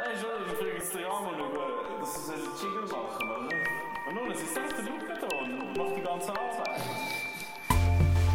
Nein, 0.00 0.16
schon, 0.16 0.30
ich 0.46 0.56
frage 0.56 0.72
jetzt 0.78 0.94
den 0.94 1.02
Jan 1.02 1.36
über, 1.36 2.00
dass 2.00 2.26
sie 2.26 2.32
einen 2.32 2.48
Jingle 2.56 2.88
machen, 2.88 3.28
oder? 3.28 3.52
Und 4.08 4.14
nun, 4.14 4.30
es 4.32 4.40
ist 4.40 4.54
selbst 4.54 4.78
der 4.78 4.84
da 4.84 5.28
und 5.36 5.76
macht 5.76 5.94
die 5.94 6.00
ganze 6.00 6.30
Arbeit. 6.30 6.80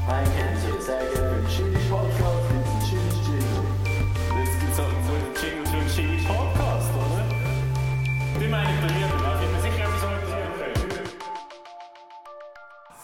Ein 0.08 0.28
Kännchen, 0.38 0.80
sehr 0.80 1.00
gerne 1.00 1.34
für 1.34 1.42
den 1.42 1.48
Chili 1.50 1.82
Podcast, 1.90 2.50
gibt's 2.52 2.70
einen 2.70 2.86
Chili 2.86 3.10
Jingle. 3.26 3.66
Jetzt 4.38 4.60
gibt 4.60 4.74
es 4.74 4.78
halt 4.78 4.94
so 5.08 5.14
einen 5.18 5.34
Jingle 5.42 5.66
für 5.66 5.78
einen 5.78 5.90
Jingle 5.90 6.22
Podcast, 6.28 6.90
oder? 6.94 7.24
Die 8.40 8.48
meine 8.48 8.70
ich 8.70 8.80
bei 8.82 8.90
mir, 8.94 9.08
da 9.10 9.34
bin 9.40 9.50
mir 9.52 9.62
sicher 9.62 9.84
etwas 9.86 10.04
organisieren 10.04 10.54
können. 10.60 11.10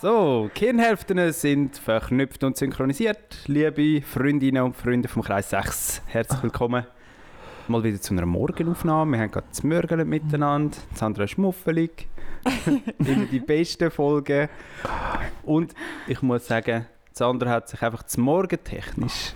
So, 0.03 0.49
Kirnhälften 0.53 1.34
sind 1.34 1.80
verknüpft 1.80 2.43
und 2.43 2.57
synchronisiert. 2.57 3.39
Liebe 3.48 4.05
Freundinnen 4.05 4.62
und 4.62 4.75
Freunde 4.75 5.07
vom 5.07 5.23
Kreis 5.23 5.49
6, 5.49 6.03
herzlich 6.05 6.43
willkommen. 6.43 6.85
Mal 7.71 7.84
wieder 7.85 8.02
zu 8.02 8.13
einer 8.13 8.25
Morgenaufnahme. 8.25 9.16
Wir 9.16 9.23
haben 9.23 9.31
gerade 9.31 9.49
zu 9.52 9.66
Mörgeln 9.66 10.09
miteinander. 10.09 10.75
Sandra 10.93 11.23
ist 11.23 11.38
muffelig. 11.38 12.05
Immer 12.99 13.25
die 13.31 13.39
besten 13.39 13.89
Folgen. 13.89 14.49
Und 15.44 15.73
ich 16.05 16.21
muss 16.21 16.47
sagen, 16.47 16.85
Sandra 17.13 17.49
hat 17.49 17.70
sich 17.70 17.81
einfach 17.81 18.03
zum 18.03 18.23
Morgen 18.23 18.61
technisch 18.61 19.34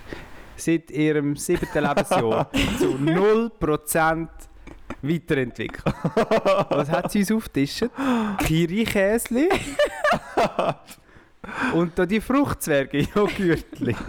seit 0.54 0.90
ihrem 0.90 1.36
siebten 1.36 1.82
Lebensjahr 1.82 2.50
zu 2.78 2.98
0% 2.98 4.28
weiterentwickelt. 5.00 5.94
Was 6.68 6.90
hat 6.90 7.12
sie 7.12 7.20
uns 7.20 7.32
aufgetischt? 7.32 7.86
Kiri-Käsli 8.40 9.48
und 11.74 11.98
da 11.98 12.06
die 12.06 12.20
Fruchtzwerge-Joghurtli. 12.20 13.94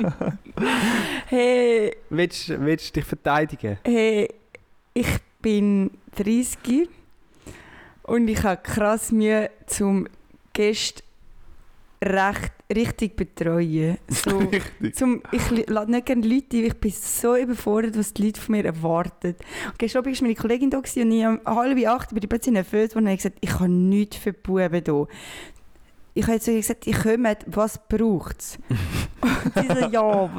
Hey, 1.29 1.95
Willst, 2.09 2.49
willst 2.49 2.89
du 2.95 2.99
dich 2.99 3.05
verteidigen? 3.07 3.77
hey, 3.83 4.27
ich 4.93 5.07
bin 5.41 5.91
30 6.15 6.89
und 8.03 8.27
ich 8.27 8.41
habe 8.43 8.61
krass 8.63 9.11
Mühe 9.11 9.49
zum 9.67 10.07
Gäste 10.53 11.03
recht, 12.03 12.51
richtig 12.73 13.15
betreuen. 13.15 13.97
So, 14.07 14.37
Richtig. 14.51 14.95
zum, 14.95 15.21
ich 15.31 15.67
lade 15.67 15.91
nicht 15.91 16.05
gerne 16.05 16.25
Leute 16.27 16.57
ein, 16.57 16.65
ich 16.65 16.73
bin 16.75 16.91
so 16.91 17.35
überfordert, 17.35 17.97
was 17.97 18.13
die 18.13 18.23
Leute 18.25 18.39
von 18.41 18.55
mir 18.55 18.65
erwarten. 18.65 19.35
Und 19.67 19.79
gestern 19.79 19.99
Abend 19.99 20.15
war 20.15 20.23
meine 20.23 20.35
Kollegin 20.35 20.69
da 20.69 20.77
und 20.77 20.87
ich 20.97 21.25
um 21.25 21.39
halb 21.45 21.87
acht 21.87 22.09
bin 22.09 22.23
ich 22.23 22.29
plötzlich 22.29 22.53
nervös 22.53 22.95
und 22.95 23.05
habe 23.05 23.15
gesagt, 23.17 23.37
ich 23.41 23.53
habe 23.53 23.69
nichts 23.69 24.17
für 24.17 24.31
die 24.31 24.39
Buben 24.41 24.71
hier. 24.83 25.07
Ich 26.17 26.23
habe 26.23 26.33
jetzt 26.33 26.47
gesagt, 26.47 26.87
ich 26.87 26.97
komme, 26.97 27.37
was 27.45 27.79
braucht 27.87 28.39
es? 28.39 28.57
und 29.21 29.53
sie 29.53 29.67
so, 29.67 29.87
ja, 29.87 30.29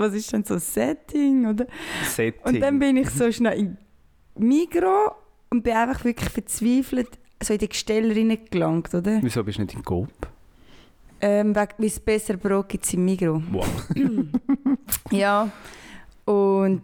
was 0.00 0.14
ist 0.14 0.32
denn 0.32 0.42
so 0.42 0.54
ein 0.54 0.60
Setting? 0.60 1.46
Oder? 1.46 1.66
Setting. 2.08 2.42
Und 2.44 2.60
dann 2.60 2.78
bin 2.78 2.96
ich 2.96 3.10
so 3.10 3.30
schnell 3.30 3.58
in 3.58 3.76
Migro 4.36 5.12
und 5.50 5.62
bin 5.62 5.74
einfach 5.74 6.02
wirklich 6.04 6.30
verzweifelt 6.30 7.18
so 7.42 7.52
in 7.52 7.58
die 7.58 7.68
Gestelle 7.68 8.14
reingelangt, 8.14 8.94
oder? 8.94 9.18
Wieso 9.20 9.44
bist 9.44 9.58
du 9.58 9.62
nicht 9.62 9.74
in 9.74 9.84
Coop? 9.84 10.08
Ähm, 11.20 11.54
weil 11.54 11.68
es 11.80 12.00
besser 12.00 12.38
Brot 12.38 12.70
gibt 12.70 12.92
im 12.94 13.04
Migro. 13.04 13.42
Wow. 13.50 13.66
Ja. 15.10 15.50
Und 16.24 16.82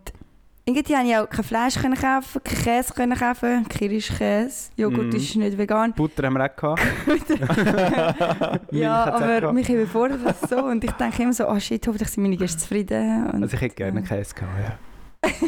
irgendwie 0.69 0.93
konnte 0.93 1.09
ich 1.09 1.17
auch 1.17 1.29
kein 1.31 1.45
Fleisch 1.45 1.75
können 1.77 1.95
kaufen, 1.95 2.41
kein 2.43 2.59
Käse 2.59 2.93
können 2.93 3.17
kaufen, 3.17 3.69
Kirschkäse. 3.69 4.71
Joghurt 4.77 5.07
Mhm. 5.07 5.17
ist 5.17 5.37
nicht 5.37 5.57
vegan. 5.57 5.93
Butter 5.93 6.27
haben 6.27 6.35
wir 6.35 6.45
auch 6.51 6.57
gehabt. 6.57 6.83
Ja, 8.73 9.05
aber 9.05 9.41
gehabt. 9.41 9.55
mich 9.55 9.69
überfordert 9.69 10.21
das 10.25 10.41
so 10.51 10.57
und 10.65 10.83
ich 10.83 10.91
denke 10.93 11.23
immer 11.23 11.33
so, 11.33 11.49
oh 11.49 11.59
shit, 11.61 11.87
hoffentlich 11.87 12.09
sind 12.09 12.23
meine 12.25 12.37
Gäste 12.37 12.59
zufrieden. 12.59 13.27
Und, 13.33 13.43
Also 13.45 13.55
ich 13.55 13.61
hätte 13.61 13.77
gerne 13.77 14.03
Käse 14.03 14.35
gehabt, 14.35 14.53
ja. 14.61 15.31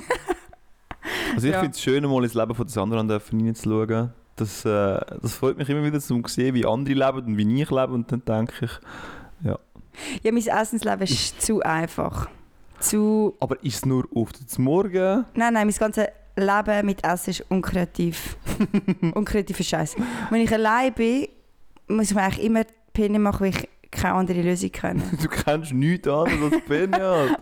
Also 1.34 1.46
ich 1.48 1.52
Ja. 1.54 1.60
finde 1.60 1.74
es 1.74 1.80
schön, 1.82 2.04
mal 2.04 2.22
ins 2.22 2.34
Leben 2.34 2.54
von 2.54 2.66
den 2.66 2.78
anderen 2.78 3.08
dürfen 3.08 3.38
hineinzuschauen. 3.38 4.12
Das, 4.36 4.64
äh, 4.64 5.00
das 5.20 5.34
freut 5.34 5.56
mich 5.58 5.68
immer 5.68 5.82
wieder, 5.82 5.98
zu 5.98 6.22
sehen, 6.26 6.54
wie 6.54 6.64
andere 6.64 6.94
leben 6.94 7.26
und 7.26 7.36
wie 7.36 7.62
ich 7.62 7.70
lebe. 7.70 7.92
Und 7.92 8.12
dann 8.12 8.22
denke 8.24 8.66
ich, 8.66 8.70
ja, 9.42 9.58
mein 10.24 10.36
Essensleben 10.36 11.02
ist 11.02 11.42
zu 11.42 11.60
einfach. 11.62 12.28
Zu 12.80 13.36
aber 13.40 13.62
ist 13.64 13.76
es 13.76 13.86
nur 13.86 14.06
auf 14.14 14.32
den 14.32 14.64
Morgen? 14.64 15.24
Nein, 15.34 15.54
nein, 15.54 15.66
mein 15.66 15.76
ganzes 15.76 16.06
Leben 16.36 16.86
mit 16.86 17.04
Essen 17.04 17.30
ist 17.30 17.44
unkreativ. 17.48 18.36
Unkreativer 19.14 19.64
Scheiß. 19.64 19.96
Wenn 20.30 20.40
ich 20.42 20.52
allein 20.52 20.92
bin, 20.92 21.26
muss 21.88 22.10
ich 22.10 22.14
mir 22.14 22.22
eigentlich 22.22 22.44
immer 22.44 22.62
Pläne 22.92 23.18
machen, 23.18 23.40
weil 23.40 23.50
ich 23.50 23.68
keine 23.90 24.14
andere 24.14 24.42
Lösung 24.42 24.70
kenne. 24.70 25.02
Du 25.22 25.28
kennst 25.28 25.72
nichts 25.72 26.06
anderes 26.06 26.52
als 26.52 26.64
Penny 26.66 26.92
halt. 26.96 27.38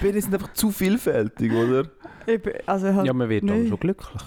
Penny 0.00 0.20
sind 0.20 0.34
einfach 0.34 0.52
zu 0.54 0.70
vielfältig, 0.70 1.52
oder? 1.52 1.84
Also 2.66 2.92
halt 2.94 3.06
Ja, 3.06 3.12
man 3.12 3.28
wird 3.28 3.48
dann 3.48 3.60
nicht. 3.60 3.68
schon 3.68 3.78
glücklich. 3.80 4.22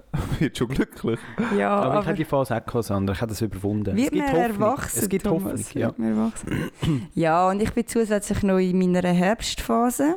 Wird 0.38 0.56
schon 0.58 0.68
glücklich. 0.68 1.20
Ja, 1.56 1.70
aber, 1.70 1.90
aber, 1.90 2.00
ich 2.00 2.06
habe 2.06 2.16
die 2.16 2.24
Phase 2.24 2.56
auch 2.56 2.64
gehabt, 2.64 2.84
Sandra. 2.84 3.14
Ich 3.14 3.20
habe 3.20 3.30
das 3.30 3.40
überwunden. 3.40 3.96
wird 3.96 4.06
es 4.06 4.10
gibt 4.10 4.32
Hoffnung. 4.32 4.42
erwachsen, 4.42 4.98
Es 4.98 5.08
gibt 5.08 5.24
Thomas, 5.24 5.60
Hoffnung, 5.60 5.82
ja. 5.82 5.86
wird 5.88 5.98
man 5.98 6.08
erwachsen. 6.08 6.70
ja, 7.14 7.48
und 7.48 7.62
ich 7.62 7.72
bin 7.72 7.86
zusätzlich 7.86 8.42
noch 8.42 8.58
in 8.58 8.78
meiner 8.78 9.08
Herbstphase. 9.08 10.16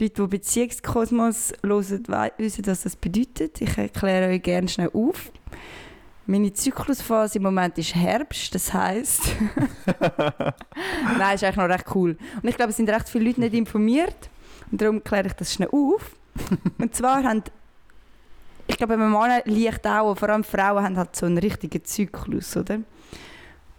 Leute, 0.00 0.22
die 0.22 0.26
Beziehungskosmos 0.28 1.52
hören, 1.62 2.30
wissen, 2.38 2.66
was 2.66 2.82
das 2.82 2.96
bedeutet. 2.96 3.60
Ich 3.60 3.76
erkläre 3.76 4.30
euch 4.32 4.42
gerne 4.42 4.68
schnell 4.68 4.90
auf. 4.92 5.30
Meine 6.26 6.52
Zyklusphase 6.52 7.38
im 7.38 7.42
Moment 7.42 7.76
ist 7.76 7.94
Herbst, 7.94 8.54
das 8.54 8.72
heisst... 8.72 9.22
Nein, 11.18 11.34
ist 11.34 11.44
eigentlich 11.44 11.56
noch 11.56 11.68
recht 11.68 11.86
cool. 11.94 12.16
Und 12.42 12.48
ich 12.48 12.56
glaube, 12.56 12.70
es 12.70 12.76
sind 12.76 12.88
recht 12.88 13.08
viele 13.08 13.26
Leute 13.26 13.40
nicht 13.40 13.54
informiert. 13.54 14.30
Und 14.70 14.80
darum 14.80 15.02
kläre 15.02 15.26
ich 15.26 15.32
das 15.34 15.52
schnell 15.52 15.68
auf. 15.70 16.16
Und 16.78 16.94
zwar 16.94 17.24
haben... 17.24 17.42
Ich 18.70 18.76
glaube, 18.76 18.96
bei 18.96 19.04
Männern 19.04 19.42
liegt 19.46 19.84
auch, 19.84 20.16
vor 20.16 20.28
allem 20.28 20.44
Frauen 20.44 20.84
haben 20.84 20.96
halt 20.96 21.16
so 21.16 21.26
einen 21.26 21.38
richtigen 21.38 21.84
Zyklus, 21.84 22.56
oder? 22.56 22.78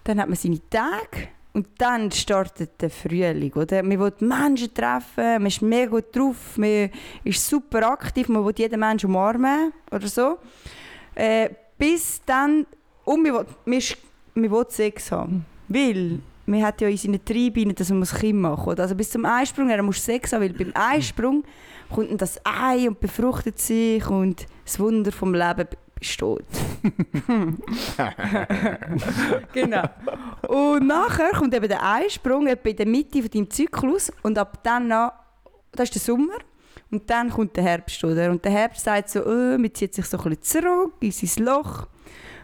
Dann 0.03 0.19
hat 0.19 0.27
man 0.27 0.35
seine 0.35 0.59
Tage 0.69 1.29
und 1.53 1.67
dann 1.77 2.11
startet 2.11 2.71
der 2.81 2.89
Frühling, 2.89 3.53
oder? 3.53 3.83
Man 3.83 3.97
will 3.97 4.11
Menschen 4.19 4.73
treffen, 4.73 5.23
man 5.23 5.45
ist 5.45 5.61
mega 5.61 5.91
gut 5.91 6.13
drauf, 6.13 6.57
man 6.57 6.89
ist 7.23 7.47
super 7.47 7.89
aktiv, 7.89 8.27
man 8.27 8.45
will 8.45 8.53
jeden 8.57 8.81
Menschen 8.81 9.09
umarmen 9.09 9.71
oder 9.89 10.07
so. 10.09 10.39
Äh, 11.15 11.51
bis 11.77 12.21
dann, 12.25 12.65
und 13.05 13.23
man 13.23 13.33
will, 13.33 13.45
man, 13.63 13.77
ist, 13.77 13.95
man 14.33 14.51
will 14.51 14.65
Sex 14.67 15.09
haben. 15.13 15.45
Weil 15.69 16.19
man 16.45 16.63
hat 16.63 16.81
ja 16.81 16.89
in 16.89 16.97
seinen 16.97 17.23
Trieben, 17.23 17.73
dass 17.73 17.89
man 17.91 18.03
ein 18.03 18.19
Kind 18.19 18.41
machen 18.41 18.65
muss. 18.65 18.77
Also 18.79 18.93
bis 18.93 19.09
zum 19.09 19.23
Eisprung, 19.23 19.69
dann 19.69 19.85
musst 19.85 20.05
du 20.05 20.11
Sex 20.11 20.33
haben, 20.33 20.41
weil 20.41 20.51
beim 20.51 20.73
Eisprung 20.75 21.45
kommt 21.91 22.21
das 22.21 22.39
Ei 22.45 22.87
und 22.87 22.99
befruchtet 22.99 23.59
sich 23.59 24.05
und 24.07 24.45
das 24.65 24.79
Wunder 24.79 25.11
vom 25.11 25.33
Leben 25.33 25.67
besteht. 25.95 26.45
genau. 29.53 29.83
Und 30.47 30.87
nachher 30.87 31.31
kommt 31.31 31.53
eben 31.53 31.67
der 31.67 31.83
Eisprung 31.83 32.47
etwa 32.47 32.69
in 32.69 32.75
der 32.75 32.87
Mitte 32.87 33.21
von 33.21 33.29
deinem 33.29 33.49
Zyklus 33.49 34.11
und 34.23 34.37
ab 34.37 34.63
dann 34.63 34.91
an, 34.91 35.11
das 35.73 35.89
ist 35.89 35.95
der 35.95 36.01
Sommer 36.01 36.37
und 36.89 37.09
dann 37.09 37.29
kommt 37.29 37.55
der 37.55 37.63
Herbst, 37.63 38.03
oder? 38.03 38.31
Und 38.31 38.43
der 38.43 38.51
Herbst 38.51 38.83
sagt 38.83 39.09
so, 39.09 39.25
oh, 39.25 39.57
man 39.57 39.73
zieht 39.73 39.93
sich 39.93 40.05
so 40.05 40.17
ein 40.17 40.35
bisschen 40.35 40.63
zurück 40.63 40.93
in 40.99 41.11
sein 41.11 41.45
Loch, 41.45 41.87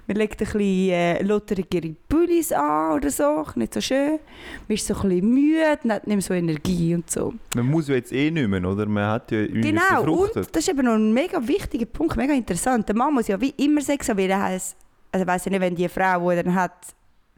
man 0.07 0.17
legt 0.17 0.41
ein 0.41 0.45
bisschen 0.45 0.59
äh, 0.61 1.21
lotterigere 1.21 1.95
Pullis 2.07 2.51
an 2.53 2.93
oder 2.93 3.09
so, 3.11 3.45
nicht 3.55 3.73
so 3.73 3.81
schön, 3.81 4.19
man 4.67 4.75
ist 4.75 4.87
so 4.87 4.93
ein 4.95 5.09
bisschen 5.09 5.29
müde, 5.33 5.77
nicht 5.83 6.07
mehr 6.07 6.21
so 6.21 6.33
Energie 6.33 6.95
und 6.95 7.09
so. 7.09 7.33
Man 7.55 7.65
muss 7.65 7.87
ja 7.89 7.95
jetzt 7.95 8.11
eh 8.13 8.31
nicht 8.31 8.47
mehr, 8.47 8.63
oder? 8.65 8.85
Man 8.85 9.05
hat 9.05 9.31
ja 9.31 9.39
irgendwie 9.39 9.71
Genau, 9.71 10.03
befruchtet. 10.03 10.45
und 10.47 10.55
das 10.55 10.63
ist 10.63 10.69
eben 10.69 10.85
noch 10.85 10.93
ein 10.95 11.13
mega 11.13 11.45
wichtiger 11.45 11.85
Punkt, 11.85 12.15
mega 12.15 12.33
interessant. 12.33 12.87
Der 12.87 12.95
Mann 12.95 13.13
muss 13.13 13.27
ja 13.27 13.39
wie 13.41 13.49
immer 13.57 13.81
Sex 13.81 14.07
haben, 14.09 14.17
weil 14.17 14.29
er 14.29 14.41
heisst, 14.41 14.77
also 15.11 15.23
ich 15.23 15.27
weiss 15.27 15.45
ja 15.45 15.51
nicht, 15.51 15.61
wenn 15.61 15.75
die 15.75 15.89
Frau, 15.89 16.29
die 16.29 16.37
er 16.37 16.43
dann 16.43 16.55
hat, 16.55 16.71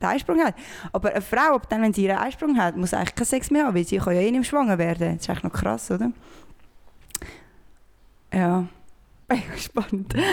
den 0.02 0.08
Eisprung 0.08 0.40
hat. 0.40 0.56
Aber 0.94 1.10
eine 1.12 1.22
Frau, 1.22 1.56
ab 1.56 1.68
dann, 1.70 1.82
wenn 1.82 1.94
sie 1.94 2.06
ihren 2.06 2.18
Eisprung 2.20 2.58
hat, 2.58 2.78
muss 2.78 2.94
eigentlich 2.94 3.16
keinen 3.16 3.26
Sex 3.26 3.52
mehr 3.52 3.66
haben, 3.66 3.76
weil 3.76 3.84
sie 3.86 3.98
kann 3.98 4.14
ja 4.16 4.22
eh 4.22 4.26
nicht 4.32 4.34
mehr 4.34 4.44
schwanger 4.44 4.78
werden. 4.78 5.16
Das 5.16 5.24
ist 5.24 5.30
eigentlich 5.30 5.44
noch 5.44 5.54
krass, 5.54 5.92
oder? 5.92 6.12
Ja. 8.34 8.66
Spannend. 9.58 10.14
Und 10.14 10.24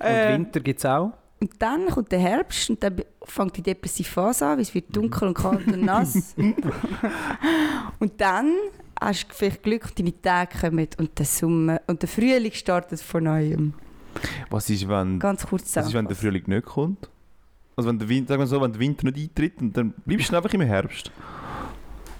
Äh, 0.00 0.32
Winter 0.34 0.60
gibt 0.60 0.78
es 0.80 0.86
auch. 0.86 1.12
Und 1.42 1.50
dann 1.58 1.88
kommt 1.88 2.12
der 2.12 2.20
Herbst 2.20 2.70
und 2.70 2.80
dann 2.84 3.02
fängt 3.24 3.56
die 3.56 3.62
depressive 3.62 4.08
Phase 4.08 4.46
an, 4.46 4.52
weil 4.52 4.62
es 4.62 4.72
wird 4.72 4.94
dunkel 4.94 5.26
und 5.26 5.34
kalt 5.34 5.66
und 5.66 5.82
nass. 5.82 6.36
und 7.98 8.20
dann 8.20 8.52
hast 9.00 9.28
du 9.28 9.34
vielleicht 9.34 9.60
Glück 9.64 9.86
und 9.86 9.98
deine 9.98 10.22
Tage 10.22 10.56
kommen 10.56 10.86
und 10.98 11.18
der 11.18 11.26
Sommer 11.26 11.80
und 11.88 12.00
der 12.00 12.08
Frühling 12.08 12.52
startet 12.52 13.00
von 13.00 13.24
neuem. 13.24 13.74
Was 14.50 14.70
ist, 14.70 14.88
wenn, 14.88 15.18
Ganz 15.18 15.44
kurz 15.44 15.74
was 15.74 15.88
ist, 15.88 15.94
wenn 15.94 16.06
der 16.06 16.14
Frühling 16.14 16.44
nicht 16.46 16.64
kommt? 16.64 17.10
Also 17.74 17.88
wenn 17.88 17.98
der 17.98 18.08
Winter, 18.08 18.34
sagen 18.34 18.42
wir 18.42 18.46
so, 18.46 18.60
wenn 18.60 18.70
der 18.70 18.80
Winter 18.80 19.04
nicht 19.10 19.18
eintritt, 19.18 19.60
und 19.60 19.76
dann 19.76 19.94
bleibst 20.06 20.30
du 20.30 20.36
einfach 20.36 20.54
im 20.54 20.60
Herbst. 20.60 21.10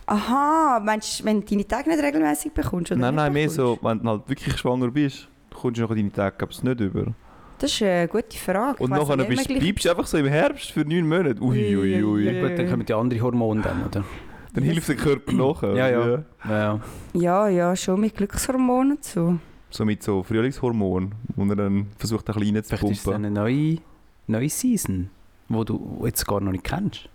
Aha, 0.06 0.80
meinst 0.84 1.20
du, 1.20 1.25
wenn 1.26 1.42
du 1.42 1.46
deine 1.46 1.68
Tage 1.68 1.90
nicht 1.90 2.02
regelmäßig 2.02 2.52
bekommst? 2.52 2.90
Oder 2.90 3.02
nein, 3.02 3.14
nein, 3.14 3.32
mehr 3.32 3.48
bekommst? 3.48 3.56
so, 3.56 3.78
wenn 3.82 4.00
du 4.00 4.08
halt 4.08 4.28
wirklich 4.28 4.56
schwanger 4.56 4.90
bist, 4.90 5.28
kommst 5.54 5.78
du 5.78 5.82
nachher 5.82 5.94
deine 5.94 6.12
Tage 6.12 6.44
nicht 6.44 6.80
über. 6.80 7.14
Das 7.62 7.70
ist 7.70 7.81
eine 7.82 8.09
gute 8.09 8.37
Frage. 8.37 8.82
Und 8.82 8.91
nachher 8.91 9.17
bist, 9.19 9.47
bleibst 9.47 9.85
du 9.85 9.91
einfach 9.91 10.06
so 10.09 10.19
im 10.19 10.26
Herbst 10.26 10.73
für 10.73 10.81
neun 10.81 11.06
Monate. 11.06 11.41
Ui, 11.41 11.76
ui, 11.76 12.03
ui. 12.03 12.25
Ja 12.25 12.49
gut, 12.49 12.59
dann 12.59 12.69
kommen 12.69 12.85
die 12.85 12.93
anderen 12.93 13.23
Hormone 13.23 13.62
dann, 13.62 13.87
oder? 13.87 14.05
Dann 14.53 14.64
hilft 14.64 14.88
der 14.88 14.97
Körper 14.97 15.32
nachher. 15.32 15.76
Ja, 15.76 15.88
ja. 15.88 16.25
Ja, 16.44 16.59
ja. 16.59 16.81
Ja, 17.12 17.49
ja, 17.49 17.76
schon 17.76 18.00
mit 18.00 18.17
Glückshormonen 18.17 18.97
und 18.97 19.05
so. 19.05 19.38
Mit 19.85 20.03
so 20.03 20.25
Frühlingshormonen, 20.25 21.14
wo 21.37 21.44
er 21.44 21.55
dann 21.55 21.87
versucht, 21.99 22.29
ein 22.29 22.35
bisschen 22.35 22.64
Vielleicht 22.64 22.82
ist 22.82 23.06
es 23.06 23.12
eine 23.12 23.31
neue, 23.31 23.79
neue 24.26 24.49
Season, 24.49 25.09
die 25.49 25.64
du 25.64 26.03
jetzt 26.05 26.26
gar 26.26 26.41
noch 26.41 26.50
nicht 26.50 26.64
kennst. 26.64 27.09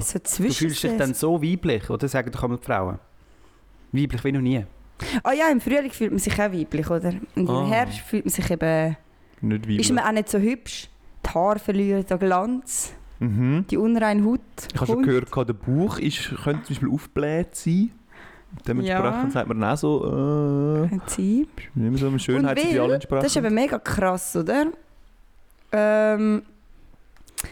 So 0.00 0.18
Du 0.18 0.50
fühlst 0.50 0.82
dich 0.82 0.96
dann 0.96 1.14
so 1.14 1.40
weiblich, 1.40 1.88
oder 1.90 2.08
sagen 2.08 2.32
doch 2.32 2.42
einmal 2.42 2.58
die 2.58 2.64
Frauen? 2.64 2.98
Weiblich 3.92 4.24
wie 4.24 4.32
noch 4.32 4.40
nie. 4.40 4.64
Ah 5.22 5.32
ja, 5.32 5.48
im 5.48 5.60
Frühling 5.60 5.92
fühlt 5.92 6.10
man 6.10 6.18
sich 6.18 6.34
auch 6.34 6.52
weiblich, 6.52 6.90
oder? 6.90 7.14
Und 7.36 7.48
im 7.48 7.66
Herbst 7.66 8.00
fühlt 8.00 8.24
man 8.24 8.32
sich 8.32 8.50
eben... 8.50 8.96
nicht 9.48 9.62
weiblich. 9.62 9.80
Ist 9.80 9.92
man 9.92 10.04
auch 10.04 10.12
nicht 10.12 10.28
so 10.28 10.38
hübsch. 10.38 10.88
Die 11.24 11.30
Haare 11.30 11.58
verlieren 11.58 12.04
den 12.04 12.18
Glanz. 12.18 12.92
mhm. 13.18 13.64
Die 13.70 13.76
unreine 13.76 14.24
Haut 14.24 14.40
Ich 14.72 14.80
habe 14.80 14.92
schon 14.92 15.02
gehört, 15.02 15.34
der 15.48 15.52
Bauch 15.54 15.98
ist, 15.98 16.34
könnte 16.42 16.64
zum 16.64 16.74
Beispiel 16.74 16.90
aufgebläht 16.90 17.54
sein. 17.54 17.90
Dementsprechend 18.66 19.24
Ja. 19.24 19.30
sagt 19.30 19.48
man 19.48 19.64
auch 19.64 19.76
so, 19.76 20.86
äh, 20.86 20.94
nicht 20.94 21.48
mehr 21.74 21.96
so 21.98 22.06
einem 22.06 22.18
Schönheitsideal 22.18 22.86
weil, 22.88 22.94
entsprechen. 22.94 23.22
das 23.22 23.32
ist 23.34 23.36
eben 23.36 23.54
mega 23.54 23.78
krass, 23.78 24.36
oder? 24.36 24.66
Ähm, 25.72 26.42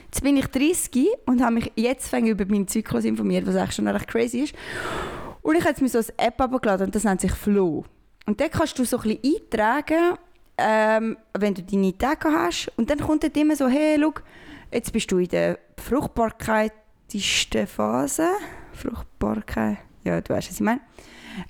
jetzt 0.05 0.23
bin 0.23 0.37
ich 0.37 0.47
30 0.47 1.09
und 1.27 1.43
habe 1.43 1.55
mich 1.55 1.73
jetzt 1.75 2.13
über 2.13 2.47
meinen 2.47 2.69
Zyklus 2.69 3.05
informiert, 3.05 3.47
was 3.47 3.57
eigentlich 3.57 3.75
schon 3.75 3.89
recht 3.89 4.07
crazy 4.07 4.41
ist. 4.41 4.55
Und 5.43 5.57
ich 5.57 5.63
habe 5.63 5.71
jetzt 5.71 5.83
mir 5.83 5.89
so 5.89 5.99
eine 5.99 6.29
App 6.29 6.41
abgeladen 6.41 6.87
und 6.87 6.95
das 6.95 7.03
nennt 7.05 7.21
sich 7.21 7.33
Flow. 7.33 7.85
Und 8.27 8.41
dort 8.41 8.53
kannst 8.53 8.79
du 8.79 8.85
so 8.85 8.99
ein 8.99 9.03
bisschen 9.03 9.43
eintragen, 9.51 10.17
ähm, 10.63 11.17
wenn 11.37 11.55
du 11.55 11.63
deine 11.63 11.97
Tage 11.97 12.29
hast. 12.29 12.71
Und 12.77 12.91
dann 12.91 12.99
kommt 12.99 13.23
dort 13.25 13.37
immer 13.37 13.57
so, 13.57 13.69
hey, 13.69 13.99
schau, 14.01 14.13
jetzt 14.73 14.93
bist 14.93 15.11
du 15.11 15.19
in 15.19 15.29
der 15.29 15.59
fruchtbarkeitsten 15.79 17.67
Phase. 17.67 18.29
Fruchtbarkeit, 18.73 19.79
ja, 20.05 20.21
du 20.21 20.33
weißt, 20.33 20.49
was 20.49 20.55
ich 20.55 20.61
meine. 20.61 20.81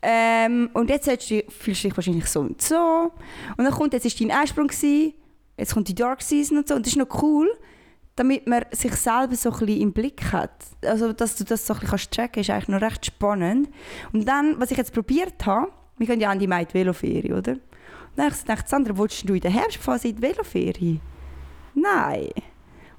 Ähm, 0.01 0.71
und 0.75 0.91
jetzt 0.91 1.07
du, 1.07 1.43
fühlst 1.49 1.85
du 1.85 1.89
dich 1.89 1.97
wahrscheinlich 1.97 2.27
so 2.27 2.41
und 2.41 2.63
so. 2.63 3.13
Und 3.57 3.65
dann 3.65 3.73
kommt, 3.73 3.93
jetzt 3.93 4.07
ist 4.07 4.21
dein 4.21 4.31
Einsprung 4.31 4.69
gewesen, 4.69 5.15
jetzt 5.57 5.75
kommt 5.75 5.89
die 5.89 5.95
Dark 5.95 6.23
Season 6.23 6.59
und 6.59 6.69
so. 6.69 6.75
Und 6.75 6.87
das 6.87 6.93
ist 6.93 6.99
noch 6.99 7.23
cool, 7.23 7.51
damit 8.17 8.47
man 8.47 8.65
sich 8.71 8.95
selber 8.95 9.35
so 9.35 9.51
ein 9.51 9.59
bisschen 9.59 9.81
im 9.81 9.93
Blick 9.93 10.33
hat. 10.33 10.53
Also, 10.85 11.13
dass 11.13 11.37
du 11.37 11.45
das 11.45 11.67
so 11.67 11.75
ein 11.75 11.81
bisschen 11.81 11.91
kannst 11.91 12.13
tracken 12.13 12.41
ist 12.41 12.51
eigentlich 12.51 12.69
noch 12.69 12.81
recht 12.81 13.07
spannend. 13.07 13.69
Und 14.13 14.27
dann, 14.27 14.61
was 14.61 14.71
ich 14.71 14.79
jetzt 14.79 14.93
probiert 14.93 15.45
habe, 15.47 15.73
wir 15.99 16.07
gehen 16.07 16.21
ja 16.21 16.33
in 16.33 16.39
die 16.39 16.49
Veloferie, 16.49 17.33
oder? 17.33 17.57
Dann 18.17 18.27
habe 18.27 18.35
ich 18.35 18.41
gedacht, 18.43 18.69
Sandra, 18.69 18.97
willst 18.97 19.29
du 19.29 19.35
in 19.35 19.41
der 19.41 19.51
Herbstphase 19.51 20.09
in 20.09 20.17
die 20.17 20.23
Veloferie? 20.23 21.01
Nein. 21.75 22.31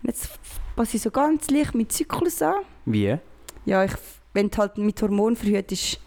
Und 0.01 0.09
jetzt 0.09 0.39
passe 0.75 0.97
ich 0.97 1.03
so 1.03 1.11
ganz 1.11 1.49
leicht 1.49 1.75
mit 1.75 1.91
Zyklus 1.91 2.41
an. 2.41 2.63
Wie? 2.85 3.17
Ja, 3.65 3.83
ich, 3.83 3.93
wenn 4.33 4.49
du 4.49 4.57
halt 4.57 4.77
mit 4.77 5.01
Hormonen 5.01 5.35
verhütest, 5.35 5.99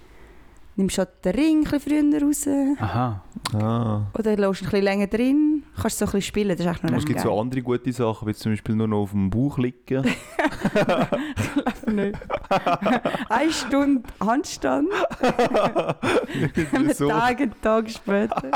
nimmst 0.76 0.96
du 0.98 1.02
halt 1.02 1.24
den 1.24 1.34
Ring 1.34 1.58
ein 1.66 1.70
bisschen 1.70 2.12
früher 2.12 2.22
raus. 2.22 2.48
Aha. 2.80 3.22
ah. 3.54 4.02
Oder 4.18 4.36
lässt 4.36 4.62
ihn 4.62 4.66
ein 4.66 4.70
bisschen 4.70 4.82
länger 4.84 5.06
drin. 5.06 5.62
Kannst 5.80 5.98
so 5.98 6.04
ein 6.04 6.06
bisschen 6.06 6.22
spielen, 6.22 6.48
das 6.50 6.60
ist 6.60 6.66
echt 6.66 6.84
noch 6.84 6.92
Es 6.96 7.04
gibt 7.04 7.20
so 7.20 7.38
andere 7.38 7.62
gute 7.62 7.92
Sachen, 7.92 8.28
wie 8.28 8.34
zum 8.34 8.52
Beispiel 8.52 8.74
nur 8.74 8.88
noch 8.88 8.98
auf 9.02 9.10
dem 9.10 9.28
Bauch 9.30 9.58
liegen. 9.58 10.04
nicht. 11.86 12.18
Eine 13.28 13.52
Stunde 13.52 14.02
Handstand, 14.20 14.88
so. 16.94 17.08
Tag, 17.08 17.40
einen 17.40 17.54
Tag 17.60 17.90
später. 17.90 18.50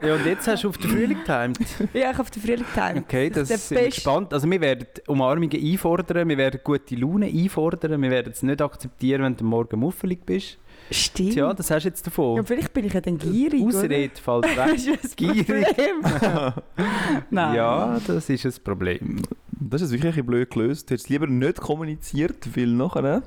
Ja, 0.00 0.14
und 0.14 0.26
jetzt 0.26 0.46
hast 0.48 0.64
du 0.64 0.68
auf 0.68 0.78
den 0.78 0.90
Frühling 0.90 1.18
getimt. 1.24 1.58
Ja, 1.92 2.10
ich 2.10 2.18
auf 2.18 2.30
den 2.30 2.42
Frühling 2.42 2.66
timen. 2.74 2.98
Okay, 3.04 3.30
das 3.30 3.50
ist 3.50 3.70
wir 3.70 3.78
beste- 3.78 3.94
gespannt. 3.94 4.32
Also 4.34 4.50
wir 4.50 4.60
werden 4.60 4.86
Umarmungen 5.06 5.50
einfordern, 5.52 6.28
wir 6.28 6.36
werden 6.38 6.60
gute 6.62 6.94
Laune 6.96 7.26
einfordern, 7.26 8.00
wir 8.02 8.10
werden 8.10 8.32
es 8.32 8.42
nicht 8.42 8.60
akzeptieren, 8.62 9.22
wenn 9.22 9.36
du 9.36 9.44
morgen 9.44 9.78
muffelig 9.80 10.24
bist. 10.26 10.58
Stimmt. 10.90 11.32
Tja, 11.32 11.54
das 11.54 11.70
hast 11.70 11.84
du 11.84 11.88
jetzt 11.88 12.06
davon. 12.06 12.36
ja, 12.36 12.42
vielleicht 12.42 12.72
bin 12.74 12.84
ich 12.86 12.92
ja 12.92 13.00
dann 13.00 13.16
gierig? 13.18 13.62
Ausrede 13.64 14.10
fällt 14.20 14.44
Das 14.44 14.56
weg. 14.86 15.00
ist 15.02 15.10
ein 15.10 15.16
Gierig. 15.16 15.66
Nein. 17.30 17.54
Ja, 17.54 17.98
das 18.06 18.28
ist 18.28 18.44
ein 18.44 18.52
Problem. 18.64 19.22
Das 19.50 19.80
ist 19.82 19.90
wirklich 19.90 20.04
ein 20.04 20.10
bisschen 20.12 20.26
blöd 20.26 20.50
gelöst. 20.50 20.90
Du 20.90 20.94
hättest 20.94 21.08
lieber 21.08 21.26
nicht 21.26 21.60
kommuniziert, 21.60 22.48
weil 22.56 22.66
nachher... 22.68 23.02
ne? 23.02 23.22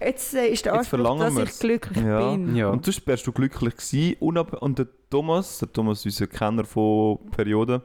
Jetzt 0.00 0.34
äh, 0.34 0.48
ist 0.48 0.64
der 0.64 0.72
Jetzt 0.74 0.92
Anspruch, 0.92 0.98
verlangen 0.98 1.20
dass 1.20 1.32
ich 1.32 1.38
wir's. 1.38 1.58
glücklich 1.60 2.04
Ja. 2.04 2.30
bin. 2.32 2.56
Ja. 2.56 2.68
Und 2.70 2.84
sonst 2.84 3.06
wärst 3.06 3.26
du 3.26 3.32
glücklich 3.32 3.76
gewesen. 3.76 4.16
Unab 4.20 4.60
und 4.62 4.78
der 4.78 4.88
Thomas, 5.10 5.58
der 5.60 5.72
Thomas, 5.72 6.04
unser 6.04 6.26
Kenner 6.26 6.64
von 6.64 7.18
Perioden, 7.30 7.82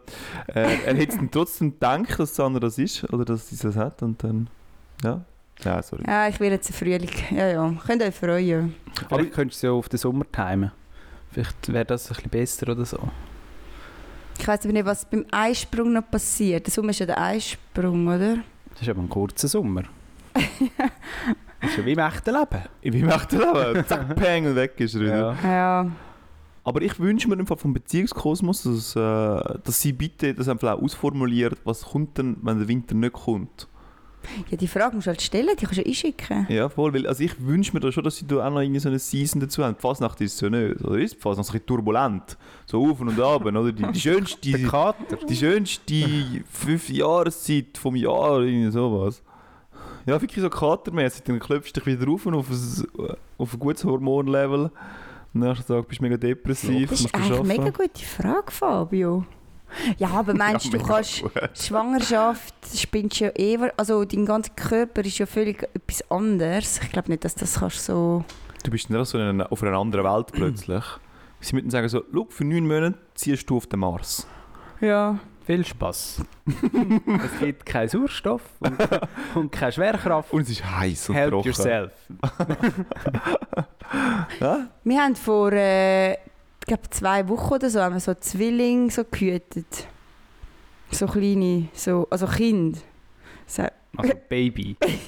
äh, 0.47 0.61
er 0.85 0.95
hätte 0.95 1.11
es 1.11 1.17
dann 1.17 1.29
trotzdem 1.29 1.73
gedacht, 1.73 2.19
dass 2.19 2.35
Sandra 2.35 2.59
das 2.61 2.77
ist 2.79 3.03
oder 3.13 3.23
dass 3.25 3.49
sie 3.49 3.57
das 3.57 3.75
hat 3.75 4.01
und 4.01 4.23
dann... 4.23 4.49
Ja, 5.03 5.23
ja 5.63 5.81
sorry. 5.81 6.03
Ja, 6.07 6.27
ich 6.27 6.39
will 6.39 6.51
jetzt 6.51 6.69
im 6.69 6.75
Frühling. 6.75 7.09
Ja, 7.31 7.47
ja. 7.47 7.73
Könnt 7.85 8.01
ihr 8.01 8.07
euch 8.07 8.15
freuen. 8.15 8.75
Aber 9.05 9.17
Vielleicht 9.17 9.33
könntest 9.33 9.63
du 9.63 9.67
ja 9.67 9.73
auf 9.73 9.89
den 9.89 9.97
Sommer 9.97 10.25
timen. 10.31 10.71
Vielleicht 11.31 11.71
wäre 11.71 11.85
das 11.85 12.09
ein 12.09 12.15
bisschen 12.15 12.29
besser 12.29 12.71
oder 12.71 12.85
so. 12.85 12.99
Ich 14.39 14.47
weiß 14.47 14.61
aber 14.63 14.73
nicht, 14.73 14.85
was 14.85 15.09
beim 15.09 15.25
Eisprung 15.31 15.93
noch 15.93 16.09
passiert. 16.09 16.67
Der 16.67 16.73
Sommer 16.73 16.91
ist 16.91 16.99
ja 16.99 17.05
der 17.05 17.19
Eisprung, 17.19 18.07
oder? 18.07 18.37
Das 18.71 18.81
ist 18.81 18.89
aber 18.89 19.01
ein 19.01 19.09
kurzer 19.09 19.47
Sommer. 19.47 19.83
das 20.33 21.69
ist 21.71 21.77
ja 21.77 21.85
wie 21.85 21.93
im 21.93 21.99
echten 21.99 22.33
Leben. 22.33 22.63
Ich 22.81 23.03
möchte 23.03 23.37
leben. 23.37 23.85
Zack, 23.87 24.15
peng 24.15 24.45
und 24.45 24.55
weg 24.55 24.79
ist 24.79 24.95
er 24.95 25.01
wieder. 25.01 25.37
Ja. 25.43 25.51
Ja. 25.51 25.91
Aber 26.63 26.81
ich 26.81 26.99
wünsche 26.99 27.29
mir 27.29 27.35
im 27.35 27.47
Fall 27.47 27.57
vom 27.57 27.73
Beziehungskosmos, 27.73 28.63
dass, 28.63 28.95
äh, 28.95 29.59
dass 29.63 29.81
sie 29.81 29.93
bitte 29.93 30.33
das 30.33 30.49
einfach 30.49 30.73
auch 30.73 30.81
ausformuliert, 30.81 31.57
was 31.63 31.83
kommt 31.83 32.17
denn, 32.17 32.37
wenn 32.41 32.59
der 32.59 32.67
Winter 32.67 32.93
nicht 32.93 33.13
kommt. 33.13 33.67
Ja, 34.49 34.57
die 34.57 34.67
Frage 34.67 34.95
musst 34.95 35.07
du 35.07 35.11
halt 35.11 35.21
stellen, 35.21 35.49
die 35.59 35.65
kannst 35.65 35.79
du 35.79 35.85
einschicken. 35.85 36.45
Ja, 36.49 36.67
voll, 36.69 36.93
weil 36.93 37.07
also 37.07 37.23
ich 37.23 37.33
wünsche 37.45 37.73
mir 37.73 37.79
da 37.79 37.91
schon, 37.91 38.03
dass 38.03 38.17
sie 38.17 38.27
da 38.27 38.45
auch 38.45 38.51
noch 38.51 38.61
irgendwie 38.61 38.79
so 38.79 38.89
eine 38.89 38.99
Season 38.99 39.39
dazu 39.39 39.63
haben. 39.63 39.75
Die 39.75 39.81
Fasnacht 39.81 40.19
ist 40.21 40.35
es 40.35 40.41
ja 40.41 40.49
nicht, 40.49 40.81
oder 40.83 40.97
ist 40.97 41.15
die 41.15 41.19
Fasnacht 41.19 41.47
so 41.47 41.51
ein 41.51 41.53
bisschen 41.53 41.65
turbulent? 41.67 42.37
So 42.65 42.85
auf 42.89 42.99
und 42.99 43.19
ab, 43.19 43.45
oder? 43.45 43.71
Die, 43.71 43.83
die 43.91 43.99
schönste, 43.99 44.49
Der 44.51 44.59
die, 44.59 44.65
Kater. 44.65 45.17
die 45.27 45.35
schönste 45.35 46.05
fünf 46.51 46.89
Jahreszeit 46.89 47.77
vom 47.77 47.95
Jahr, 47.95 48.41
irgendwie 48.41 48.71
sowas. 48.71 49.21
Ja, 50.05 50.21
wirklich 50.21 50.41
so 50.41 50.49
katermäßig, 50.49 51.23
dann 51.23 51.39
klopfst 51.39 51.73
du 51.75 51.81
dich 51.81 51.99
wieder 51.99 52.11
auf 52.11 52.25
und 52.25 52.35
auf 52.35 52.49
ein, 52.49 53.17
auf 53.37 53.53
ein 53.53 53.59
gutes 53.59 53.83
Hormonlevel. 53.83 54.71
Am 55.33 55.41
nächsten 55.41 55.67
Tag 55.67 55.87
bist 55.87 55.99
du 55.99 56.03
mega 56.05 56.17
depressiv, 56.17 56.89
Das 56.89 57.01
ist 57.01 57.13
eigentlich 57.13 57.31
eine 57.39 57.43
mega 57.43 57.69
gute 57.69 58.05
Frage, 58.05 58.51
Fabio. 58.51 59.25
Ja, 59.97 60.09
aber 60.09 60.33
meinst 60.33 60.65
Ja, 60.65 60.71
du, 60.71 60.83
kannst 60.85 61.21
gut. 61.21 61.31
Schwangerschaft 61.53 62.53
spinnst 62.75 63.19
ja 63.19 63.29
eh, 63.37 63.57
also 63.77 64.05
dein 64.05 64.25
ganzer 64.25 64.51
Körper 64.55 65.01
ist 65.05 65.17
ja 65.17 65.25
völlig 65.25 65.63
etwas 65.73 66.09
anderes. 66.09 66.79
Ich 66.83 66.91
glaube 66.91 67.09
nicht, 67.09 67.23
dass 67.23 67.35
das 67.35 67.59
kannst 67.59 67.83
so... 67.85 68.23
Du 68.63 68.71
bist 68.71 68.89
nicht 68.89 69.05
so 69.05 69.17
in 69.17 69.25
einer, 69.25 69.51
auf 69.51 69.61
einer 69.63 69.77
anderen 69.77 70.05
Welt 70.05 70.31
plötzlich. 70.31 70.83
Sie 71.39 71.55
müssen 71.55 71.69
sagen 71.69 71.87
so, 71.87 72.03
schau, 72.11 72.25
für 72.29 72.43
neun 72.43 72.67
Monate 72.67 72.97
ziehst 73.13 73.49
du 73.49 73.57
auf 73.57 73.67
den 73.67 73.79
Mars. 73.79 74.27
Ja. 74.81 75.19
Viel 75.45 75.63
Spaß. 75.65 76.21
es 76.45 77.39
gibt 77.39 77.65
keinen 77.65 77.87
Sauerstoff 77.87 78.41
und, 78.59 78.77
und 79.35 79.51
keine 79.51 79.71
Schwerkraft. 79.71 80.33
Und 80.33 80.41
es 80.41 80.49
ist 80.49 80.65
heiß 80.69 81.09
und 81.09 81.15
Help 81.15 81.31
trocken. 81.31 81.47
yourself. 81.47 81.93
Ja? 84.41 84.67
Wir 84.83 85.01
haben 85.01 85.15
vor, 85.15 85.51
äh, 85.53 86.17
ich 86.69 86.73
glaube, 86.75 86.89
zwei 86.89 87.29
Wochen 87.29 87.53
oder 87.53 87.69
so, 87.69 87.79
haben 87.79 87.95
wir 87.95 88.01
so 88.01 88.13
Zwillinge 88.13 88.91
so 88.91 89.05
gehütet. 89.09 89.87
So 90.91 91.05
kleine, 91.07 91.69
so, 91.73 92.05
also 92.09 92.27
Kind. 92.27 92.79
So, 93.45 93.63
Also 93.95 94.13
Baby. 94.27 94.75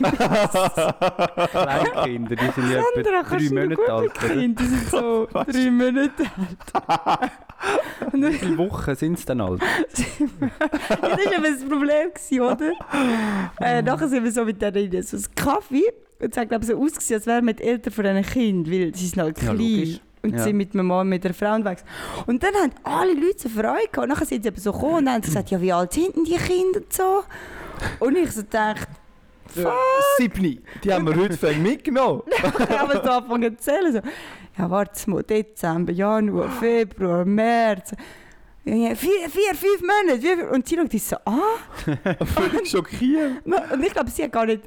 Kleinkinder, 1.52 2.36
die 2.38 2.52
sind 2.56 2.72
ja 2.72 2.80
etwa 2.96 3.24
drei 3.24 3.50
Monate 3.50 3.92
alt. 3.92 4.04
mit 4.14 4.24
oder? 4.24 4.34
Kind? 4.34 4.60
Die 4.60 4.66
sind 4.66 4.90
so 4.90 5.28
drei 5.34 5.70
Monate 5.70 6.24
alt. 6.74 7.32
Wie 8.14 8.34
viele 8.34 8.58
Wochen 8.58 8.96
sind 8.96 9.20
es 9.20 9.26
dann 9.26 9.42
alt? 9.42 9.62
Ja, 9.62 10.48
das 11.02 11.02
war 11.02 11.34
eben 11.34 11.44
das 11.44 11.66
Problem, 11.68 12.10
gewesen, 12.14 12.40
oder? 12.42 12.72
Äh, 13.60 13.82
nachher 13.82 14.08
sind 14.08 14.24
wir 14.24 14.32
so 14.32 14.46
mit 14.46 14.62
denen 14.62 15.04
so 15.04 15.18
einen 15.18 15.26
Kaffee 15.36 15.84
und 16.22 16.32
es 16.32 16.38
hat 16.38 16.48
glaube 16.48 16.64
ich, 16.64 16.70
so 16.72 16.82
ausgesehen, 16.82 17.20
als 17.20 17.28
wären 17.28 17.46
wir 17.46 17.54
die 17.54 17.64
Eltern 17.64 17.92
von 17.94 18.06
einem 18.06 18.24
Kind, 18.24 18.72
weil 18.72 18.96
sie 18.96 19.08
sind 19.08 19.22
halt 19.22 19.38
Ja, 19.42 19.54
klein. 19.54 19.58
logisch. 19.58 20.00
Und 20.22 20.34
Ja. 20.36 20.44
sind 20.44 20.58
mit 20.58 20.74
einem 20.74 20.88
Mann, 20.88 21.08
mit 21.08 21.24
einer 21.26 21.34
Frau 21.34 21.56
unterwegs. 21.56 21.84
Und 22.28 22.44
dann 22.44 22.54
haben 22.56 22.72
alle 22.84 23.14
Leute 23.14 23.40
so 23.40 23.50
Freude 23.50 23.88
gehabt. 23.92 23.98
Und 23.98 24.10
nachher 24.10 24.26
sind 24.26 24.44
sie 24.44 24.50
eben 24.50 24.60
so 24.60 24.72
gekommen 24.72 24.96
und 25.08 25.10
haben 25.10 25.22
gesagt, 25.22 25.50
ja, 25.52 25.62
wie 25.62 25.72
alt 25.74 25.94
sind 25.94 26.16
denn 26.16 26.24
die 26.26 26.36
Kinder 26.36 26.80
und 26.80 26.92
so? 26.94 27.24
Und 28.00 28.18
ich 28.18 28.32
so 28.32 28.42
dachte, 28.42 28.88
Siebni, 30.18 30.62
die 30.84 30.94
haben 30.94 31.08
wir 31.08 31.16
heute 31.16 31.38
fängt 31.38 31.64
mitgenommen. 31.64 32.22
habe 32.70 33.02
so 33.04 33.10
angefangen 33.10 33.58
zu 33.58 33.64
zählen. 33.64 33.94
So, 33.94 34.00
ja, 34.58 34.70
warte 34.70 35.10
mal, 35.10 35.24
Dezember, 35.24 35.92
Januar, 35.92 36.50
Februar, 36.60 37.26
März. 37.26 37.94
Ja, 38.66 38.94
Vier, 38.94 39.30
vier, 39.30 39.56
fünf 39.56 39.82
Monate. 39.82 40.20
Vier, 40.22 40.52
und 40.52 40.68
sie 40.68 40.76
schaut 40.76 40.94
uns 40.94 41.10
so 41.10 41.16
an. 41.26 41.40
Völlig 42.28 42.70
schockiert. 42.70 43.44
Und 43.46 43.84
ich 43.84 43.94
glaube, 43.94 44.10
sie 44.12 44.24
hat 44.24 44.32
gar 44.32 44.46
nicht. 44.46 44.62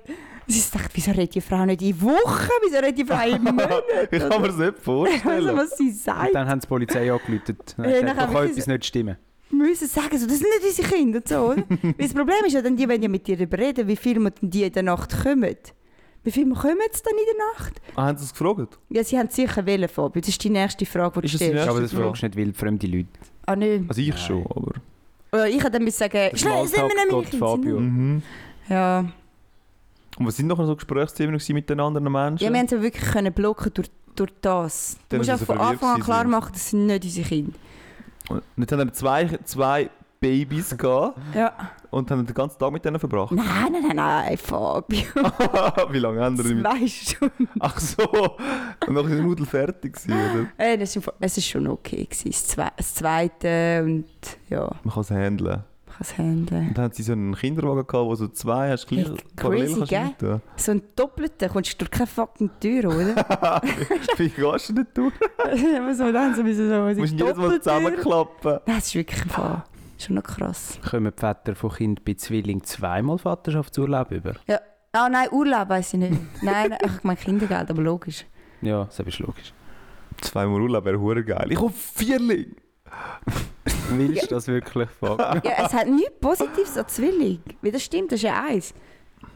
Sie 0.47 0.61
hat 0.61 0.73
gedacht, 0.73 0.91
wieso 0.95 1.11
redet 1.13 1.35
die 1.35 1.41
Frau 1.41 1.65
nicht 1.67 1.83
in 1.83 2.01
Wochen? 2.03 2.49
Wieso 2.65 2.77
redet 2.79 2.99
die 2.99 3.05
Frau 3.05 3.27
in 3.29 3.43
Monaten? 3.43 3.83
Ich 4.11 4.19
kann 4.19 4.41
mir 4.43 4.49
das 4.49 4.57
nicht 4.57 4.69
Also, 4.69 4.83
vorstellen. 4.83 5.57
was 5.57 5.77
sie 5.77 5.89
Und 5.89 5.97
sagt. 5.97 6.35
dann 6.35 6.49
haben 6.49 6.61
sie 6.61 6.67
die 6.67 6.69
Polizei 6.69 7.13
angerufen. 7.13 7.57
Da 7.77 7.89
Ja, 7.89 8.01
kann 8.03 8.17
doch 8.17 8.35
wirklich 8.35 8.51
etwas 8.53 8.67
nicht 8.67 8.85
stimmen. 8.87 9.17
Wir 9.51 9.59
müssen 9.69 9.87
sagen, 9.89 10.19
so, 10.19 10.27
das 10.27 10.39
sind 10.39 10.49
nicht 10.49 10.65
unsere 10.67 10.89
Kinder. 10.89 11.19
und 11.19 11.29
So, 11.29 11.37
oder? 11.53 11.63
Weil 11.83 11.95
das 11.99 12.15
Problem 12.15 12.45
ist 12.47 12.53
ja, 12.55 12.63
dann, 12.63 12.77
die 12.77 12.89
wollen 12.89 13.03
ja 13.03 13.09
mit 13.09 13.27
dir 13.27 13.37
darüber 13.37 13.59
reden, 13.59 13.87
wie 13.87 13.97
viel 13.97 14.15
denn 14.15 14.33
die 14.51 14.63
in 14.65 14.73
der 14.73 14.83
Nacht 14.83 15.23
kommen. 15.23 15.57
Wie 16.25 16.31
viel 16.31 16.49
kommen 16.55 16.79
jetzt 16.87 17.05
dann 17.07 17.15
in 17.15 17.25
der 17.37 17.47
Nacht? 17.65 17.81
Ah, 17.97 18.07
haben 18.07 18.17
sie 18.19 18.25
es 18.25 18.33
gefragt? 18.33 18.79
Ja, 18.91 19.03
sie 19.05 19.19
haben 19.19 19.29
sicher 19.29 19.67
wählen, 19.67 19.89
Fabio. 19.89 20.21
Das 20.21 20.29
ist 20.29 20.43
die 20.43 20.51
nächste 20.51 20.87
Frage, 20.87 21.21
die 21.21 21.27
du 21.27 21.33
das 21.33 21.37
stellst. 21.37 21.55
nächste? 21.55 21.71
Aber 21.71 21.81
das 21.81 21.91
Frage. 21.93 22.05
fragst 22.05 22.23
du 22.23 22.27
nicht 22.27 22.37
wildfremde 22.37 22.87
Leute. 22.87 23.09
Ah, 23.47 23.57
nicht. 23.57 23.85
Also 23.89 24.01
ich 24.01 24.09
Nein. 24.11 24.19
schon, 24.19 24.47
aber... 24.47 24.73
Oder 25.33 25.49
ich 25.49 25.57
hätte 25.59 25.71
dann 25.73 25.85
müssen 25.85 25.99
sagen, 25.99 26.37
schnell, 26.37 26.67
sind 26.67 26.83
wir 26.83 27.07
nämlich 27.11 27.29
Fabio. 27.39 27.81
Mhm. 27.81 28.23
Ja. 28.69 29.05
Und 30.19 30.27
was 30.27 30.37
sind 30.37 30.47
noch 30.47 30.59
so 30.65 30.75
Gesprächsthemen 30.75 31.41
mit 31.49 31.71
den 31.71 31.81
anderen 31.81 32.11
Menschen? 32.13 32.45
ja, 32.45 32.53
wir 32.53 32.59
haben 32.59 32.69
sie 32.69 32.81
wirklich 32.83 33.11
können 33.11 33.33
blocken 33.33 33.73
durch, 33.75 33.91
durch 34.15 34.31
das. 34.41 34.97
Du 35.09 35.17
Dann, 35.17 35.27
musst 35.27 35.39
sie 35.39 35.47
von 35.47 35.59
Anfang 35.59 35.95
an 35.97 36.01
klar 36.03 36.25
machen, 36.25 36.51
das 36.53 36.71
sind 36.71 36.87
nicht 36.87 37.05
unsere 37.05 37.29
Kinder. 37.29 37.53
Und 38.29 38.43
jetzt 38.57 38.73
haben 38.73 38.79
wir 38.81 38.93
zwei, 38.93 39.39
zwei 39.45 39.91
Babys 40.21 40.77
gehabt 40.79 41.19
Ja. 41.35 41.53
und 41.91 42.11
haben 42.11 42.25
den 42.25 42.35
ganzen 42.35 42.59
Tag 42.59 42.71
mit 42.73 42.85
denen 42.85 42.99
verbracht. 43.01 43.33
Nein, 43.33 43.47
nein, 43.73 43.83
nein, 43.89 43.97
nein, 43.97 44.37
Fabio. 44.37 45.03
Wie 45.91 45.99
lange 45.99 46.21
haben 46.21 46.39
wir 46.39 46.55
mit... 46.55 46.65
Zwei 46.65 46.87
Stunden. 46.87 47.49
Ach 47.59 47.81
so, 47.81 48.05
und 48.87 48.95
dann 48.95 49.05
ist 49.07 49.17
die 49.19 49.23
Nudel 49.23 49.47
fertig 49.47 49.95
gewesen, 49.95 50.13
oder? 50.13 50.47
Äh, 50.59 50.79
das 50.79 50.95
ist, 50.95 51.11
es 51.19 51.39
ist 51.39 51.49
schon 51.49 51.67
okay. 51.67 52.05
Gewesen. 52.05 52.55
Das 52.77 52.95
zweite 52.95 53.83
und 53.85 54.05
ja, 54.49 54.71
Man 54.85 54.95
kann 54.95 55.01
es 55.03 55.11
handeln. 55.11 55.65
Es 56.03 56.19
handeln. 56.19 56.69
Und 56.69 56.79
dann 56.79 56.85
haben 56.85 56.93
sie 56.93 57.03
so 57.03 57.13
einen 57.13 57.35
Kinderwagen 57.35 57.87
gehabt, 57.87 58.07
wo 58.07 58.15
so 58.15 58.29
zwei 58.29 58.71
hast 58.71 58.91
du 58.91 58.95
gleich 58.95 59.07
parallel 59.37 59.65
crazy, 59.67 59.75
kannst 59.75 59.91
gell? 59.91 60.01
reintun. 60.01 60.43
So 60.57 60.73
ein 60.73 60.83
Doppelter 60.95 61.49
kommst 61.49 61.73
du 61.73 61.77
durch 61.79 61.91
keine 61.91 62.07
fucking 62.07 62.51
Tür, 62.61 62.85
oder? 62.87 63.17
Wie 64.17 64.29
gehst 64.29 64.69
du 64.69 64.73
nicht 64.75 64.97
durch? 64.97 65.15
So, 65.95 66.11
dann 66.11 66.35
so, 66.35 66.43
so, 66.43 66.53
so, 66.53 66.95
Du 66.95 67.01
musst 67.01 67.13
jedes 67.13 67.37
Mal 67.37 67.61
zusammenklappen. 67.61 68.61
Das 68.67 68.87
ist 68.87 68.95
wirklich 68.95 69.23
voll. 69.31 69.63
Schon 69.99 70.17
noch 70.17 70.23
krass. 70.23 70.79
Kommen 70.89 71.13
die 71.15 71.21
Väter 71.21 71.55
von 71.55 71.71
Kind 71.71 72.05
bei 72.05 72.15
Zwilling 72.15 72.63
zweimal 72.65 73.19
Vaterschaftsurlaub 73.19 74.11
über? 74.11 74.35
Ah 74.95 75.09
nein, 75.09 75.29
Urlaub 75.31 75.71
weiß 75.71 75.95
ich 75.95 76.01
nicht. 76.01 76.13
nein, 76.43 76.71
nein, 76.71 76.79
ich 76.85 77.03
meine 77.03 77.19
Kindergeld, 77.19 77.71
aber 77.71 77.83
logisch. 77.83 78.27
Ja, 78.61 78.85
das 78.85 78.99
ist 78.99 79.19
logisch. 79.21 79.55
Zweimal 80.21 80.61
Urlaub 80.61 80.85
wäre 80.85 81.01
hure 81.01 81.25
geil. 81.25 81.47
Ich 81.51 81.59
hoffe 81.59 81.75
Vierling. 81.75 82.57
Willst 83.91 84.23
du 84.31 84.35
das 84.35 84.47
wirklich 84.49 84.89
fragen? 84.91 85.41
Ja, 85.45 85.67
es 85.67 85.73
hat 85.73 85.87
nichts 85.87 86.13
Positives 86.21 86.77
an 86.77 86.89
Zwilling. 86.89 87.41
Wie 87.61 87.71
das 87.71 87.83
stimmt, 87.83 88.11
das 88.13 88.17
ist 88.19 88.25
ja 88.25 88.43
eins. 88.43 88.75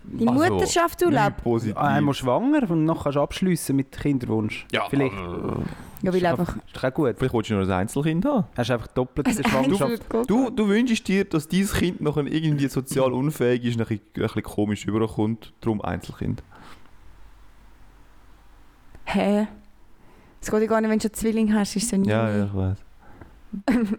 Die 0.05 0.27
Also, 0.27 0.55
Mutterschaftsurlaub. 0.55 1.27
Nicht 1.35 1.43
positiv. 1.45 1.77
Einmal 1.77 2.15
schwanger 2.15 2.71
und 2.71 2.87
dann 2.87 2.97
kannst 2.99 3.17
du 3.17 3.21
abschliessen 3.21 3.77
mit 3.77 3.93
Kinderwunsch. 3.93 4.67
Ja, 4.73 4.89
Vielleicht. 4.89 5.15
aber- 5.17 5.63
Ja, 6.03 6.13
weil 6.13 6.27
einfach. 6.27 6.57
Ist 6.57 6.77
doch 6.77 6.85
auch 6.85 6.95
gut. 6.95 7.15
Vielleicht 7.19 7.35
willst 7.35 7.51
du 7.51 7.55
noch 7.55 7.63
ein 7.65 7.71
Einzelkind 7.71 8.25
haben. 8.25 8.45
Hast 8.57 8.69
du 8.71 8.75
einfach 8.75 8.87
doppelt 8.89 9.27
Also 9.27 9.43
die 9.43 9.49
Schwangerschaft. 9.49 10.03
Du, 10.29 10.51
du 10.51 10.69
wünschst 10.69 11.07
dir, 11.09 11.25
dass 11.25 11.49
dieses 11.49 11.75
Kind 11.75 12.01
noch 12.01 12.17
irgendwie 12.17 12.69
sozial 12.69 13.13
unfähig 13.13 13.65
ist, 13.65 13.75
ein 13.75 13.79
bisschen, 13.87 14.01
ein 14.17 14.23
bisschen 14.23 14.43
komisch 14.43 14.87
überkommt, 14.87 15.53
darum 15.61 15.81
Einzelkind. 15.83 16.43
Hä? 19.05 19.47
Es 20.41 20.51
geht 20.51 20.61
ja 20.61 20.67
gar 20.67 20.81
nicht, 20.81 20.91
wenn 20.91 20.99
du 20.99 21.07
einen 21.09 21.15
Zwilling 21.15 21.55
hast, 21.55 21.77
ist 21.77 21.85
es 21.85 21.91
ja 21.91 21.99
nie. 21.99 22.09
Ja, 22.09 22.31
ja, 22.31 22.45
ich 22.47 22.55
weiß. 22.55 22.79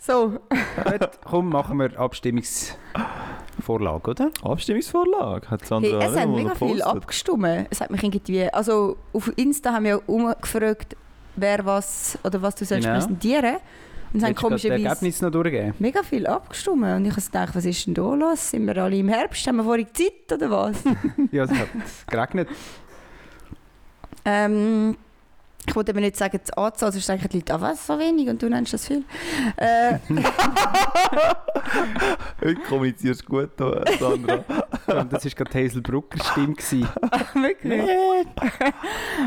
So, 0.00 0.38
Gut, 0.84 1.10
komm, 1.24 1.48
machen 1.50 1.78
wir 1.80 1.98
Abstimmungsvorlage, 1.98 4.10
oder? 4.10 4.30
Abstimmungsvorlage 4.42 5.50
hat 5.50 5.66
Sandra 5.66 6.00
hey, 6.00 6.08
es 6.08 6.16
haben 6.18 6.34
mega 6.34 6.54
viel 6.54 6.80
abgestimmt. 6.82 7.66
Es 7.70 7.80
hat 7.80 7.90
mich 7.90 8.02
irgendwie. 8.02 8.48
Also 8.50 8.96
auf 9.12 9.30
Insta 9.36 9.72
haben 9.72 9.84
wir 9.84 9.90
ja 9.90 10.00
umgefragt, 10.06 10.96
wer 11.36 11.64
was 11.66 12.18
oder 12.24 12.40
was 12.40 12.54
du 12.54 12.64
sollst 12.64 12.84
Genau. 12.86 12.98
präsentieren. 12.98 13.56
Und 14.14 14.26
die 14.26 14.32
komischerweise 14.34 14.84
Ergebnisse 14.86 15.24
noch 15.26 15.32
durchgeben? 15.32 15.74
mega 15.80 16.02
viel 16.02 16.26
abgestimmt. 16.26 16.84
Und 16.84 17.04
ich 17.04 17.10
habe 17.12 17.20
gedacht, 17.20 17.54
was 17.54 17.64
ist 17.66 17.86
denn 17.86 17.92
da 17.94 18.14
los? 18.14 18.50
Sind 18.50 18.66
wir 18.66 18.76
alle 18.78 18.96
im 18.96 19.08
Herbst? 19.08 19.46
Haben 19.46 19.56
wir 19.56 19.64
vorhin 19.64 19.88
Zeit 19.92 20.32
oder 20.32 20.50
was? 20.50 20.76
Ja, 21.32 21.44
es 21.44 21.50
hat 21.50 21.68
geregnet. 22.06 22.48
ähm, 24.24 24.96
ich 25.68 25.76
wollte 25.76 25.92
aber 25.92 26.00
nicht 26.00 26.16
sagen, 26.16 26.40
die 26.46 26.56
Anzahl, 26.56 26.90
sonst 26.92 27.08
denken 27.08 27.28
die 27.28 27.38
Leute, 27.38 27.54
ah 27.54 27.60
was, 27.60 27.86
so 27.86 27.98
wenig 27.98 28.28
und 28.28 28.42
du 28.42 28.48
nennst 28.48 28.72
das 28.72 28.86
viel. 28.86 29.04
Äh, 29.56 29.98
Heute 32.42 32.60
kommunizierst 32.68 33.22
du 33.22 33.26
gut, 33.26 33.50
Sandra. 33.58 34.44
Und 34.86 35.12
das 35.12 35.24
war 35.24 35.32
gerade 35.32 35.64
Hazel 35.64 35.82
Brucker 35.82 36.18
Stimme. 36.24 36.54
Wirklich? 37.34 37.82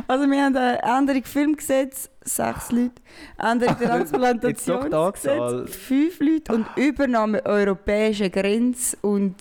Also 0.07 0.25
wir 0.29 0.43
haben 0.43 0.55
eine 0.55 0.81
Änderung 0.81 1.23
Filmgesetz, 1.23 2.09
sechs 2.21 2.71
Leute. 2.71 2.93
Änderung. 3.37 3.77
Transplantationsgesetz, 3.79 5.75
fünf 5.75 6.19
Leute. 6.19 6.53
Und 6.53 6.65
Übernahme 6.75 7.45
europäischer 7.45 8.29
Grenz- 8.29 8.97
und 9.01 9.35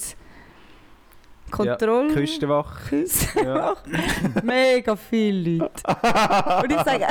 Kontrolle. 1.50 2.12
Küstenwache. 2.12 2.88
Küste. 2.88 3.40
Ja. 3.44 3.76
Mega 4.42 4.96
viele 4.96 5.56
Leute. 5.58 5.82
Und 6.62 6.72
ich 6.72 6.80
sage, 6.80 7.06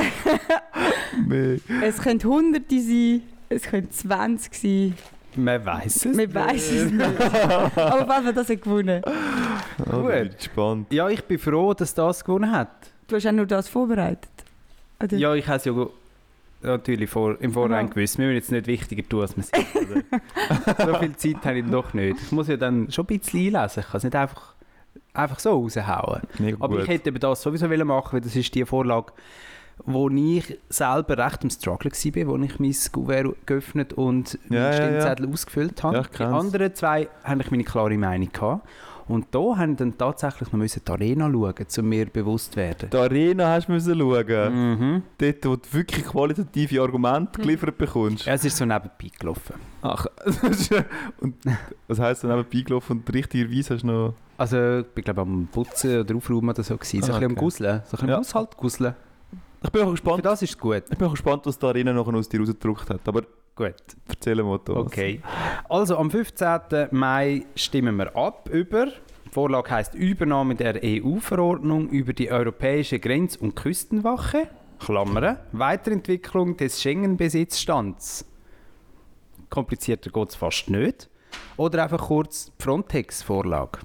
Nee. 1.27 1.59
es 1.83 1.97
können 2.01 2.23
Hunderte 2.23 2.79
sein, 2.79 3.21
es 3.49 3.63
können 3.63 3.91
20 3.91 4.53
sein. 4.55 4.95
Man 5.35 5.63
weiß 5.65 6.05
es. 6.05 6.17
Wir 6.17 6.33
wissen 6.33 6.85
es 6.87 6.91
nicht. 6.91 7.21
Aber 7.77 7.93
auf 7.93 7.99
jeden 7.99 8.07
Fall, 8.25 8.33
das 8.33 8.49
hat 8.49 8.61
gewonnen. 8.61 9.01
Oh, 9.91 10.01
Gut. 10.01 10.35
gespannt. 10.37 10.91
Ja, 10.91 11.07
ich 11.09 11.23
bin 11.23 11.37
froh, 11.39 11.73
dass 11.73 11.93
das 11.93 12.23
gewonnen 12.25 12.51
hat. 12.51 12.69
Du 13.07 13.15
hast 13.15 13.25
auch 13.27 13.31
nur 13.31 13.45
das 13.45 13.67
vorbereitet. 13.69 14.29
Oder? 15.03 15.17
Ja, 15.17 15.33
ich 15.35 15.47
habe 15.47 15.57
es 15.57 15.65
ja 15.65 15.73
natürlich 16.61 17.09
vor, 17.09 17.39
im 17.39 17.53
Vorhinein 17.53 17.85
Aha. 17.85 17.93
gewusst. 17.93 18.17
Wir 18.17 18.25
müssen 18.27 18.35
jetzt 18.35 18.51
nicht 18.51 18.67
wichtiger 18.67 19.07
tun, 19.07 19.21
als 19.21 19.35
wir. 19.37 19.43
Oder? 19.45 20.85
so 20.93 20.99
viel 20.99 21.15
Zeit 21.15 21.45
habe 21.45 21.59
ich 21.59 21.65
doch 21.65 21.93
nicht. 21.93 22.17
Ich 22.21 22.31
muss 22.31 22.47
ja 22.47 22.57
dann 22.57 22.91
schon 22.91 23.05
ein 23.05 23.19
bisschen 23.19 23.55
einlesen. 23.55 23.81
Ich 23.81 23.89
kann 23.89 23.97
es 23.97 24.03
nicht 24.03 24.15
einfach, 24.15 24.55
einfach 25.13 25.39
so 25.39 25.51
raushauen. 25.51 26.21
Mega 26.39 26.57
Aber 26.59 26.75
gut. 26.75 26.83
ich 26.83 26.89
hätte 26.89 27.09
eben 27.09 27.19
das 27.19 27.41
sowieso 27.41 27.67
machen, 27.67 28.13
weil 28.13 28.21
das 28.21 28.35
ist 28.35 28.53
die 28.53 28.65
Vorlage, 28.65 29.13
wo 29.85 30.09
ich 30.09 30.57
selber 30.69 31.17
recht 31.17 31.43
am 31.43 31.49
Struggle 31.49 31.91
war, 31.91 32.27
wo 32.27 32.43
ich 32.43 32.59
mein 32.59 32.75
Kuvert 32.91 33.47
geöffnet 33.47 33.93
und 33.93 34.37
Ja, 34.49 34.55
ja, 34.55 34.61
meinen 34.61 34.71
ja. 34.71 34.73
Stimmzettel 34.73 35.29
ausgefüllt 35.31 35.83
habe. 35.83 35.97
Ja, 35.97 36.03
die 36.03 36.23
anderen 36.23 36.75
zwei 36.75 37.07
hatte 37.23 37.41
ich 37.41 37.51
meine 37.51 37.63
klare 37.63 37.97
Meinung. 37.97 38.29
Gehabt. 38.31 38.67
Und 39.09 39.27
da 39.31 39.57
haben 39.57 39.75
dann 39.75 39.97
tatsächlich 39.97 40.51
noch 40.53 40.63
die 40.65 40.91
Arena 40.91 41.29
schauen, 41.31 41.53
um 41.79 41.89
mir 41.89 42.05
bewusst 42.05 42.51
zu 42.53 42.57
werden. 42.57 42.89
Die 42.91 42.97
Arena 42.97 43.47
hast 43.49 43.67
du 43.67 43.71
müssen 43.73 43.97
schauen. 43.99 44.53
Mhm. 44.53 45.03
Dort, 45.17 45.45
wo 45.45 45.55
du 45.55 45.61
wirklich 45.73 46.05
qualitative 46.05 46.81
Argumente 46.81 47.41
geliefert 47.41 47.77
bekommst. 47.77 48.25
Ja, 48.25 48.33
es 48.33 48.45
ist 48.45 48.55
so 48.57 48.65
nebenbei 48.65 49.09
gelaufen. 49.19 49.55
Ach, 49.81 50.05
und 51.21 51.35
was 51.87 51.99
heisst 51.99 52.23
dann 52.23 52.35
nebenbei 52.37 52.61
gelaufen 52.61 52.97
und 52.99 53.13
richtigerweise 53.13 53.73
hast 53.75 53.81
du 53.83 53.87
noch... 53.87 54.13
Also, 54.37 54.79
ich 54.79 54.87
bin 54.87 55.03
glaube 55.03 55.21
am 55.21 55.47
Putzen 55.51 55.99
oder 55.99 56.15
Aufräumen 56.15 56.49
oder 56.49 56.63
so. 56.63 56.77
Gewesen. 56.77 57.01
So 57.01 57.11
Ah, 57.11 57.15
ein 57.15 57.19
bisschen 57.21 57.31
am. 57.31 57.35
Gusseln. 57.35 57.81
So 57.85 57.89
ein 57.89 57.89
bisschen 57.91 58.09
Ja. 58.09 58.15
am 58.15 58.19
Haushalt 58.21 58.57
gusseln. 58.57 58.95
Ich 59.61 59.69
bin 59.71 59.81
auch 59.81 59.85
Für 59.87 59.91
gespannt, 59.91 60.25
das 60.25 60.41
ist 60.41 60.57
gut. 60.57 60.83
ich 60.89 60.97
bin 60.97 61.07
auch 61.07 61.11
gespannt 61.11 61.45
was 61.45 61.59
die 61.59 61.65
Arena 61.65 61.91
noch 61.91 62.07
aus 62.13 62.29
dir 62.29 62.39
rausgedruckt 62.39 62.89
hat. 62.89 63.01
Aber 63.07 63.23
Gut. 63.59 63.75
erzähl 64.07 64.41
mal, 64.41 64.57
Thomas. 64.59 64.85
Okay. 64.85 65.21
Also 65.67 65.97
am 65.97 66.09
15. 66.09 66.87
Mai 66.91 67.45
stimmen 67.55 67.97
wir 67.97 68.15
ab 68.15 68.47
über. 68.49 68.85
Die 68.85 69.29
Vorlage 69.31 69.69
heißt 69.69 69.95
Übernahme 69.95 70.55
der 70.55 70.79
EU-Verordnung 70.81 71.89
über 71.89 72.13
die 72.13 72.31
Europäische 72.31 72.99
Grenz- 72.99 73.35
und 73.35 73.57
Küstenwache. 73.57 74.47
Klammern. 74.79 75.39
Weiterentwicklung 75.51 76.55
des 76.55 76.81
Schengen-Besitzstands. 76.81 78.23
Komplizierter 79.49 80.09
geht 80.09 80.29
es 80.29 80.35
fast 80.35 80.69
nicht. 80.69 81.09
Oder 81.57 81.83
einfach 81.83 82.07
kurz 82.07 82.53
die 82.57 82.63
Frontex-Vorlage. 82.63 83.79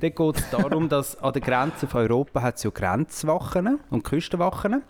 Dort 0.00 0.16
geht 0.16 0.36
es 0.36 0.50
darum, 0.50 0.88
dass 0.88 1.16
an 1.22 1.32
der 1.32 1.42
Grenze 1.42 1.86
von 1.86 2.00
Europa 2.00 2.42
hat 2.42 2.56
es 2.56 2.64
ja 2.64 2.70
Grenzwachen 2.70 3.78
und 3.88 4.02
Küstenwachen 4.02 4.82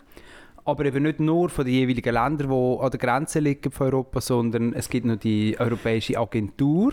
aber 0.64 0.84
eben 0.84 1.02
nicht 1.02 1.20
nur 1.20 1.48
von 1.48 1.64
den 1.64 1.74
jeweiligen 1.74 2.14
Ländern, 2.14 2.48
die 2.48 2.80
an 2.80 2.90
der 2.90 3.00
Grenze 3.00 3.40
liegen 3.40 3.70
von 3.70 3.86
Europa, 3.88 4.20
sondern 4.20 4.72
es 4.72 4.88
gibt 4.88 5.06
noch 5.06 5.16
die 5.16 5.58
Europäische 5.58 6.18
Agentur 6.18 6.92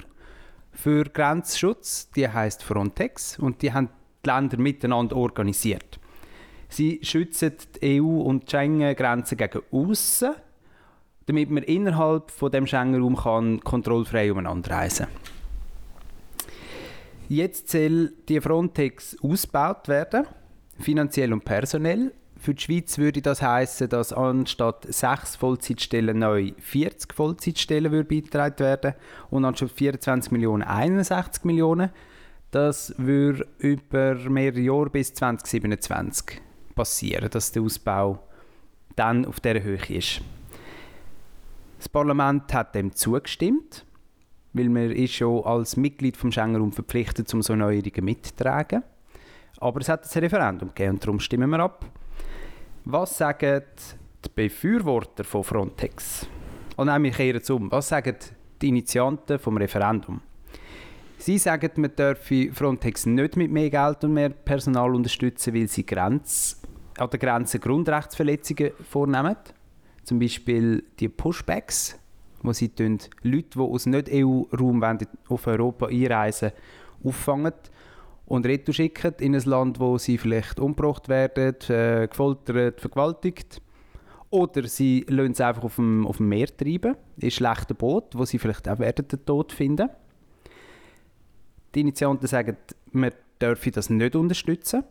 für 0.71 1.03
Grenzschutz, 1.05 2.09
die 2.11 2.27
heißt 2.27 2.63
Frontex 2.63 3.39
und 3.39 3.61
die 3.61 3.73
haben 3.73 3.89
die 4.25 4.29
Länder 4.29 4.57
miteinander 4.57 5.15
organisiert. 5.15 5.99
Sie 6.69 6.99
schützen 7.01 7.53
die 7.81 8.01
EU 8.01 8.21
und 8.21 8.43
die 8.43 8.51
Schengen-Grenzen 8.51 9.37
gegen 9.37 9.61
außen, 9.71 10.33
damit 11.25 11.49
man 11.49 11.63
innerhalb 11.63 12.31
von 12.31 12.51
dem 12.51 12.67
Schengen-Raum 12.67 13.15
kann 13.15 13.59
kontrollfrei 13.61 14.31
umeinander 14.31 14.71
reisen. 14.71 15.07
Jetzt 17.29 17.69
soll 17.69 18.13
die 18.29 18.39
Frontex 18.39 19.17
ausgebaut 19.21 19.87
werden, 19.89 20.25
finanziell 20.79 21.33
und 21.33 21.43
personell. 21.43 22.13
Für 22.39 22.53
die 22.53 22.61
Schweiz 22.61 22.97
würde 22.97 23.21
das 23.21 23.41
heißen, 23.41 23.89
dass 23.89 24.13
anstatt 24.13 24.85
sechs 24.89 25.35
Vollzeitstellen 25.35 26.19
neu 26.19 26.53
40 26.59 27.13
Vollzeitstellen 27.13 27.91
würde 27.91 28.07
beigetragen 28.07 28.59
werden 28.59 28.93
und 29.29 29.45
anstatt 29.45 29.71
24 29.71 30.31
Millionen 30.31 30.63
61 30.63 31.45
Millionen. 31.45 31.89
Das 32.51 32.93
würde 32.97 33.47
über 33.57 34.15
mehrere 34.15 34.59
Jahre 34.59 34.89
bis 34.89 35.13
2027 35.13 36.41
passieren, 36.75 37.29
dass 37.29 37.51
der 37.51 37.63
Ausbau 37.63 38.19
dann 38.95 39.25
auf 39.25 39.39
dieser 39.39 39.63
Höhe 39.63 39.85
ist. 39.89 40.21
Das 41.77 41.89
Parlament 41.89 42.53
hat 42.53 42.73
dem 42.73 42.95
zugestimmt, 42.95 43.85
weil 44.53 44.69
man 44.69 44.91
ist 44.91 45.13
schon 45.13 45.43
als 45.43 45.77
Mitglied 45.77 46.17
vom 46.17 46.31
Schengen-Raum 46.31 46.71
verpflichtet, 46.71 47.31
um 47.33 47.41
so 47.41 47.55
Neuerungen 47.55 48.05
mitzutragen. 48.05 48.83
Aber 49.59 49.81
es 49.81 49.89
hat 49.89 50.15
ein 50.15 50.19
Referendum 50.19 50.69
gegeben 50.69 50.93
und 50.93 51.03
darum 51.03 51.19
stimmen 51.19 51.49
wir 51.49 51.59
ab. 51.59 51.85
Was 52.89 53.17
sagen 53.17 53.63
die 54.23 54.29
Befürworter 54.33 55.25
von 55.25 55.43
Frontex? 55.43 56.25
Oh 56.77 56.85
nein, 56.85 57.03
wir 57.03 57.11
kehren 57.11 57.41
es 57.41 57.49
um. 57.49 57.69
Was 57.69 57.89
sagen 57.89 58.15
die 58.61 58.69
Initianten 58.69 59.39
vom 59.39 59.57
Referendum? 59.57 60.21
Sie 61.17 61.37
sagen, 61.37 61.69
man 61.75 61.93
dürfe 61.93 62.49
Frontex 62.53 63.05
nicht 63.05 63.35
mit 63.35 63.51
mehr 63.51 63.69
Geld 63.69 64.05
und 64.05 64.13
mehr 64.13 64.29
Personal 64.29 64.95
unterstützen, 64.95 65.53
weil 65.53 65.67
sie 65.67 65.85
Grenz, 65.85 66.61
an 66.97 67.09
der 67.09 67.19
Grenze 67.19 67.59
Grundrechtsverletzungen 67.59 68.71
vornehmen. 68.89 69.35
Zum 70.05 70.19
Beispiel 70.19 70.85
die 70.97 71.09
Pushbacks, 71.09 71.99
wo 72.41 72.53
sie 72.53 72.71
Leute, 72.77 73.09
die 73.53 73.59
aus 73.59 73.85
Nicht-EU-Raum 73.85 74.81
auf 75.27 75.45
Europa 75.45 75.87
einreisen, 75.87 76.53
auffangen 77.03 77.51
und 78.27 78.45
retour 78.45 78.73
schicken 78.73 79.15
in 79.19 79.35
ein 79.35 79.43
Land, 79.43 79.79
wo 79.79 79.97
sie 79.97 80.17
vielleicht 80.17 80.59
umgebracht 80.59 81.07
werden, 81.09 81.55
äh, 81.69 82.07
gefoltert, 82.07 82.81
vergewaltigt. 82.81 83.61
Oder 84.29 84.67
sie 84.67 85.05
lassen 85.07 85.31
es 85.31 85.41
einfach 85.41 85.63
auf 85.63 85.75
dem, 85.75 86.05
auf 86.05 86.17
dem 86.17 86.27
Meer 86.27 86.55
treiben, 86.55 86.97
in 87.17 87.31
schlechten 87.31 87.75
Boot, 87.75 88.13
wo 88.13 88.25
sie 88.25 88.37
vielleicht 88.37 88.67
auch 88.67 88.79
werden 88.79 89.07
den 89.07 89.25
Tod 89.25 89.53
finden. 89.53 89.89
Die 91.73 91.81
Initianten 91.81 92.27
sagen, 92.27 92.57
wir 92.91 93.13
dürfen 93.41 93.71
das 93.71 93.89
nicht 93.89 94.15
unterstützen. 94.15 94.83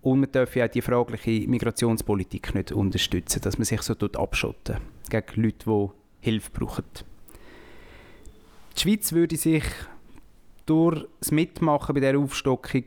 Und 0.00 0.20
wir 0.20 0.26
dürfen 0.28 0.62
auch 0.62 0.68
die 0.68 0.80
fragliche 0.80 1.48
Migrationspolitik 1.48 2.54
nicht 2.54 2.72
unterstützen, 2.72 3.40
dass 3.42 3.58
man 3.58 3.66
sich 3.66 3.82
so 3.82 3.94
tut 3.94 4.16
abschotten 4.16 4.78
gegen 5.10 5.42
Leute, 5.42 5.64
die 5.66 5.88
Hilfe 6.20 6.50
brauchen. 6.50 6.84
Die 8.76 8.80
Schweiz 8.80 9.12
würde 9.12 9.36
sich 9.36 9.64
durch 10.72 11.06
das 11.20 11.30
Mitmachen 11.32 11.94
bei 11.94 12.00
dieser 12.00 12.18
Aufstockung 12.18 12.84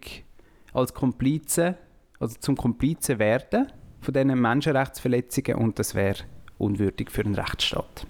als 0.74 0.92
Komplize, 0.92 1.78
also 2.20 2.36
zum 2.40 2.58
Komplizen 2.58 3.20
werden 3.20 3.72
von 4.02 4.12
diesen 4.12 4.42
Menschenrechtsverletzungen 4.42 5.56
und 5.58 5.78
das 5.78 5.94
wäre 5.94 6.24
unwürdig 6.58 7.12
für 7.12 7.22
einen 7.22 7.36
Rechtsstaat. 7.36 8.08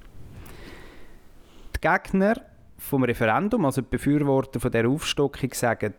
Die 1.75 1.81
Gegner 1.81 2.39
vom 2.77 3.03
Referendum, 3.03 3.65
also 3.65 3.81
die 3.81 3.89
Befürworter 3.89 4.61
von 4.61 4.71
der 4.71 4.87
Aufstockung, 4.87 5.53
sagen, 5.53 5.93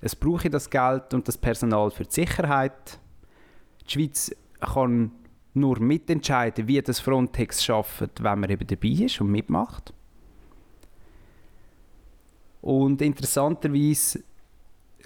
es 0.00 0.16
brauche 0.16 0.50
das 0.50 0.68
Geld 0.68 1.14
und 1.14 1.28
das 1.28 1.38
Personal 1.38 1.92
für 1.92 2.04
die 2.04 2.12
Sicherheit. 2.12 2.98
Die 3.86 3.92
Schweiz 3.92 4.34
kann 4.58 5.12
nur 5.54 5.78
mitentscheiden, 5.78 6.66
wie 6.66 6.82
das 6.82 6.98
Frontex 6.98 7.64
schafft, 7.64 8.20
wenn 8.20 8.40
man 8.40 8.50
eben 8.50 8.66
dabei 8.66 9.04
ist 9.04 9.20
und 9.20 9.30
mitmacht. 9.30 9.94
Und 12.66 13.00
interessanterweise 13.00 14.24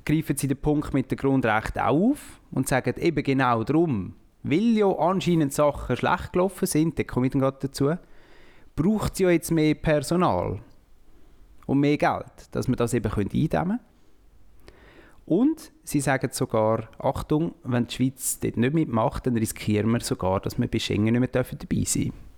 greifen 0.07 0.35
sie 0.35 0.49
den 0.49 0.57
Punkt 0.57 0.95
mit 0.95 1.11
den 1.11 1.19
Grundrechten 1.19 1.83
auch 1.83 2.12
auf 2.12 2.40
und 2.50 2.67
sagen 2.67 2.95
eben 2.99 3.23
genau 3.23 3.64
darum, 3.64 4.14
weil 4.43 4.79
ja 4.79 4.90
anscheinend 4.90 5.52
Sachen 5.52 5.95
schlecht 5.95 6.33
gelaufen 6.33 6.64
sind, 6.64 6.99
da 6.99 7.05
komme 7.05 7.26
ich 7.26 7.33
dann 7.33 7.43
gerade 7.43 7.59
dazu, 7.61 7.93
braucht 8.76 9.12
es 9.12 9.19
ja 9.19 9.29
jetzt 9.29 9.50
mehr 9.50 9.75
Personal 9.75 10.61
und 11.67 11.81
mehr 11.81 11.99
Geld, 11.99 12.33
dass 12.52 12.67
wir 12.67 12.76
das 12.76 12.95
eben 12.95 13.12
eindämmen 13.12 13.50
können. 13.50 13.81
Und 15.26 15.71
sie 15.85 16.00
sagen 16.00 16.31
sogar, 16.33 16.88
Achtung, 16.99 17.55
wenn 17.62 17.87
die 17.88 17.95
Schweiz 17.95 18.40
dort 18.40 18.57
nicht 18.57 18.73
mitmacht, 18.73 19.26
dann 19.26 19.37
riskieren 19.37 19.90
wir 19.90 20.00
sogar, 20.00 20.40
dass 20.40 20.59
wir 20.59 20.67
bei 20.67 20.79
Schengen 20.79 21.12
nicht 21.12 21.21
mehr 21.21 21.29
dabei 21.29 21.85
sein 21.85 22.05
dürfen. 22.05 22.30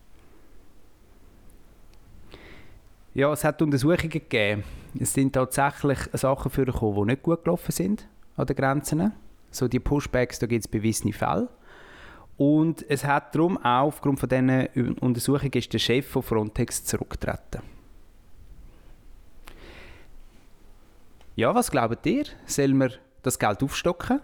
Ja, 3.15 3.31
es 3.31 3.45
hat 3.45 3.61
Untersuchungen 3.61 4.09
gegeben. 4.09 4.65
Es 4.99 5.13
sind 5.13 5.35
tatsächlich 5.35 5.99
Sachen 6.15 6.51
vorgekommen, 6.51 7.09
die 7.09 7.13
nicht 7.13 7.23
gut 7.23 7.45
gelaufen 7.45 7.71
sind 7.71 8.09
an 8.37 8.47
den 8.47 8.57
Grenzen. 8.57 9.13
So 9.51 9.69
die 9.69 9.81
Pushbacks, 9.81 10.39
da 10.39 10.47
gibt 10.47 10.65
es 10.65 10.69
bewiesene 10.69 11.13
Fälle. 11.13 11.51
Und 12.39 12.89
es 12.89 13.05
hat 13.05 13.35
darum 13.35 13.59
auch, 13.59 13.89
aufgrund 13.89 14.19
von 14.19 14.29
diesen 14.31 14.97
Untersuchungen, 14.99 15.53
ist 15.53 15.73
der 15.75 15.79
Chef 15.79 16.09
von 16.09 16.23
Frontex 16.23 16.85
zurückgetreten. 16.85 17.61
Ja, 21.37 21.55
was 21.55 21.71
glaubt 21.71 22.07
ihr? 22.07 22.25
Sollen 22.47 22.79
wir 22.79 22.93
das 23.23 23.39
Geld 23.39 23.63
aufstocken? 23.63 24.21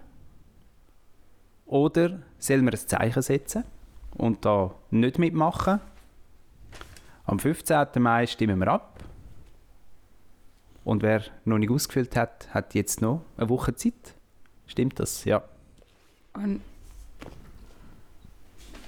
Oder 1.66 2.20
sollen 2.38 2.64
wir 2.64 2.72
ein 2.72 2.78
Zeichen 2.78 3.22
setzen 3.22 3.64
und 4.16 4.46
da 4.46 4.74
nicht 4.90 5.18
mitmachen? 5.18 5.80
Am 7.28 7.38
15. 7.38 7.88
Mai 7.98 8.26
stimmen 8.26 8.58
wir 8.58 8.68
ab. 8.68 9.04
Und 10.82 11.02
wer 11.02 11.22
noch 11.44 11.58
nicht 11.58 11.70
ausgefüllt 11.70 12.16
hat, 12.16 12.48
hat 12.54 12.74
jetzt 12.74 13.02
noch 13.02 13.22
eine 13.36 13.50
Woche 13.50 13.74
Zeit. 13.74 14.14
Stimmt 14.66 14.98
das? 14.98 15.26
Ja. 15.26 15.42
Und 16.32 16.62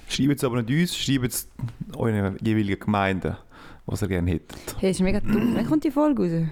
Schreibt 0.09 0.37
es 0.37 0.43
aber 0.43 0.63
nicht 0.63 0.81
uns, 0.81 0.97
schreibt 0.97 1.25
es 1.25 1.47
euren 1.95 2.35
jeweiligen 2.41 2.79
Gemeinden, 2.79 3.37
was 3.85 4.01
ihr 4.01 4.07
gerne 4.07 4.31
hättet. 4.31 4.75
hey, 4.79 4.89
ist 4.89 5.01
mega 5.01 5.19
dumm. 5.19 5.53
Wann 5.55 5.67
kommt 5.67 5.83
die 5.83 5.91
Folge 5.91 6.23
raus? 6.23 6.47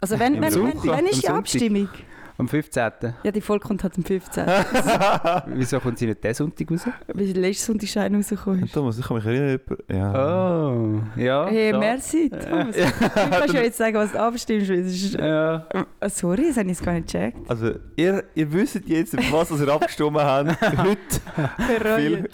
Also 0.00 0.18
wenn, 0.18 0.40
wenn, 0.40 0.54
wenn, 0.54 0.82
wenn 0.82 1.06
ist 1.06 1.16
die 1.16 1.26
Sonntag. 1.26 1.38
Abstimmung? 1.40 1.88
Am 2.38 2.46
15. 2.46 2.92
Ja, 3.24 3.32
die 3.32 3.40
Folge 3.40 3.66
kommt 3.66 3.82
halt 3.82 3.96
am 3.96 4.04
15. 4.04 4.46
Wieso 5.48 5.80
kommt 5.80 5.98
sie 5.98 6.06
nicht 6.06 6.22
diesen 6.22 6.34
Sonntag 6.34 6.70
raus? 6.70 6.86
Weil 7.12 7.26
letztes 7.32 7.66
Sonntag 7.66 7.88
Schein 7.88 8.14
rausgekommen. 8.14 8.70
Thomas, 8.72 8.96
ich 8.96 9.04
kann 9.04 9.16
mich 9.16 9.26
erinnern, 9.26 9.60
ja. 9.90 10.68
Oh, 10.70 11.00
ja. 11.16 11.46
Hey, 11.48 11.70
schade. 11.72 11.78
merci, 11.80 12.30
Thomas. 12.30 12.76
Du 12.76 12.82
kannst 13.30 13.54
ja 13.54 13.60
jetzt 13.62 13.78
sagen, 13.78 13.96
was 13.96 14.12
du 14.12 14.20
abstimmst. 14.20 14.70
weil 14.70 14.78
es 14.78 15.02
ist- 15.02 15.14
Ja. 15.14 15.66
Ah, 15.98 16.08
sorry, 16.08 16.44
das 16.46 16.58
habe 16.58 16.70
ich 16.70 16.80
gar 16.80 16.92
nicht 16.92 17.06
gecheckt. 17.12 17.50
Also, 17.50 17.72
ihr, 17.96 18.22
ihr 18.36 18.52
wisst 18.52 18.80
jetzt, 18.86 19.16
was 19.32 19.50
ihr 19.60 19.68
abgestimmt 19.68 20.16
habt. 20.18 20.60
Heute. 20.78 20.98
Bereue. 21.82 22.24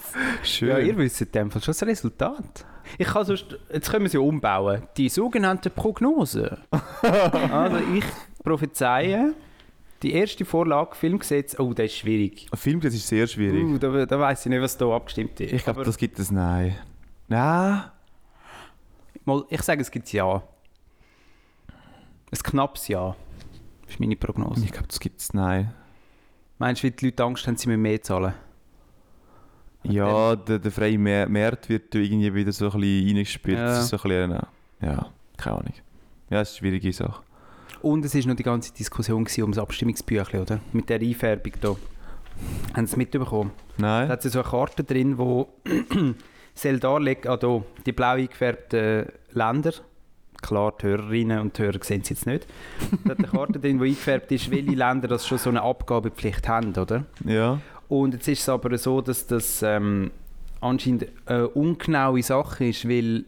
Schön. 0.42 0.68
ja, 0.68 0.78
ihr 0.80 0.96
wisst 0.98 1.22
in 1.22 1.32
dem 1.32 1.50
Fall 1.50 1.62
schon 1.62 1.72
das 1.72 1.82
Resultat. 1.82 2.66
Ich 2.98 3.06
kann 3.06 3.24
sonst, 3.24 3.46
jetzt 3.72 3.90
können 3.90 4.04
wir 4.04 4.10
sie 4.10 4.18
umbauen. 4.18 4.82
Die 4.98 5.08
sogenannte 5.08 5.70
Prognose. 5.70 6.58
also 7.50 7.78
ich 7.94 8.04
prophezeie, 8.44 9.32
die 10.02 10.12
erste 10.12 10.44
Vorlage 10.44 10.94
Filmgesetz, 10.94 11.58
oh, 11.58 11.72
das 11.72 11.86
ist 11.86 11.96
schwierig. 11.98 12.46
Ein 12.50 12.58
Film, 12.58 12.80
das 12.80 12.94
ist 12.94 13.08
sehr 13.08 13.26
schwierig. 13.26 13.64
Uh, 13.64 13.78
da, 13.78 14.06
da 14.06 14.18
weiß 14.18 14.46
ich 14.46 14.50
nicht, 14.50 14.60
was 14.60 14.76
da 14.76 14.94
abgestimmt 14.94 15.40
ist. 15.40 15.52
ich 15.52 15.64
glaube, 15.64 15.84
das 15.84 15.96
gibt 15.96 16.18
es 16.18 16.30
Nein. 16.30 16.76
Nein. 17.28 17.84
mal, 19.24 19.44
ich 19.48 19.62
sage, 19.62 19.80
es 19.80 19.90
gibt 19.90 20.12
Ja. 20.12 20.42
Ein 22.30 22.38
knappes 22.42 22.88
Ja. 22.88 23.16
Das 23.82 23.94
ist 23.94 24.00
meine 24.00 24.16
Prognose. 24.16 24.64
Ich 24.64 24.72
glaube, 24.72 24.88
das 24.88 24.98
gibt 24.98 25.20
es 25.20 25.32
Nein. 25.32 25.72
Meinst 26.58 26.82
du, 26.82 26.86
weil 26.86 26.92
die 26.92 27.06
Leute 27.06 27.24
Angst 27.24 27.46
haben, 27.46 27.56
sie 27.56 27.68
müssen 27.68 27.82
mehr 27.82 28.02
zahlen? 28.02 28.34
Ja, 29.84 30.34
der, 30.34 30.58
der 30.58 30.70
freie 30.70 30.98
Markt 30.98 31.68
wird 31.68 31.94
irgendwie 31.94 32.32
wieder 32.32 32.52
so 32.52 32.70
ein 32.70 32.80
bisschen 32.80 33.08
reingespielt. 33.08 33.58
Ja. 33.58 33.66
Das 33.66 33.84
ist 33.84 33.90
so 33.90 33.96
ein 33.96 34.02
bisschen, 34.02 34.46
ja, 34.80 35.10
keine 35.36 35.56
Ahnung. 35.56 35.74
Ja, 36.30 36.38
das 36.38 36.50
ist 36.50 36.54
eine 36.54 36.58
schwierige 36.58 36.92
Sache. 36.92 37.22
Und 37.84 38.02
es 38.02 38.14
war 38.14 38.26
noch 38.28 38.36
die 38.36 38.42
ganze 38.42 38.72
Diskussion 38.72 39.26
um 39.42 39.50
das 39.52 39.58
Abstimmungsbüchlein, 39.58 40.40
oder? 40.40 40.60
Mit 40.72 40.88
der 40.88 41.00
Einfärbung 41.00 41.52
hier. 41.60 41.76
Haben 42.72 42.86
Sie 42.86 42.92
es 42.92 42.96
mitbekommen? 42.96 43.50
Da 43.76 43.82
Nein? 43.82 44.08
hat 44.08 44.22
sie 44.22 44.30
so 44.30 44.40
eine 44.40 44.48
Karte 44.48 44.84
drin, 44.84 45.18
wo 45.18 45.48
soll 46.54 46.78
darlegen, 46.80 47.30
ah, 47.30 47.36
da, 47.36 47.62
die 47.84 47.92
blau 47.92 48.14
eingefärbten 48.14 49.12
Länder. 49.32 49.74
Klar, 50.40 50.72
die 50.80 50.86
Hörerinnen 50.86 51.40
und 51.40 51.58
Hörer 51.58 51.78
sehen 51.82 52.00
es 52.00 52.08
jetzt 52.08 52.26
nicht. 52.26 52.46
Da 53.04 53.10
hat 53.10 53.18
eine 53.18 53.28
Karte 53.28 53.60
drin, 53.60 53.78
wo 53.78 53.84
eingefärbt 53.84 54.32
ist, 54.32 54.50
welche 54.50 54.70
Länder 54.70 55.06
das 55.06 55.26
schon 55.26 55.36
so 55.36 55.50
eine 55.50 55.60
Abgabepflicht 55.60 56.48
haben, 56.48 56.74
oder? 56.74 57.04
Ja. 57.26 57.60
Und 57.88 58.14
jetzt 58.14 58.28
ist 58.28 58.40
es 58.40 58.48
aber 58.48 58.78
so, 58.78 59.02
dass 59.02 59.26
das 59.26 59.62
ähm, 59.62 60.10
anscheinend 60.62 61.08
eine 61.26 61.48
ungenaue 61.48 62.22
Sache 62.22 62.64
ist, 62.64 62.88
weil 62.88 63.26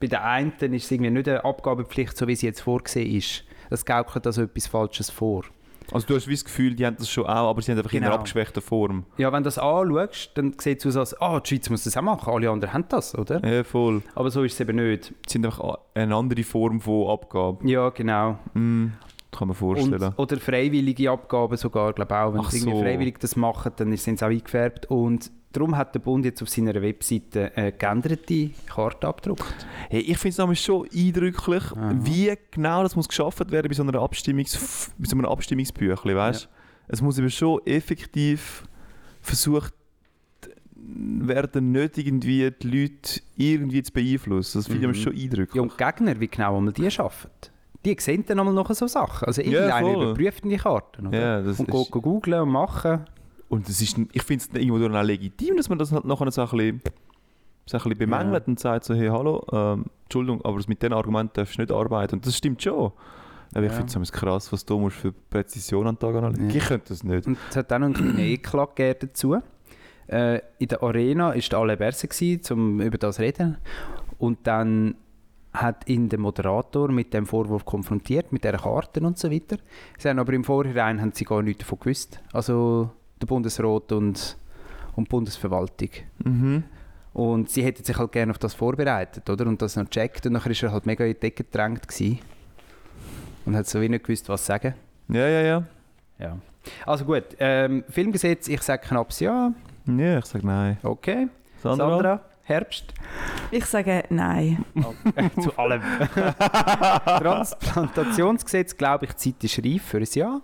bei 0.00 0.06
den 0.06 0.18
einen 0.18 0.52
ist 0.72 0.84
es 0.84 0.90
irgendwie 0.90 1.10
nicht 1.10 1.28
eine 1.28 1.44
Abgabepflicht, 1.44 2.16
so 2.16 2.26
wie 2.26 2.36
sie 2.36 2.46
jetzt 2.46 2.62
vorgesehen 2.62 3.14
ist. 3.14 3.44
Das 3.70 3.84
gaukelt 3.84 4.26
also 4.26 4.42
etwas 4.42 4.66
Falsches 4.66 5.10
vor. 5.10 5.44
Also 5.92 6.04
du 6.08 6.16
hast 6.16 6.26
wie 6.26 6.32
das 6.34 6.44
Gefühl, 6.44 6.74
die 6.74 6.84
haben 6.84 6.96
das 6.98 7.08
schon 7.08 7.24
auch, 7.26 7.48
aber 7.50 7.62
sie 7.62 7.70
haben 7.70 7.78
einfach 7.78 7.92
in 7.92 7.98
einer 7.98 8.06
Genau. 8.08 8.18
abgeschwächten 8.18 8.60
Form. 8.60 9.04
Ja, 9.18 9.32
wenn 9.32 9.44
du 9.44 9.46
das 9.46 9.58
anschaust, 9.58 10.32
dann 10.34 10.54
sieht 10.58 10.84
es 10.84 10.96
aus, 10.96 11.14
als 11.14 11.20
ah, 11.20 11.38
die 11.38 11.48
Schweiz 11.50 11.70
muss 11.70 11.84
das 11.84 11.96
auch 11.96 12.02
machen, 12.02 12.32
alle 12.32 12.50
anderen 12.50 12.74
haben 12.74 12.86
das, 12.88 13.16
oder? 13.16 13.44
Ja, 13.48 13.62
voll. 13.62 14.02
Aber 14.16 14.30
so 14.30 14.42
ist 14.42 14.54
es 14.54 14.60
eben 14.60 14.76
nicht. 14.76 15.04
Sie 15.28 15.32
sind 15.34 15.46
einfach 15.46 15.78
eine 15.94 16.14
andere 16.16 16.42
Form 16.42 16.80
von 16.80 17.08
Abgabe. 17.08 17.68
Ja, 17.68 17.90
genau. 17.90 18.36
Hm, 18.54 18.94
kann 19.30 19.46
man 19.48 19.54
vorstellen. 19.56 20.02
Und, 20.02 20.18
oder 20.18 20.38
freiwillige 20.38 21.08
Abgaben 21.10 21.56
sogar, 21.56 21.92
glaube 21.92 22.12
ich 22.12 22.20
auch. 22.20 22.32
Wenn 22.34 22.40
Ach 22.40 22.50
sie 22.50 22.58
so. 22.60 22.80
freiwillig 22.82 23.18
das 23.20 23.36
machen, 23.36 23.70
dann 23.76 23.96
sind 23.96 24.18
sie 24.18 24.24
auch 24.24 24.30
eingefärbt. 24.30 24.86
Und 24.90 25.30
darum 25.56 25.76
hat 25.76 25.94
der 25.94 26.00
Bund 26.00 26.24
jetzt 26.24 26.42
auf 26.42 26.48
seiner 26.48 26.74
Webseite 26.80 27.50
eine 27.56 27.72
geänderte 27.72 28.50
Karte 28.66 29.06
abgedruckt. 29.08 29.66
Hey, 29.90 30.00
ich 30.00 30.18
finde 30.18 30.28
es 30.32 30.38
nämlich 30.38 30.60
schon 30.60 30.86
eindrücklich, 30.94 31.62
Aha. 31.72 31.94
wie 32.02 32.32
genau 32.50 32.82
das 32.82 32.94
muss 32.96 33.08
geschaffen 33.08 33.50
werden 33.50 33.68
bei 33.68 33.74
so, 33.74 33.82
einer 33.82 34.00
Abstimmungs 34.00 34.90
bei 34.98 35.06
so 35.08 35.16
einem 35.16 35.26
Abstimmungsbüchlein, 35.26 36.16
weißt? 36.16 36.48
Es 36.88 37.02
muss 37.02 37.18
eben 37.18 37.30
schon 37.30 37.60
effektiv 37.66 38.64
versucht 39.20 39.72
werden, 40.78 41.72
nicht 41.72 41.98
irgendwie 41.98 42.50
die 42.62 42.68
Leute 42.68 43.20
irgendwie 43.36 43.82
zu 43.82 43.92
beeinflussen. 43.92 44.58
Das 44.58 44.66
finde 44.68 44.90
ich 44.90 44.96
Mhm. 44.98 45.02
schon 45.02 45.12
eindrücklich. 45.14 45.54
Ja, 45.56 45.62
und 45.62 45.76
Gegner, 45.76 46.20
wie 46.20 46.28
genau 46.28 46.56
einmal 46.58 46.72
die 46.72 46.86
arbeiten. 46.98 47.28
die 47.84 47.96
sehen 48.00 48.24
dann 48.26 48.38
einmal 48.40 48.54
noch 48.54 48.72
so 48.74 48.86
Sachen. 48.88 49.26
Also 49.26 49.42
Ja, 49.42 49.50
irgendeiner 49.52 49.86
voll. 49.94 50.04
überprüft 50.04 50.44
die 50.44 50.56
Karten. 50.56 51.06
Oder? 51.08 51.18
Ja, 51.20 51.38
und 51.38 51.46
ist- 51.46 51.66
go, 51.68 51.84
go 51.90 52.00
googlen 52.00 52.40
und 52.40 52.48
machen. 52.50 53.04
Und 53.48 53.68
das 53.68 53.80
ist, 53.80 53.96
ich 54.12 54.22
finde 54.22 54.44
es 54.44 54.54
irgendwo 54.60 54.78
dann 54.78 54.96
auch 54.96 55.02
legitim, 55.02 55.56
dass 55.56 55.68
man 55.68 55.78
das 55.78 55.92
halt 55.92 56.04
nachher 56.04 56.30
so 56.30 56.42
ein 56.42 56.48
bisschen, 56.48 56.80
so 57.66 57.76
ein 57.78 57.82
bisschen 57.84 57.98
bemängelt 57.98 58.48
und 58.48 58.58
sagt 58.58 58.84
so, 58.84 58.94
hey, 58.94 59.08
hallo, 59.08 59.44
ähm, 59.52 59.84
Entschuldigung, 60.04 60.44
aber 60.44 60.56
mit 60.66 60.82
diesen 60.82 60.92
Argumenten 60.92 61.32
darfst 61.34 61.56
du 61.58 61.62
nicht 61.62 61.72
arbeiten. 61.72 62.16
Und 62.16 62.26
das 62.26 62.36
stimmt 62.36 62.62
schon. 62.62 62.92
Aber 63.54 63.62
ich 63.64 63.70
Ja. 63.72 63.78
finde 63.78 64.00
es 64.02 64.12
krass, 64.12 64.52
was 64.52 64.64
du 64.64 64.78
musst 64.78 64.96
für 64.96 65.12
Präzision 65.12 65.86
an 65.86 65.94
den 65.94 66.00
Tag 66.00 66.14
anlegen. 66.16 66.50
Ja. 66.50 66.56
Ich 66.56 66.64
könnte 66.66 66.88
das 66.88 67.04
nicht. 67.04 67.26
Und 67.26 67.38
es 67.48 67.56
hat 67.56 67.72
auch 67.72 67.78
noch 67.78 67.86
einen 67.86 67.94
kleinen 67.94 68.18
Eklat 68.18 69.02
dazu. 69.02 69.36
Äh, 70.08 70.40
in 70.58 70.68
der 70.68 70.82
Arena 70.82 71.34
war 71.34 71.66
der 71.66 71.76
Berset, 71.76 72.10
gewesen, 72.10 72.52
um 72.52 72.80
über 72.80 72.98
das 72.98 73.16
zu 73.16 73.22
reden. 73.22 73.58
Und 74.18 74.38
dann 74.46 74.96
hat 75.52 75.88
ihn 75.88 76.08
der 76.08 76.18
Moderator 76.18 76.88
mit 76.90 77.14
dem 77.14 77.26
Vorwurf 77.26 77.64
konfrontiert, 77.64 78.30
mit 78.32 78.44
dieser 78.44 78.58
Karten 78.58 79.04
und 79.04 79.18
so 79.18 79.30
weiter. 79.30 79.56
Sie 79.98 80.08
haben 80.08 80.18
aber 80.18 80.32
im 80.32 80.44
Vorhinein 80.44 81.00
haben 81.00 81.12
sie 81.12 81.24
gar 81.24 81.42
nichts 81.42 81.60
davon 81.60 81.78
gewusst. 81.80 82.20
Also 82.32 82.90
der 83.20 83.26
Bundesrat 83.26 83.92
und, 83.92 84.36
und 84.94 85.08
die 85.08 85.10
Bundesverwaltung. 85.10 85.90
Mhm. 86.24 86.64
Und 87.12 87.48
sie 87.48 87.64
hätten 87.64 87.82
sich 87.82 87.96
halt 87.96 88.12
gerne 88.12 88.30
auf 88.30 88.38
das 88.38 88.52
vorbereitet, 88.52 89.28
oder? 89.30 89.46
Und 89.46 89.62
das 89.62 89.76
noch 89.76 89.84
gecheckt. 89.84 90.26
Und 90.26 90.34
nachher 90.34 90.50
war 90.50 90.62
er 90.68 90.72
halt 90.72 90.84
mega 90.86 91.04
in 91.04 91.14
die 91.14 91.20
Decke 91.20 91.44
gedrängt. 91.44 91.88
Gewesen. 91.88 92.18
Und 93.46 93.56
hat 93.56 93.66
so 93.66 93.80
wie 93.80 93.88
nicht 93.88 94.04
gewusst, 94.04 94.28
was 94.28 94.44
sagen. 94.44 94.74
Ja, 95.08 95.26
ja, 95.26 95.40
ja. 95.40 95.64
Ja. 96.18 96.38
Also 96.84 97.04
gut, 97.04 97.24
ähm, 97.38 97.84
Filmgesetz, 97.88 98.48
ich 98.48 98.60
sage 98.60 98.86
knappes 98.86 99.20
Ja. 99.20 99.52
Ja, 99.86 100.18
ich 100.18 100.24
sage 100.24 100.46
nein. 100.46 100.78
Okay. 100.82 101.28
Sandra? 101.62 101.90
Sandra, 101.90 102.20
Herbst. 102.42 102.92
Ich 103.50 103.64
sage 103.64 104.04
nein. 104.10 104.64
Zu 105.40 105.56
allem. 105.56 105.80
Transplantationsgesetz, 107.06 108.76
glaube 108.76 109.06
ich, 109.06 109.12
die 109.12 109.32
Zeit 109.32 109.44
ist 109.44 109.64
reif 109.64 109.82
für 109.82 109.98
ein 109.98 110.06
Ja. 110.12 110.40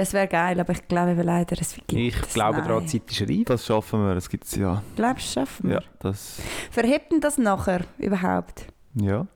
Das 0.00 0.14
wäre 0.14 0.28
geil, 0.28 0.58
aber 0.58 0.72
ich 0.72 0.88
glaube 0.88 1.12
leider, 1.22 1.60
es 1.60 1.74
gibt 1.74 1.92
Ich 1.92 2.16
es 2.18 2.32
glaube 2.32 2.62
daran, 2.62 2.86
die 2.86 2.98
Zeit 2.98 3.10
ist 3.10 3.20
reif. 3.20 3.44
Das 3.44 3.66
schaffen 3.66 4.00
wir, 4.00 4.14
das 4.14 4.30
gibt 4.30 4.44
es 4.44 4.56
ja. 4.56 4.82
Glaubst 4.96 5.26
du, 5.26 5.40
schaffen 5.40 5.68
wir? 5.68 5.74
Ja, 5.74 5.82
das... 5.98 6.40
Verhebt 6.70 7.12
denn 7.12 7.20
das 7.20 7.36
nachher 7.36 7.82
überhaupt? 7.98 8.64
Ja. 8.94 9.26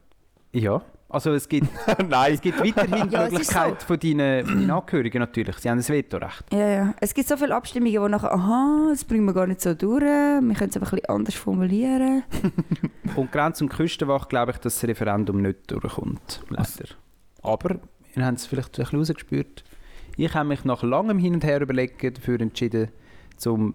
Ja. 0.52 0.80
Also 1.10 1.34
es 1.34 1.50
gibt, 1.50 1.68
nein. 2.08 2.32
es 2.32 2.40
gibt 2.40 2.58
weiterhin 2.64 3.10
die 3.10 3.14
Ja, 3.14 3.26
es 3.26 3.32
Möglichkeit 3.32 3.82
von, 3.82 4.00
deinen, 4.00 4.46
von 4.46 4.56
deinen 4.56 4.70
Angehörigen 4.70 5.18
natürlich. 5.18 5.58
Sie 5.58 5.68
haben 5.68 5.76
ein 5.76 5.86
Vetorecht. 5.86 6.50
Ja, 6.50 6.66
ja. 6.66 6.94
Es 6.98 7.12
gibt 7.12 7.28
so 7.28 7.36
viele 7.36 7.54
Abstimmungen, 7.54 8.00
wo 8.00 8.08
nachher, 8.08 8.32
aha, 8.32 8.86
das 8.88 9.04
bringen 9.04 9.26
wir 9.26 9.34
gar 9.34 9.46
nicht 9.46 9.60
so 9.60 9.74
durch, 9.74 10.00
wir 10.00 10.54
können 10.54 10.70
es 10.70 10.76
aber 10.78 10.86
ein 10.86 10.90
bisschen 10.92 11.08
anders 11.10 11.34
formulieren. 11.34 12.22
Und 13.16 13.30
Grenz- 13.32 13.60
und 13.60 13.68
Küstenwache 13.68 14.28
glaube 14.28 14.52
ich, 14.52 14.58
dass 14.58 14.80
das 14.80 14.88
Referendum 14.88 15.42
nicht 15.42 15.70
durchkommt. 15.70 16.42
Leider. 16.48 16.94
Aber, 17.42 17.80
wir 18.14 18.24
haben 18.24 18.36
es 18.36 18.46
vielleicht 18.46 18.78
ein 18.78 18.84
bisschen 18.84 18.98
rausgespürt, 18.98 19.62
ich 20.16 20.34
habe 20.34 20.48
mich 20.48 20.64
nach 20.64 20.82
langem 20.82 21.18
Hin 21.18 21.34
und 21.34 21.44
Her 21.44 21.60
überlegen 21.60 22.14
dafür 22.14 22.40
entschieden, 22.40 22.88
zum 23.36 23.74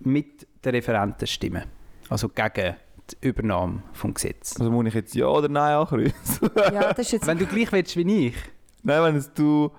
mit 0.00 0.46
den 0.64 0.74
Referenten 0.74 1.18
zu 1.18 1.26
stimmen. 1.26 1.64
Also 2.08 2.28
gegen 2.28 2.76
die 3.10 3.28
Übernahme 3.28 3.82
des 3.92 4.14
Gesetzes. 4.14 4.60
Also 4.60 4.70
muss 4.70 4.86
ich 4.86 4.94
jetzt 4.94 5.14
Ja 5.14 5.26
oder 5.26 5.48
Nein 5.48 5.74
ankreuzen? 5.74 6.50
Ja, 6.56 6.92
das 6.92 7.06
ist 7.06 7.12
jetzt... 7.12 7.26
Wenn 7.26 7.38
du 7.38 7.46
gleich 7.46 7.72
willst 7.72 7.96
wie 7.96 8.26
ich, 8.28 8.34
nein, 8.82 9.02
wenn 9.02 9.16
es 9.16 9.32
du... 9.32 9.70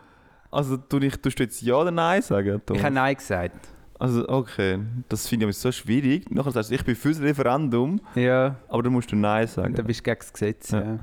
Also 0.51 0.77
tu 0.77 0.97
ich, 0.99 1.15
tust 1.17 1.39
du 1.39 1.43
jetzt 1.43 1.61
Ja 1.61 1.75
oder 1.77 1.91
Nein 1.91 2.21
sagen, 2.21 2.61
Thomas? 2.65 2.79
ich 2.79 2.83
habe 2.85 2.95
Nein 2.95 3.15
gesagt. 3.15 3.69
Also 3.97 4.27
okay, 4.27 4.79
das 5.07 5.27
finde 5.27 5.45
ich 5.45 5.47
aber 5.47 5.53
so 5.53 5.71
schwierig. 5.71 6.29
Nachher 6.29 6.51
sagst 6.51 6.69
du, 6.71 6.75
ich 6.75 6.83
bin 6.83 6.95
für 6.95 7.09
das 7.09 7.21
Referendum, 7.21 8.01
Ja, 8.15 8.57
aber 8.67 8.83
dann 8.83 8.91
musst 8.93 9.11
du 9.11 9.15
Nein 9.15 9.47
sagen. 9.47 9.73
dann 9.73 9.85
bist 9.85 10.01
du 10.01 10.03
gegen 10.03 10.19
das 10.19 10.33
Gesetz. 10.33 10.71
Ja. 10.71 10.81
Ja. 10.83 10.99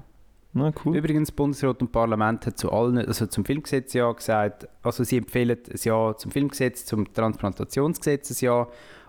Na 0.52 0.72
cool. 0.84 0.96
Übrigens, 0.96 1.30
Bundesrat 1.30 1.80
und 1.80 1.92
Parlament 1.92 2.44
hat 2.46 2.58
zu 2.58 2.72
allen, 2.72 2.98
also 2.98 3.26
zum 3.26 3.44
Filmgesetz 3.44 3.92
ja 3.92 4.10
gesagt, 4.10 4.68
also 4.82 5.04
sie 5.04 5.18
empfehlen 5.18 5.56
ein 5.70 5.78
Ja 5.82 6.16
zum 6.16 6.30
Filmgesetz, 6.32 6.84
zum 6.86 7.12
Transplantationsgesetz 7.12 8.30
ein 8.30 8.44
Ja 8.44 8.66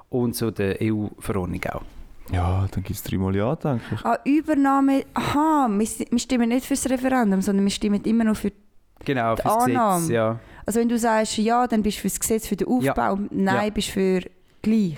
und 0.09 0.35
zu 0.35 0.51
der 0.51 0.77
EU-Verordnung 0.81 1.61
auch. 1.71 1.81
Ja, 2.31 2.67
dann 2.71 2.83
gibt 2.83 2.91
es 2.91 3.03
dreimal 3.03 3.35
Ja, 3.35 3.55
denke 3.55 3.83
ich. 3.95 4.05
Ah, 4.05 4.19
Übernahme, 4.23 5.03
aha, 5.15 5.67
wir, 5.69 6.19
stimmen 6.19 6.49
nicht 6.49 6.65
für 6.65 6.75
das 6.75 6.89
Referendum, 6.89 7.41
sondern 7.41 7.65
wir 7.65 7.71
stimmen 7.71 8.01
immer 8.03 8.23
noch 8.23 8.35
für... 8.37 8.51
Genau, 9.03 9.35
Die 9.35 9.41
fürs 9.41 9.53
Annahme. 9.55 9.95
Gesetz, 10.01 10.11
ja. 10.13 10.39
Also 10.65 10.79
wenn 10.79 10.89
du 10.89 10.97
sagst 10.99 11.37
ja, 11.37 11.65
dann 11.65 11.81
bist 11.81 11.97
du 11.97 12.01
für 12.01 12.07
das 12.09 12.19
Gesetz, 12.19 12.47
für 12.47 12.55
den 12.55 12.67
Aufbau, 12.67 13.13
und 13.13 13.31
nein, 13.31 13.65
Ja. 13.65 13.69
bist 13.71 13.87
du 13.89 13.91
für 13.93 14.21
gleich. 14.61 14.97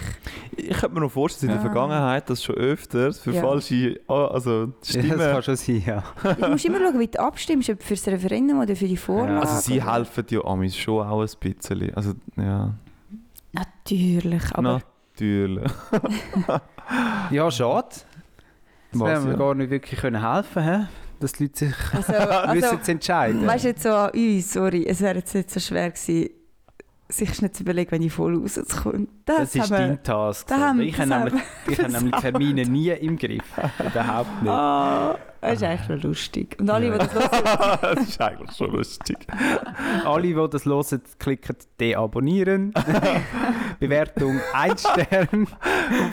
Ich 0.58 0.70
könnte 0.78 0.90
mir 0.96 1.02
noch 1.02 1.12
vorstellen, 1.12 1.50
dass 1.54 1.58
in 1.58 1.64
der 1.64 1.72
Ah. 1.72 1.74
Vergangenheit 1.74 2.30
das 2.30 2.44
schon 2.44 2.56
öfters 2.56 3.20
für 3.20 3.32
Ja. 3.32 3.42
falsche 3.42 4.00
ah, 4.08 4.28
also 4.28 4.66
ja. 4.66 4.68
Stimmen... 4.84 5.10
Das 5.18 5.32
kann 5.32 5.44
schon 5.44 5.56
sein, 5.56 5.84
ja. 5.86 6.04
Du 6.40 6.48
musst 6.50 6.66
immer 6.66 6.80
schauen, 6.80 7.00
wie 7.00 7.08
du 7.08 7.20
abstimmst, 7.20 7.70
ob 7.70 7.82
für 7.84 7.94
das 7.96 8.08
Referendum 8.08 8.60
oder 8.60 8.76
für 8.76 8.88
die 8.88 8.98
Vorlage. 8.98 9.40
also 9.42 9.60
sie 9.62 9.84
helfen 9.84 10.26
ja 10.30 10.44
amis 10.46 10.76
schon 10.78 11.06
auch 11.08 11.22
ein 11.22 11.28
bisschen. 11.40 11.94
Also 11.96 12.14
ja, 12.38 12.74
Natürlich, 13.52 14.44
aber... 14.54 14.82
natürlich. 15.18 15.72
Ja, 17.32 17.50
schade. 17.50 17.88
Das 18.92 19.02
haben 19.02 19.26
wir 19.26 19.32
ja? 19.32 19.38
gar 19.38 19.56
nicht 19.56 19.70
wirklich 19.70 20.00
können 20.00 20.22
helfen 20.22 20.64
können, 20.64 20.90
dass 21.20 21.34
die 21.34 21.44
Leute 21.44 21.66
sich 21.68 21.76
Also, 21.94 22.12
müssen 22.54 22.64
also 22.78 22.92
entscheiden. 22.92 23.48
weißt 23.48 23.64
du 23.64 23.68
jetzt 23.70 23.84
so 23.84 23.90
an 23.90 24.12
uns, 24.12 24.54
sorry, 24.54 24.86
es 24.86 25.02
wäre 25.02 25.16
jetzt 25.20 25.34
nicht 25.34 25.50
so 25.50 25.60
schwer 25.60 25.90
gewesen, 25.92 26.30
sich 27.14 27.34
schnell 27.36 27.52
zu 27.52 27.64
überlegen, 27.64 27.92
wenn 27.92 28.02
ich 28.02 28.12
voll 28.14 28.36
rauskommt. 28.38 29.10
Das, 29.26 29.38
das 29.54 29.56
ist 29.56 29.70
wir- 29.72 29.78
dein 29.78 30.04
Task. 30.04 30.50
haben- 30.52 30.82
ich 30.82 30.98
habe 31.00 31.10
nämlich, 31.10 31.34
ich 31.70 31.80
habe 31.80 31.92
nämlich 31.92 32.16
Termine 32.16 32.66
nie 32.66 32.90
im 32.90 33.18
Griff. 33.18 33.44
Überhaupt 33.80 34.42
nicht. 34.42 34.52
Ah, 34.52 35.16
das 35.42 35.54
ist 35.54 35.64
eigentlich 35.64 35.90
noch 35.90 36.04
lustig. 36.04 36.58
Und 36.60 36.70
alle, 36.70 36.88
Ja. 36.88 36.98
die 36.98 36.98
das 37.00 37.14
hören, 37.14 37.78
das 37.96 38.08
ist 38.10 38.22
eigentlich 38.22 38.52
schon 38.58 38.72
lustig. 38.72 39.18
Alle, 40.06 40.22
die 40.24 40.34
das 40.50 40.66
hören, 40.66 41.02
klicken 41.20 41.56
deabonnieren. 41.80 42.74
Bewertung 43.80 44.40
1 44.54 44.82
Stern. 44.82 45.28
Und 45.32 45.48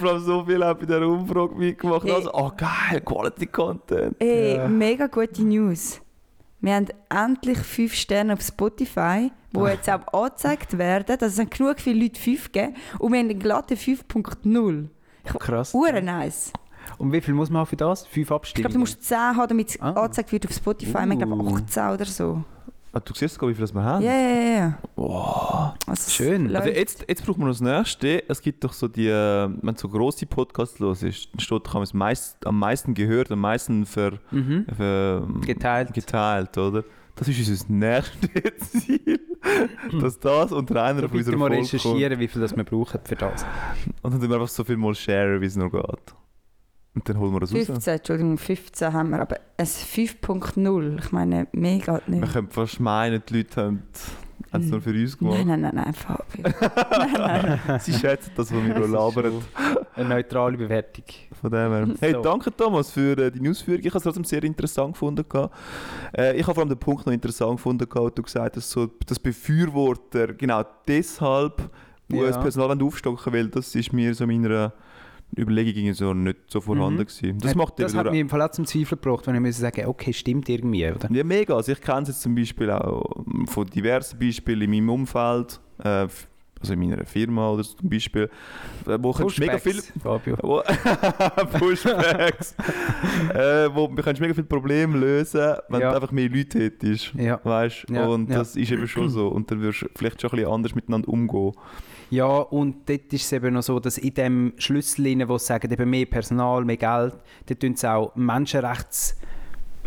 vor 0.00 0.10
allem 0.10 0.20
so 0.24 0.44
viel 0.44 0.62
auch 0.62 0.74
bei 0.74 0.86
dieser 0.86 1.06
Umfrage 1.06 1.54
mitgemacht. 1.54 2.04
Hey. 2.04 2.12
Also, 2.12 2.30
oh 2.32 2.50
geil, 2.56 3.00
Quality 3.04 3.46
Content. 3.46 4.16
ey, 4.18 4.56
Ja. 4.56 4.68
mega 4.68 5.06
gute 5.06 5.42
News. 5.42 6.00
Wir 6.60 6.74
haben 6.74 6.86
endlich 7.08 7.58
5 7.58 7.94
Sterne 7.94 8.34
auf 8.34 8.42
Spotify, 8.42 9.30
wo 9.52 9.66
jetzt 9.66 9.88
auch 9.88 10.06
angezeigt 10.12 10.76
werden. 10.78 11.16
Das 11.18 11.36
sind 11.36 11.50
genug 11.50 11.80
viele 11.80 12.02
Leute 12.04 12.20
5 12.20 12.52
gegeben. 12.52 12.74
Und 12.98 13.12
wir 13.12 13.18
haben 13.20 13.30
eine 13.30 13.38
glatte 13.38 13.76
5.0. 13.76 14.88
Krass. 15.38 15.74
Uhren 15.74 16.04
nice. 16.04 16.52
Und 16.98 17.12
wie 17.12 17.20
viel 17.20 17.34
muss 17.34 17.50
man 17.50 17.64
für 17.66 17.76
das? 17.76 18.02
Fünf 18.06 18.16
Ich 18.16 18.26
glaube, 18.26 18.36
Abstimmungen? 18.36 18.72
du 18.74 18.78
musst 18.80 19.02
10 19.02 19.16
haben, 19.18 19.48
damit 19.48 19.68
es 19.70 19.80
Ah. 19.80 19.90
angezeigt 19.92 20.32
wird 20.32 20.46
auf 20.46 20.52
Spotify. 20.52 20.92
Wir 20.92 21.00
haben, 21.00 21.18
glaube 21.18 21.34
Uh. 21.44 21.56
18 21.56 21.88
oder 21.94 22.04
so. 22.04 22.44
Ah, 22.92 22.98
du 23.00 23.14
siehst 23.14 23.34
sogar, 23.34 23.48
wie 23.50 23.54
viel 23.54 23.60
das 23.62 23.72
wir 23.72 23.82
haben. 23.84 24.04
Ja, 24.04 24.12
ja, 24.12 24.50
ja. 24.58 24.78
Wow. 24.96 25.74
Also, 25.86 26.10
Schön. 26.10 26.46
läuft. 26.48 26.66
Also 26.66 26.76
jetzt, 26.76 27.04
jetzt 27.08 27.24
braucht 27.24 27.38
man 27.38 27.46
noch 27.48 27.54
das 27.54 27.60
Nächste. 27.60 28.28
Es 28.28 28.42
gibt 28.42 28.64
doch 28.64 28.72
so 28.72 28.88
die, 28.88 29.06
äh, 29.06 29.48
wenn 29.62 29.76
so 29.76 29.88
grosse 29.88 30.26
Podcasts 30.26 30.78
los 30.80 31.02
ist, 31.04 31.28
dann 31.32 31.38
steht, 31.40 31.64
kann 31.64 31.74
man 31.74 31.82
es 31.84 31.94
meist, 31.94 32.44
am 32.46 32.58
meisten 32.58 32.94
gehört, 32.94 33.30
am 33.30 33.40
meisten 33.40 33.86
ver, 33.86 34.14
Mhm. 34.32 34.66
ver, 34.76 35.26
Geteilt. 35.46 35.94
geteilt, 35.94 36.58
oder? 36.58 36.82
Das 37.14 37.28
ist 37.28 37.48
unser 37.48 37.64
nächstes 37.68 38.70
Ziel, 38.86 39.20
dass 40.00 40.18
das 40.18 40.52
unter 40.52 40.82
einer 40.82 41.08
von 41.08 41.18
unserer 41.18 41.36
mal 41.36 41.48
Folge 41.48 41.56
kommt. 41.62 41.72
recherchieren, 41.74 42.18
wie 42.18 42.28
viel 42.28 42.40
das 42.42 42.56
wir 42.56 42.64
brauchen 42.64 42.98
für 43.04 43.14
das. 43.16 43.44
Und 44.02 44.14
dann 44.14 44.20
wir 44.30 44.34
einfach 44.36 44.48
so 44.48 44.64
viel 44.64 44.76
mal 44.76 44.94
sharen, 44.94 45.40
wie 45.40 45.46
es 45.46 45.54
noch 45.56 45.70
geht. 45.70 46.14
Und 46.94 47.08
dann 47.08 47.18
holen 47.18 47.32
wir 47.32 47.40
das 47.40 47.54
raus. 47.54 47.66
15, 47.66 47.94
Entschuldigung, 47.94 48.36
15 48.38 48.92
haben 48.92 49.10
wir, 49.10 49.20
aber 49.20 49.36
ein 49.56 49.66
5.0, 49.66 50.98
ich 50.98 51.12
meine, 51.12 51.46
mehr 51.52 51.78
geht 51.78 51.86
Wir 51.86 52.00
nicht. 52.20 52.32
können 52.32 52.50
fast 52.50 52.80
meinen, 52.80 53.22
die 53.28 53.36
Leute 53.38 53.62
haben 53.62 53.82
haben 54.52 54.64
es 54.64 54.70
nur 54.70 54.80
für 54.80 54.90
uns 54.90 55.16
gemacht. 55.16 55.38
Nein, 55.46 55.60
nein, 55.60 55.72
nein, 55.74 55.84
nein, 55.84 55.94
Fabio. 55.94 56.42
nein, 57.18 57.60
nein. 57.66 57.80
Sie 57.80 57.92
schätzen 57.92 58.32
das, 58.34 58.52
was 58.52 58.64
wir 58.64 58.74
hier 58.74 58.88
labern. 58.88 59.34
Eine 59.94 60.08
neutrale 60.08 60.56
Bewertung. 60.56 61.04
Von 61.40 61.50
dem 61.52 61.70
her. 61.70 61.88
Hey, 62.00 62.12
So. 62.14 62.22
danke 62.22 62.50
Thomas 62.56 62.90
für 62.90 63.16
äh, 63.18 63.30
die 63.30 63.48
Ausführung. 63.48 63.80
Ich 63.80 63.86
habe 63.88 63.98
es 63.98 64.02
trotzdem 64.02 64.24
sehr 64.24 64.42
interessant 64.42 64.94
gefunden. 64.94 65.24
Äh, 66.16 66.36
ich 66.36 66.42
habe 66.42 66.54
vor 66.54 66.62
allem 66.62 66.68
den 66.70 66.78
Punkt 66.78 67.06
noch 67.06 67.12
interessant 67.12 67.58
gefunden, 67.58 67.86
wo 67.92 68.08
du 68.10 68.22
gesagt 68.22 68.56
hast, 68.56 68.70
so, 68.70 68.86
dass 69.06 69.20
Befürworter 69.20 70.32
genau 70.34 70.64
deshalb 70.88 71.70
Ja. 72.10 72.22
US-Personal 72.22 72.82
aufstocken 72.82 73.32
will, 73.32 73.48
das 73.48 73.72
ist 73.76 73.92
mir 73.92 74.12
so 74.14 74.24
in 74.24 74.42
meiner 74.42 74.72
Überlegung 75.38 75.74
irgendwie 75.84 75.92
so 75.94 76.12
nicht 76.14 76.38
so 76.48 76.60
vorhanden 76.60 77.00
Mhm. 77.00 77.06
gewesen. 77.06 77.38
Das 77.38 77.50
Hat- 77.50 77.56
macht 77.56 77.78
das 77.78 77.94
hat 77.94 78.10
mich 78.10 78.20
im 78.20 78.28
Fall 78.28 78.42
auch 78.42 78.50
zum 78.50 78.64
Zweifel 78.66 78.98
gebracht, 78.98 79.26
wenn 79.26 79.34
ich 79.36 79.40
muss 79.40 79.58
sagen 79.58 79.86
okay, 79.86 80.12
stimmt 80.12 80.48
irgendwie, 80.48 80.86
oder? 80.90 81.10
Ja, 81.12 81.24
mega. 81.24 81.54
Also 81.54 81.72
ich 81.72 81.80
kenne 81.80 82.02
es 82.02 82.08
jetzt 82.08 82.22
zum 82.22 82.34
Beispiel 82.34 82.70
auch 82.70 83.04
von 83.46 83.66
diversen 83.66 84.18
Beispielen 84.18 84.62
in 84.62 84.70
meinem 84.70 84.88
Umfeld, 84.90 85.60
äh, 85.84 86.06
also 86.60 86.72
in 86.74 86.78
meiner 86.80 87.04
Firma 87.04 87.50
oder 87.50 87.62
so 87.64 87.74
zum 87.74 87.88
Beispiel, 87.88 88.28
äh, 88.86 88.98
wo 89.00 89.12
kannst 89.12 89.38
du 89.38 89.40
mega 89.42 89.58
viel... 89.58 89.80
Fabio. 90.02 90.36
Wo, 90.42 90.62
Pushbacks. 91.58 92.54
äh, 93.34 93.68
wo 93.74 93.86
du 93.88 94.02
kannst 94.02 94.20
mega 94.20 94.34
viele 94.34 94.46
Probleme 94.46 94.98
lösen, 94.98 95.54
wenn 95.68 95.80
Ja. 95.80 95.90
du 95.90 95.96
einfach 95.96 96.12
mehr 96.12 96.28
Leute 96.28 96.58
hättest. 96.60 97.14
Ja. 97.14 97.40
Weißt? 97.42 97.86
Ja, 97.90 98.06
Und 98.06 98.30
das 98.30 98.56
ist 98.56 98.70
eben 98.70 98.86
schon 98.86 99.08
so. 99.08 99.28
Und 99.28 99.50
dann 99.50 99.62
wirst 99.62 99.82
du 99.82 99.86
vielleicht 99.94 100.20
schon 100.20 100.30
ein 100.30 100.36
bisschen 100.36 100.52
anders 100.52 100.74
miteinander 100.74 101.08
umgehen. 101.08 101.52
Ja, 102.10 102.26
und 102.26 102.88
dort 102.88 103.12
ist 103.12 103.24
es 103.24 103.32
eben 103.32 103.54
noch 103.54 103.62
so, 103.62 103.78
dass 103.78 103.96
in 103.96 104.12
dem 104.14 104.52
Schlüssel, 104.58 105.28
wo 105.28 105.38
sie 105.38 105.46
sagen, 105.46 105.70
eben 105.72 105.88
mehr 105.88 106.06
Personal, 106.06 106.64
mehr 106.64 106.76
Geld, 106.76 107.14
dort 107.46 107.60
tun 107.60 107.76
sie 107.76 107.88
auch 107.90 108.14
Menschenrechts 108.16 109.16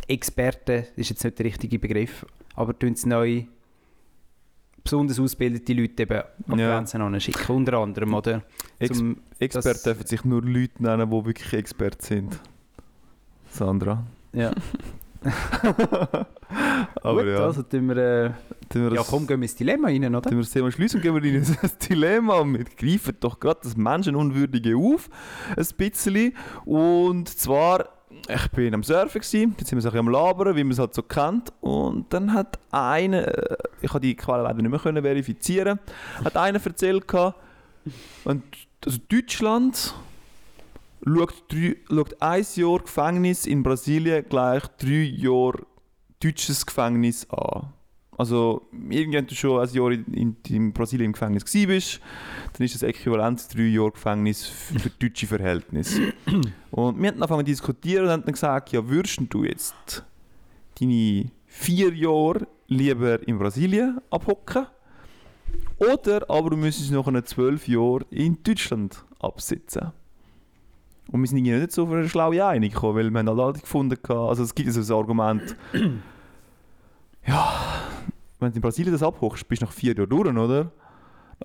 Experten, 0.08 0.86
ist 0.96 1.10
jetzt 1.10 1.24
nicht 1.24 1.38
der 1.38 1.46
richtige 1.46 1.80
Begriff, 1.80 2.26
aber 2.56 2.78
tun 2.78 2.94
es 2.94 3.06
neu 3.06 3.44
besonders 4.84 5.20
ausgebildete 5.20 5.74
Leute 5.74 6.04
eben 6.04 6.22
an 6.50 6.60
Ja. 6.60 6.76
Grenzen 6.76 7.02
anschicken, 7.02 7.56
unter 7.56 7.74
anderem, 7.78 8.14
oder? 8.14 8.42
Ex 8.80 8.98
Zum, 8.98 9.18
Experten 9.40 9.70
das- 9.74 9.84
dürfen 9.84 10.06
sich 10.08 10.24
nur 10.26 10.42
Leute 10.42 10.82
nennen, 10.84 11.10
die 11.10 11.26
wirklich 11.26 11.54
Experten 11.54 12.02
sind. 12.04 12.40
Sandra. 13.50 14.04
ja. 14.34 14.52
Aber 17.02 17.24
Gut, 17.24 17.32
ja. 17.32 17.46
also 17.46 17.64
tun 17.64 17.88
wir, 17.90 17.98
äh, 17.98 18.30
tun 18.70 18.84
wir 18.84 18.90
ja 18.92 18.96
das- 18.98 19.08
komm, 19.08 19.26
gehen 19.26 19.40
wir 19.40 19.46
ins 19.46 19.56
Dilemma 19.56 19.88
rein, 19.88 20.04
oder? 20.06 20.22
Dann 20.22 20.34
wir 20.34 20.42
das 20.42 20.52
Thema 20.52 20.72
schließen 20.72 20.98
und 20.98 21.02
gehen 21.02 21.16
wir 21.16 21.24
in 21.24 21.38
ein 21.44 21.72
Dilemma. 21.90 22.44
Wir 22.44 22.66
greifen 22.66 23.16
doch 23.20 23.40
gerade 23.40 23.62
das 23.64 23.76
Menschenunwürdige 23.78 24.76
auf, 24.78 25.10
ein 25.56 25.66
bisschen. 25.78 26.34
Und 26.66 27.30
zwar, 27.30 27.88
ich 28.28 28.52
bin 28.52 28.74
am 28.74 28.84
Surfen, 28.84 29.22
gewesen, 29.22 29.56
jetzt 29.58 29.70
sind 29.70 29.78
wir 29.78 29.82
so 29.82 29.90
ein 29.90 29.94
bisschen 29.94 30.08
am 30.08 30.10
Labern, 30.10 30.56
wie 30.56 30.64
man 30.64 30.72
es 30.72 30.80
halt 30.80 30.94
so 30.94 31.04
kennt. 31.04 31.52
Und 31.62 32.12
dann 32.14 32.34
hat 32.34 32.60
einer, 32.72 33.28
äh, 33.28 33.58
ich 33.82 33.90
habe 33.90 34.02
die 34.02 34.16
Quelle 34.16 34.44
leider 34.44 34.62
nicht 34.62 34.72
mehr 34.72 34.80
können 34.80 35.04
verifizieren, 35.04 35.80
hat 36.24 36.38
einer 36.38 36.64
erzählt, 36.64 37.06
und, 38.24 38.44
also 38.86 38.98
Deutschland 39.10 39.94
schaut, 41.06 41.44
drei, 41.50 41.76
schaut 41.90 42.22
ein 42.22 42.46
Jahr 42.56 42.80
Gefängnis 42.80 43.46
in 43.46 43.64
Brasilien 43.64 44.26
gleich 44.28 44.64
drei 44.78 45.04
Jahre 45.04 45.66
deutsches 46.22 46.66
Gefängnis 46.66 47.30
an. 47.30 47.74
Also, 48.18 48.62
irgendwann 48.90 49.28
du 49.28 49.36
schon 49.36 49.60
ein 49.60 49.74
Jahr 49.74 49.92
in, 49.92 50.36
in, 50.48 50.74
Brasilien 50.74 51.08
im 51.08 51.14
Gefängnis 51.14 51.44
bist, 51.46 52.00
dann 52.54 52.66
ist 52.66 52.76
das 52.76 52.84
äquivalent 52.84 53.40
zu 53.40 53.58
drei 53.58 53.64
Jahre 53.64 53.92
Gefängnis 53.92 54.46
für 54.46 54.80
für 54.80 54.90
deutsche 54.90 55.28
Verhältnisse. 55.28 56.14
und 56.72 57.02
wir 57.02 57.10
haben 57.10 57.16
angefangen 57.16 57.46
zu 57.46 57.52
diskutieren 57.52 58.06
und 58.06 58.12
haben 58.12 58.24
dann 58.24 58.34
gesagt, 58.34 58.72
ja, 58.72 58.88
würdest 58.88 59.20
du 59.30 59.44
jetzt 59.44 60.04
deine 60.80 61.32
vier 61.46 61.94
Jahre 61.94 62.48
lieber 62.68 63.28
in 63.28 63.38
Brasilien 63.38 64.00
abhocken 64.10 64.68
oder 65.78 66.30
aber 66.30 66.52
du 66.52 66.58
müsstest 66.58 66.92
noch 66.92 67.08
eine 67.08 67.24
zwölf 67.24 67.68
Jahre 67.68 68.06
in 68.10 68.38
Deutschland 68.44 69.04
absitzen. 69.20 69.92
Und 71.12 71.22
wir 71.22 71.28
sind 71.28 71.40
irgendwie 71.40 71.60
nicht 71.60 71.72
so 71.72 71.84
auf 71.84 71.92
eine 71.92 72.08
schlaue 72.08 72.46
Einigung 72.46 72.74
gekommen, 72.74 72.96
weil 72.96 73.10
wir 73.12 73.20
haben 73.20 73.28
halt 73.30 73.40
alle 73.40 73.54
gefunden, 73.54 73.98
also 74.10 74.44
es 74.44 74.56
gibt 74.56 74.72
so 74.72 74.80
ein 74.80 74.98
Argument, 74.98 75.56
ja, 77.26 77.54
wenn 78.40 78.52
du 78.52 78.56
in 78.58 78.62
Brasilien 78.62 78.94
das 78.94 79.04
abhochst, 79.04 79.48
bist 79.48 79.62
du 79.62 79.66
nach 79.66 79.74
vier 79.74 79.96
Jahren 79.96 80.10
durch, 80.10 80.28
oder? 80.28 80.72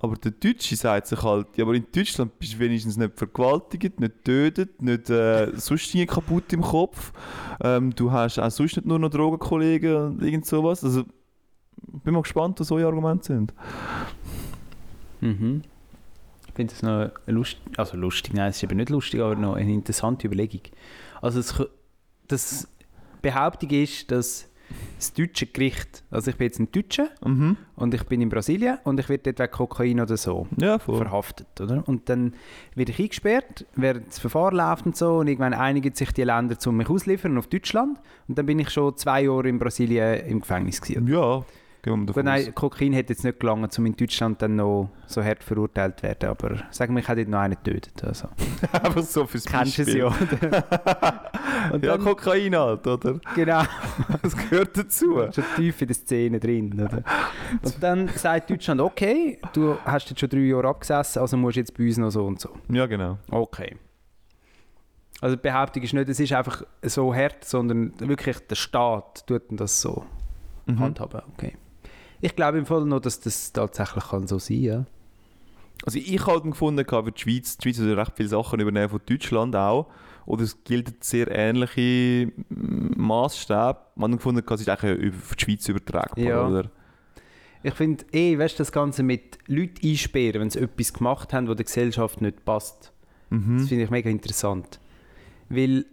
Aber 0.01 0.15
der 0.15 0.31
Deutsche 0.31 0.75
sagt 0.75 1.07
sich 1.07 1.21
halt, 1.21 1.47
ja, 1.57 1.65
aber 1.65 1.73
in 1.73 1.85
Deutschland 1.93 2.37
bist 2.39 2.53
du 2.53 2.59
wenigstens 2.59 2.95
nicht 2.95 3.17
vergewaltigt, 3.17 3.99
nicht 3.99 4.23
tötet, 4.23 4.81
nicht 4.81 5.09
äh, 5.09 5.51
sonst 5.55 5.93
kaputt 6.07 6.53
im 6.53 6.61
Kopf. 6.61 7.11
Ähm, 7.61 7.93
du 7.95 8.11
hast 8.11 8.39
auch 8.39 8.51
sonst 8.51 8.77
nicht 8.77 8.85
nur 8.85 8.99
noch 8.99 9.09
Drogenkollegen 9.09 9.95
und 9.95 10.23
irgend 10.23 10.45
sowas. 10.45 10.83
Also, 10.83 11.03
bin 11.81 12.13
mal 12.13 12.21
gespannt, 12.21 12.59
was 12.59 12.71
eure 12.71 12.87
Argumente 12.87 13.25
sind. 13.25 13.53
Mhm. 15.21 15.63
Ich 16.47 16.53
finde 16.53 16.73
das 16.73 16.83
noch 16.83 17.11
lustig, 17.25 17.61
also 17.77 17.97
lustig, 17.97 18.33
nein, 18.33 18.49
es 18.49 18.57
ist 18.57 18.63
eben 18.63 18.77
nicht 18.77 18.89
lustig, 18.89 19.21
aber 19.21 19.35
noch 19.35 19.55
eine 19.55 19.73
interessante 19.73 20.27
Überlegung. 20.27 20.61
Also 21.21 21.39
das, 21.39 21.67
das 22.27 22.67
Behauptung 23.21 23.69
ist, 23.69 24.11
dass 24.11 24.48
das 24.97 25.13
deutsche 25.13 25.45
Gericht, 25.45 26.03
also 26.11 26.29
ich 26.31 26.37
bin 26.37 26.45
jetzt 26.47 26.59
ein 26.59 26.71
Deutscher 26.71 27.07
Mhm. 27.23 27.57
und 27.75 27.93
ich 27.93 28.03
bin 28.03 28.21
in 28.21 28.29
Brasilien 28.29 28.77
und 28.83 28.99
ich 28.99 29.07
werde 29.09 29.31
dort 29.33 29.39
wegen 29.39 29.51
Kokain 29.51 29.99
oder 30.01 30.17
so 30.17 30.47
Ja, 30.57 30.77
verhaftet, 30.79 31.47
oder? 31.61 31.83
Und 31.87 32.09
dann 32.09 32.33
werde 32.75 32.91
ich 32.91 32.99
eingesperrt, 32.99 33.65
während 33.75 34.07
das 34.07 34.19
Verfahren 34.19 34.55
läuft 34.57 34.85
und 34.85 34.95
so 34.97 35.17
und 35.19 35.27
irgendwann 35.27 35.53
einigen 35.53 35.93
sich 35.95 36.11
die 36.11 36.23
Länder, 36.23 36.57
um 36.65 36.77
mich 36.77 36.89
ausliefern 36.89 37.37
auf 37.37 37.47
Deutschland 37.47 37.97
und 38.27 38.37
dann 38.37 38.45
bin 38.45 38.59
ich 38.59 38.69
schon 38.69 38.95
zwei 38.97 39.23
Jahre 39.23 39.47
in 39.47 39.57
Brasilien 39.59 40.25
im 40.27 40.41
Gefängnis 40.41 40.81
gewesen. 40.81 41.07
Ja, 41.07 41.43
Gut, 41.81 42.15
nein. 42.23 42.53
Kokain 42.55 42.91
hätte 42.93 43.13
jetzt 43.13 43.23
nicht 43.23 43.39
gelangen, 43.39 43.69
um 43.77 43.85
in 43.85 43.95
Deutschland 43.95 44.41
dann 44.41 44.57
noch 44.57 44.89
so 45.07 45.23
hart 45.23 45.43
verurteilt 45.43 45.99
zu 45.99 46.03
werden, 46.03 46.29
aber 46.29 46.57
sagen 46.71 46.93
wir, 46.93 47.01
ich 47.01 47.07
hätte 47.07 47.29
noch 47.29 47.39
einen 47.39 47.55
getötet. 47.63 48.03
Also. 48.03 48.27
Einfach 48.73 49.01
so 49.03 49.25
fürs 49.25 49.45
Kennst 49.45 49.77
du 49.77 49.81
es 49.83 49.87
Beispiel. 49.87 50.01
ja, 50.01 50.07
oder? 50.07 51.31
Und 51.73 51.83
Ja, 51.85 51.97
dann, 51.97 52.03
Kokain 52.05 52.55
halt, 52.55 52.85
oder? 52.85 53.19
genau, 53.35 53.63
Das 54.21 54.35
gehört 54.35 54.77
dazu. 54.77 55.21
schon 55.33 55.43
tief 55.55 55.81
in 55.81 55.87
der 55.87 55.95
Szene 55.95 56.39
drin. 56.39 56.73
Oder? 56.73 57.03
Und 57.61 57.75
dann 57.81 58.07
sagt 58.09 58.49
Deutschland, 58.49 58.81
okay, 58.81 59.39
du 59.53 59.77
hast 59.85 60.09
jetzt 60.09 60.19
schon 60.19 60.29
drei 60.29 60.39
Jahre 60.39 60.67
abgesessen, 60.67 61.21
also 61.21 61.37
musst 61.37 61.57
jetzt 61.57 61.77
bei 61.77 61.85
uns 61.85 61.97
noch 61.97 62.09
so 62.11 62.25
und 62.25 62.39
so. 62.41 62.49
Ja, 62.69 62.85
genau. 62.87 63.17
Okay. 63.29 63.77
Also 65.21 65.35
die 65.35 65.41
Behauptung 65.41 65.83
ist 65.83 65.93
nicht, 65.93 66.07
es 66.09 66.19
ist 66.19 66.31
einfach 66.33 66.63
so 66.81 67.13
hart, 67.13 67.43
sondern 67.45 67.93
wirklich 67.99 68.37
der 68.47 68.55
Staat 68.55 69.25
tut 69.27 69.43
das 69.49 69.79
so 69.81 70.03
Mhm. 70.65 70.79
handhaben. 70.79 71.21
Okay. 71.35 71.53
Ich 72.21 72.35
glaube 72.35 72.57
im 72.57 72.65
Fall 72.65 72.85
noch, 72.85 72.99
dass 72.99 73.19
das 73.19 73.51
tatsächlich 73.53 74.03
kann 74.05 74.27
so 74.27 74.39
sein 74.39 74.61
ja. 74.61 74.85
Also 75.85 75.97
ich 75.97 76.19
habe 76.21 76.33
halt 76.33 76.43
gefunden, 76.43 76.85
für 76.85 77.11
die 77.11 77.21
Schweiz, 77.21 77.57
die 77.57 77.73
Schweiz 77.73 77.79
hat 77.89 77.97
recht 77.97 78.11
viele 78.17 78.29
Sachen 78.29 78.59
übernehmen 78.59 78.89
von 78.89 78.99
Deutschland 79.05 79.55
auch. 79.55 79.87
Oder 80.25 80.43
es 80.43 80.63
gilt 80.65 81.03
sehr 81.03 81.27
ähnliche 81.31 82.31
mm, 82.49 83.01
Maßstäbe. 83.01 83.77
Man 83.95 84.11
hat 84.11 84.17
gefunden, 84.19 84.43
es 84.45 84.61
ist 84.61 84.69
eigentlich 84.69 84.97
über- 84.99 85.17
für 85.17 85.35
die 85.35 85.43
Schweiz 85.45 85.67
übertragbar, 85.69 86.23
Ja. 86.23 86.47
oder? 86.47 86.69
Ich 87.63 87.73
finde 87.73 88.05
eh, 88.11 88.37
weißt 88.37 88.59
das 88.59 88.71
Ganze 88.71 89.03
mit 89.03 89.37
Leuten 89.47 89.85
einsperren, 89.87 90.41
wenn 90.41 90.49
sie 90.49 90.59
etwas 90.59 90.93
gemacht 90.93 91.33
haben, 91.33 91.47
was 91.47 91.55
der 91.55 91.65
Gesellschaft 91.65 92.21
nicht 92.21 92.45
passt, 92.45 92.91
das 93.29 93.39
Mhm. 93.39 93.59
finde 93.67 93.83
ich 93.85 93.89
mega 93.89 94.09
interessant. 94.09 94.79
Weil 95.49 95.85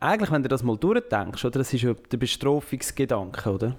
eigentlich, 0.00 0.30
wenn 0.30 0.42
du 0.42 0.48
das 0.48 0.62
mal 0.62 0.76
durchdenkst, 0.76 1.44
oder, 1.44 1.58
das 1.58 1.72
ist 1.72 1.82
ja 1.82 1.94
der 1.94 2.16
Bestrafungsgedanke, 2.18 3.50
oder? 3.50 3.76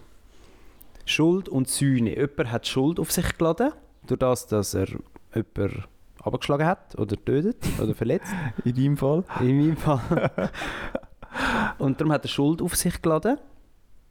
Schuld 1.05 1.49
und 1.49 1.67
Sühne. 1.67 2.15
Jemand 2.15 2.51
hat 2.51 2.67
Schuld 2.67 2.99
auf 2.99 3.11
sich 3.11 3.37
geladen, 3.37 3.71
durch 4.07 4.19
das, 4.19 4.47
dass 4.47 4.73
er 4.73 4.87
jemanden 5.33 5.83
abgeschlagen 6.23 6.65
hat 6.65 6.97
oder 6.97 7.15
tötet 7.23 7.63
oder 7.81 7.93
verletzt. 7.93 8.33
In 8.65 8.75
deinem 8.75 8.97
Fall? 8.97 9.23
In 9.39 9.57
meinem 9.59 9.77
Fall. 9.77 10.51
und 11.77 11.99
darum 11.99 12.11
hat 12.11 12.25
er 12.25 12.29
Schuld 12.29 12.61
auf 12.61 12.75
sich 12.75 13.01
geladen 13.01 13.37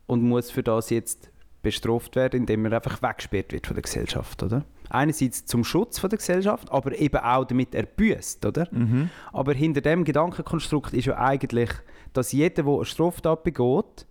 und 0.07 0.23
muss 0.23 0.51
für 0.51 0.63
das 0.63 0.91
jetzt 0.91 1.31
bestraft 1.63 2.15
werden, 2.15 2.41
indem 2.41 2.67
er 2.67 2.75
einfach 2.75 3.03
weggesperrt 3.03 3.53
wird 3.53 3.67
von 3.67 3.75
der 3.75 3.83
Gesellschaft, 3.83 4.43
oder? 4.43 4.65
Einerseits 4.91 5.47
zum 5.47 5.65
Schutz 5.65 5.99
von 5.99 6.11
der 6.11 6.19
Gesellschaft, 6.19 6.71
aber 6.71 6.97
eben 6.97 7.17
auch 7.17 7.45
damit 7.45 7.75
er 7.75 7.85
büßt, 7.85 8.45
oder? 8.47 8.69
Mhm. 8.71 9.11
Aber 9.33 9.55
hinter 9.55 9.81
dem 9.81 10.05
Gedankenkonstrukt 10.05 10.93
ist 10.93 11.07
ja 11.07 11.17
eigentlich, 11.17 11.71
dass 12.13 12.33
jeder, 12.33 12.63
der 12.63 12.73
eine 12.73 12.85
Straftat 12.85 13.43
begeht, 13.43 14.07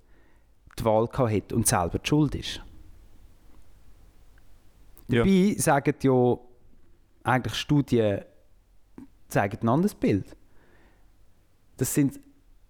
die 0.78 0.84
Wahl 0.84 1.08
hat 1.08 1.54
und 1.54 1.68
selber 1.68 2.00
die 2.00 2.08
Schuld 2.08 2.36
ist. 2.36 2.62
Ja. 5.14 5.24
Dabei 5.24 5.56
sagen 5.58 5.96
ja 6.02 6.38
eigentlich 7.24 7.56
Studien 7.56 8.22
zeigen 9.28 9.58
ein 9.62 9.70
anderes 9.70 9.96
Bild. 9.96 10.36
Das 11.78 11.94
sind 11.94 12.20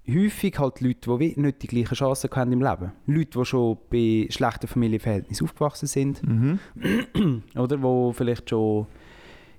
häufig 0.07 0.59
halt 0.59 0.81
Leute, 0.81 1.17
die 1.17 1.39
nicht 1.39 1.61
die 1.61 1.67
gleichen 1.67 1.95
Chancen 1.95 2.29
haben 2.33 2.51
im 2.51 2.61
Leben. 2.61 2.91
Leute, 3.05 3.39
die 3.39 3.45
schon 3.45 3.77
bei 3.89 4.27
schlechten 4.29 4.67
Familienverhältnissen 4.67 5.45
aufgewachsen 5.45 5.87
sind 5.87 6.21
Mhm. 6.23 6.59
oder 7.55 7.81
wo 7.81 8.11
vielleicht 8.11 8.49
schon 8.49 8.87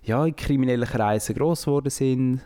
ja, 0.03 0.25
in 0.27 0.37
kriminellen 0.37 0.87
Kreisen 0.87 1.35
gross 1.35 1.65
geworden 1.65 1.91
sind. 1.91 2.41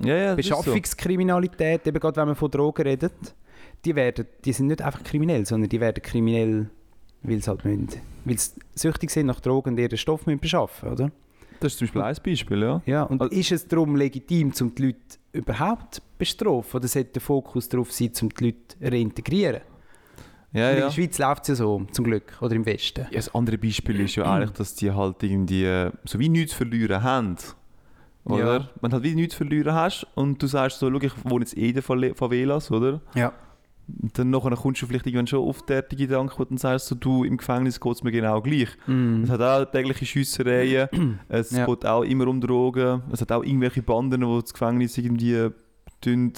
Ja, 0.00 0.16
ja, 0.16 0.34
ist 0.34 0.48
so. 0.48 0.56
Beschaffungskriminalität, 0.56 1.86
eben 1.86 2.00
gerade 2.00 2.16
wenn 2.16 2.26
man 2.26 2.34
von 2.34 2.50
Drogen 2.50 2.82
redet, 2.82 3.12
die, 3.84 3.94
werden, 3.94 4.26
die 4.44 4.52
sind 4.52 4.66
nicht 4.66 4.82
einfach 4.82 5.04
kriminell, 5.04 5.46
sondern 5.46 5.68
die 5.68 5.80
werden 5.80 6.02
kriminell, 6.02 6.68
weil 7.24 7.42
sie 7.42 7.50
halt 7.50 7.64
müssen, 7.64 7.88
weil 8.24 8.38
sie 8.38 8.50
süchtig 8.74 9.10
sind 9.10 9.26
nach 9.26 9.40
Drogen 9.40 9.70
und 9.70 9.78
ihren 9.78 9.96
Stoff 9.98 10.26
müssen 10.26 10.40
beschaffen, 10.40 10.90
oder? 10.90 11.10
Das 11.60 11.72
ist 11.72 11.78
zum 11.78 11.86
Beispiel 11.86 12.02
ein 12.02 12.16
Beispiel, 12.24 12.62
ja. 12.62 12.82
Ja, 12.86 13.02
und 13.04 13.20
Also- 13.22 13.34
ist 13.34 13.52
es 13.52 13.66
darum 13.68 13.96
legitim, 13.96 14.52
um 14.60 14.74
die 14.74 14.86
Leute 14.86 14.98
überhaupt 15.32 15.96
zu 15.96 16.00
bestrafen? 16.18 16.76
Oder 16.78 16.88
sollte 16.88 17.12
der 17.14 17.22
Fokus 17.22 17.68
darauf 17.68 17.90
sein, 17.92 18.10
um 18.22 18.28
die 18.28 18.44
Leute 18.44 18.58
zu 18.68 18.76
reintegrieren? 18.92 19.60
Ja, 20.52 20.68
Und 20.68 20.74
In 20.74 20.78
ja. 20.80 20.84
der 20.86 20.92
Schweiz 20.92 21.18
läuft 21.18 21.42
es 21.42 21.48
ja 21.48 21.54
so, 21.56 21.84
zum 21.90 22.04
Glück, 22.04 22.36
oder 22.40 22.54
im 22.54 22.64
Westen. 22.66 23.06
Ja, 23.10 23.16
das 23.16 23.34
andere 23.34 23.58
Beispiel 23.58 23.98
ist 24.00 24.14
ja 24.16 24.24
eigentlich, 24.32 24.52
dass 24.52 24.74
die 24.74 24.92
halt 24.92 25.22
irgendwie 25.22 25.90
so 26.04 26.18
wie 26.18 26.28
nichts 26.28 26.52
verlieren 26.54 27.02
haben. 27.02 27.36
Oder? 28.24 28.58
Ja. 28.58 28.68
Wenn 28.80 28.90
du 28.90 28.94
halt 28.94 29.04
wie 29.04 29.14
nichts 29.14 29.34
verlieren 29.34 29.74
hast 29.74 30.06
und 30.14 30.42
du 30.42 30.46
sagst 30.46 30.78
so, 30.78 30.90
schau, 30.90 30.98
ich 31.00 31.12
wohne 31.24 31.44
jetzt 31.44 31.56
eh 31.56 31.70
in 31.70 31.78
Favela- 31.82 32.14
Favelas, 32.14 32.70
oder? 32.70 33.00
Ja. 33.14 33.32
Und 33.86 34.18
dann 34.18 34.30
nachher 34.30 34.56
kommst 34.56 34.80
du 34.80 34.86
vielleicht 34.86 35.06
irgendwann 35.06 35.26
schon 35.26 35.40
auf 35.46 35.62
den 35.66 35.82
Gedanken, 35.90 36.32
wo 36.38 36.44
du 36.44 36.48
dann 36.50 36.58
sagst, 36.58 36.86
so, 36.86 36.94
du, 36.94 37.24
im 37.24 37.36
Gefängnis 37.36 37.78
geht 37.80 37.92
es 37.92 38.02
mir 38.02 38.12
genau 38.12 38.40
gleich. 38.40 38.68
Mm. 38.86 39.24
Es 39.24 39.30
hat 39.30 39.42
auch 39.42 39.64
tägliche 39.70 40.06
Schiessereien, 40.06 40.88
es 41.28 41.50
Ja. 41.50 41.66
geht 41.66 41.84
auch 41.84 42.02
immer 42.02 42.26
um 42.28 42.40
Drogen, 42.40 43.02
es 43.12 43.20
hat 43.20 43.30
auch 43.32 43.42
irgendwelche 43.44 43.82
Banden, 43.82 44.20
die 44.22 44.40
das 44.40 44.52
Gefängnis 44.54 44.96
irgendwie 44.96 45.50
tun. 46.00 46.32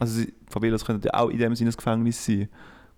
Also 0.00 0.24
Favelas 0.48 0.84
können 0.84 1.00
ja 1.04 1.14
auch 1.14 1.28
in 1.28 1.38
dem 1.38 1.54
Sinne 1.54 1.70
ein 1.70 1.76
Gefängnis 1.76 2.24
sein, 2.26 2.48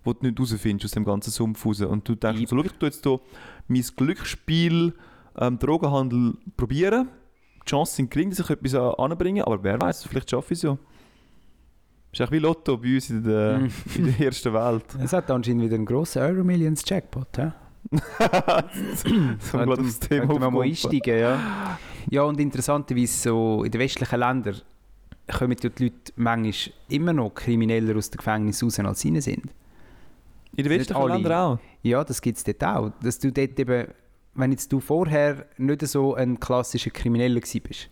wo 0.03 0.13
du 0.13 0.25
nicht 0.25 0.39
rausfindest 0.39 0.85
aus 0.85 0.91
dem 0.91 1.05
ganzen 1.05 1.29
Sumpf 1.31 1.63
raus. 1.65 1.81
Und 1.81 2.07
du 2.09 2.15
denkst, 2.15 2.41
so, 2.47 2.55
schau, 2.57 2.63
ich 2.63 2.71
tue 2.73 2.89
jetzt 2.89 3.03
hier 3.03 3.19
mein 3.67 3.83
Glücksspiel 3.95 4.93
ähm, 5.37 5.59
Drogenhandel 5.59 6.33
probieren. 6.57 7.09
Die 7.63 7.69
Chancen 7.69 7.95
sind 7.97 8.11
gering, 8.11 8.29
dass 8.31 8.39
ich 8.39 8.49
etwas 8.49 8.73
an- 8.75 8.93
anbringen, 9.11 9.43
aber 9.43 9.63
wer 9.63 9.79
weiß, 9.79 10.05
vielleicht 10.05 10.31
schaffe 10.31 10.53
ich 10.53 10.59
es 10.59 10.63
ja. 10.63 10.77
Ist 12.19 12.27
auch 12.27 12.31
wie 12.31 12.39
Lotto 12.39 12.77
bei 12.77 12.95
uns 12.95 13.09
in 13.09 13.23
der, 13.23 13.59
Mhm. 13.59 13.71
in 13.95 14.05
der 14.05 14.27
ersten 14.27 14.53
Welt. 14.53 14.85
Es 15.03 15.13
hat 15.13 15.29
anscheinend 15.29 15.63
wieder 15.63 15.75
einen 15.75 15.85
grossen 15.85 16.21
Euro 16.21 16.43
Millions 16.43 16.83
Jackpot, 16.85 17.27
hä? 17.37 17.51
so 19.39 19.57
gerade 19.57 19.81
aufs 19.81 19.99
Thema 19.99 20.39
wir 20.39 20.49
mal 20.51 20.61
einsteigen, 20.63 21.19
ja. 21.19 21.77
Ja, 22.09 22.23
und 22.23 22.39
interessanterweise 22.39 23.13
so 23.29 23.63
in 23.63 23.71
den 23.71 23.79
westlichen 23.81 24.19
Ländern 24.19 24.61
kommen 25.37 25.55
die 25.55 25.67
Leute 25.83 25.93
manchmal 26.15 26.73
immer 26.89 27.13
noch 27.13 27.33
krimineller 27.33 27.95
aus 27.95 28.09
dem 28.09 28.17
Gefängnis 28.17 28.63
raus, 28.63 28.79
als 28.79 29.01
sie 29.01 29.19
sind. 29.21 29.45
In 30.55 30.63
den 30.63 30.69
westlichen. 30.69 31.07
Ländern 31.07 31.33
auch. 31.33 31.59
Ja, 31.83 32.03
das 32.03 32.21
gibt 32.21 32.37
es 32.37 32.43
dort 32.43 32.63
auch. 32.63 32.91
Dass 33.03 33.19
du 33.19 33.31
dort 33.31 33.59
eben, 33.59 33.87
wenn 34.35 34.51
jetzt 34.51 34.71
du 34.71 34.79
vorher 34.79 35.45
nicht 35.57 35.85
so 35.87 36.13
ein 36.15 36.39
klassischer 36.39 36.91
Krimineller 36.91 37.41
bist, 37.41 37.89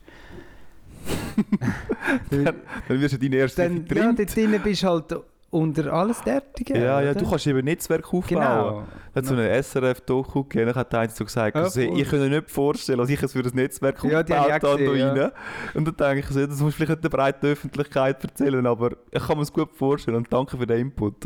dann, 2.30 2.44
Dann 2.88 3.02
wirst 3.02 3.14
du 3.14 3.18
deine 3.20 3.36
erste 3.38 3.64
dann 3.64 3.86
ja, 3.88 4.12
dort 4.12 4.36
drinnen 4.36 4.62
bist 4.62 4.84
du 4.84 4.88
halt 4.88 5.16
unter 5.50 5.94
alles 5.94 6.20
Derartige. 6.22 6.74
Ja, 6.80 7.00
ja, 7.00 7.12
oder? 7.12 7.20
du 7.20 7.30
kannst 7.30 7.46
eben 7.46 7.60
ein 7.60 7.66
Netzwerk 7.66 8.06
aufbauen. 8.06 8.24
Genau. 8.28 8.84
Da 9.14 9.20
hat 9.20 9.26
so 9.28 9.36
eine 9.36 9.62
SRF-Doku 9.62 10.44
gegeben, 10.46 10.66
dann 10.66 10.76
hat 10.76 10.96
einer 10.96 11.10
so 11.12 11.24
gesagt, 11.24 11.56
Ja, 11.56 11.70
voll. 11.70 12.00
ich 12.00 12.10
kann 12.10 12.20
mir 12.22 12.30
nicht 12.30 12.50
vorstellen, 12.50 12.98
dass 12.98 13.10
ich 13.10 13.22
es 13.22 13.34
für 13.34 13.44
das 13.44 13.54
Netzwerk 13.54 14.04
Ja, 14.04 14.22
aufgebaut 14.22 14.50
habe 14.52 14.60
da 14.60 14.76
gesehen, 14.76 15.18
rein. 15.20 15.32
Und 15.76 15.86
dann 15.88 15.96
denke 15.96 16.20
ich, 16.22 16.26
so, 16.26 16.44
das 16.48 16.60
musst 16.60 16.80
du 16.80 16.84
vielleicht 16.86 17.04
der 17.04 17.10
breiten 17.10 17.46
Öffentlichkeit 17.46 18.24
erzählen, 18.24 18.66
aber 18.66 18.94
ich 19.12 19.28
kann 19.28 19.38
mir 19.38 19.44
es 19.44 19.54
gut 19.54 19.70
vorstellen 19.76 20.18
und 20.18 20.34
danke 20.34 20.58
für 20.58 20.66
den 20.66 20.80
Input. 20.80 21.18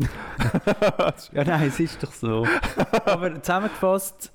Ja, 1.32 1.44
nein, 1.44 1.68
es 1.68 1.80
ist 1.80 2.02
doch 2.02 2.12
so. 2.12 2.46
Aber 3.06 3.40
zusammengefasst, 3.42 4.30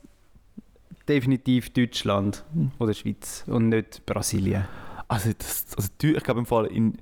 definitiv 1.08 1.72
Deutschland 1.72 2.44
oder 2.80 2.94
Schweiz 2.94 3.44
und 3.48 3.70
nicht 3.70 4.04
Brasilien. 4.08 4.66
Also, 5.14 5.30
das, 5.38 5.66
also 5.78 5.90
ich 6.02 6.24
glaube 6.24 6.40
im 6.40 6.46
Fall 6.48 6.66
in, 6.66 6.98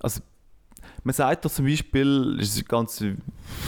also 0.00 0.20
man 1.04 1.14
sagt 1.14 1.44
doch 1.44 1.50
zum 1.50 1.66
Beispiel, 1.66 2.36
das 2.36 2.48
ist 2.48 2.68
ganz 2.68 3.00
ein 3.00 3.22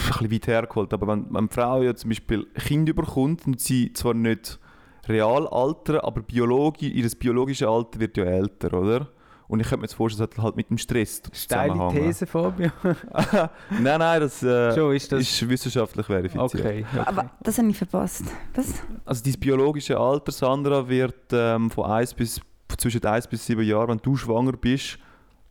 bisschen 0.09 0.33
weit 0.33 0.47
hergeholt, 0.49 0.93
aber 0.93 1.07
wenn, 1.07 1.27
wenn 1.29 1.37
eine 1.37 1.49
Frau 1.49 1.83
ja 1.83 1.95
zum 1.95 2.11
Beispiel 2.11 2.47
Kind 2.55 2.89
überkommt 2.89 3.47
und 3.47 3.61
sie 3.61 3.93
zwar 3.93 4.15
nicht 4.15 4.59
real 5.07 5.47
altern, 5.47 6.01
aber 6.01 6.23
biologisch, 6.23 6.91
ihr 6.91 7.09
biologisches 7.11 7.69
Alter 7.69 8.01
wird 8.01 8.17
ja 8.17 8.25
älter, 8.25 8.75
oder? 8.75 9.09
Und 9.47 9.61
ich 9.61 9.69
könnte 9.69 9.83
mir 9.83 9.85
jetzt 9.85 9.95
vorstellen, 9.95 10.29
das 10.29 10.39
hat 10.39 10.45
halt 10.45 10.57
mit 10.57 10.69
dem 10.69 10.79
Stress 10.79 11.23
Steile. 11.33 11.89
These, 11.93 12.27
Fabio. 12.27 12.71
nein, 13.71 14.01
nein, 14.01 14.21
das, 14.21 14.43
äh, 14.43 14.75
Schon, 14.75 14.97
ist 14.97 15.13
das... 15.13 15.21
ist 15.21 15.49
wissenschaftlich 15.49 16.07
verifiziert. 16.07 16.43
okay, 16.43 16.85
okay. 16.91 17.03
Aber 17.05 17.31
das 17.41 17.57
habe 17.59 17.69
ich 17.69 17.79
verpasst. 17.79 18.25
Was? 18.57 18.83
Also 19.05 19.23
dein 19.23 19.35
biologische 19.35 19.97
Alter, 19.97 20.33
Sandra, 20.33 20.89
wird 20.89 21.15
ähm, 21.31 21.71
von 21.71 21.85
1 21.85 22.15
bis, 22.15 22.41
zwischen 22.79 23.05
1 23.05 23.27
bis 23.29 23.47
7 23.47 23.63
Jahren, 23.63 23.89
wenn 23.89 23.99
du 23.99 24.17
schwanger 24.17 24.53
bist, 24.53 24.99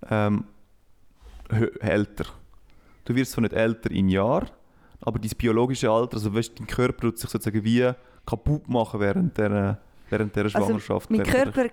ähm, 0.10 0.46
älter. 1.80 2.26
Du 3.06 3.16
wirst 3.16 3.32
zwar 3.34 3.44
nicht 3.44 3.54
älter 3.54 3.92
in 3.92 4.10
Jahr, 4.10 4.48
aber 5.02 5.20
dein 5.20 5.32
biologische 5.38 5.90
Alter, 5.90 6.16
also 6.18 6.34
weißt, 6.34 6.60
dein 6.60 6.68
Körper 6.68 7.02
tut 7.02 7.20
sich 7.20 7.30
sozusagen 7.30 7.64
wie 7.64 7.92
kaputt 8.26 8.68
machen 8.68 9.00
während 9.00 9.38
der, 9.38 9.80
während 10.10 10.36
der 10.36 10.46
Also, 10.46 10.60
Schwangerschaft. 10.60 11.10
Mein 11.12 11.20
während 11.26 11.54
Körper 11.54 11.70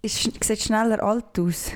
ist, 0.00 0.22
sieht 0.22 0.60
schneller 0.62 1.02
alt 1.02 1.38
aus. 1.38 1.72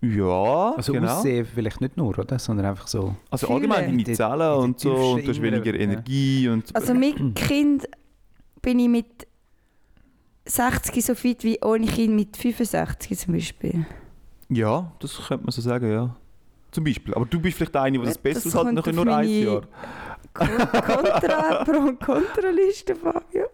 Ja, 0.00 0.72
Also 0.76 0.92
genau. 0.92 1.16
aussehen 1.18 1.46
vielleicht 1.46 1.80
nicht 1.80 1.96
nur, 1.96 2.18
oder? 2.18 2.38
Sondern 2.38 2.66
einfach 2.66 2.86
so... 2.88 3.14
Also 3.30 3.46
Fühlen. 3.46 3.56
allgemein 3.62 3.84
deine 3.86 3.96
Die- 3.98 4.04
die 4.04 4.12
Zellen 4.12 4.58
und 4.58 4.80
so, 4.80 4.92
und 4.94 5.24
du 5.24 5.28
hast 5.30 5.40
weniger 5.40 5.74
ja. 5.74 5.80
Energie 5.80 6.48
und... 6.48 6.74
Also 6.76 6.92
mit 6.94 7.16
Kind 7.34 7.86
bin 8.60 8.78
ich 8.80 8.88
mit 8.88 9.26
60 10.46 11.04
so 11.04 11.14
fit 11.14 11.42
wie 11.44 11.58
ohne 11.62 11.86
Kind 11.86 12.14
mit 12.14 12.36
65 12.36 13.18
zum 13.18 13.34
Beispiel. 13.34 13.86
Ja, 14.48 14.92
das 15.00 15.16
könnte 15.26 15.44
man 15.44 15.52
so 15.52 15.62
sagen, 15.62 15.90
ja. 15.90 16.14
Zum 16.70 16.84
Beispiel. 16.84 17.14
Aber 17.14 17.24
du 17.24 17.40
bist 17.40 17.56
vielleicht 17.56 17.76
eine, 17.76 17.98
die 17.98 18.04
das 18.04 18.20
Das 18.22 18.54
hat, 18.54 18.76
auf 18.78 18.86
nur 18.92 19.06
ein 19.06 19.28
Jahr. 19.28 19.62
Kon- 20.32 20.48
Kontra, 20.48 21.62
Pro- 21.64 21.78
und 21.88 22.00
Kontraliste, 22.00 22.96
Fabio. 22.96 23.44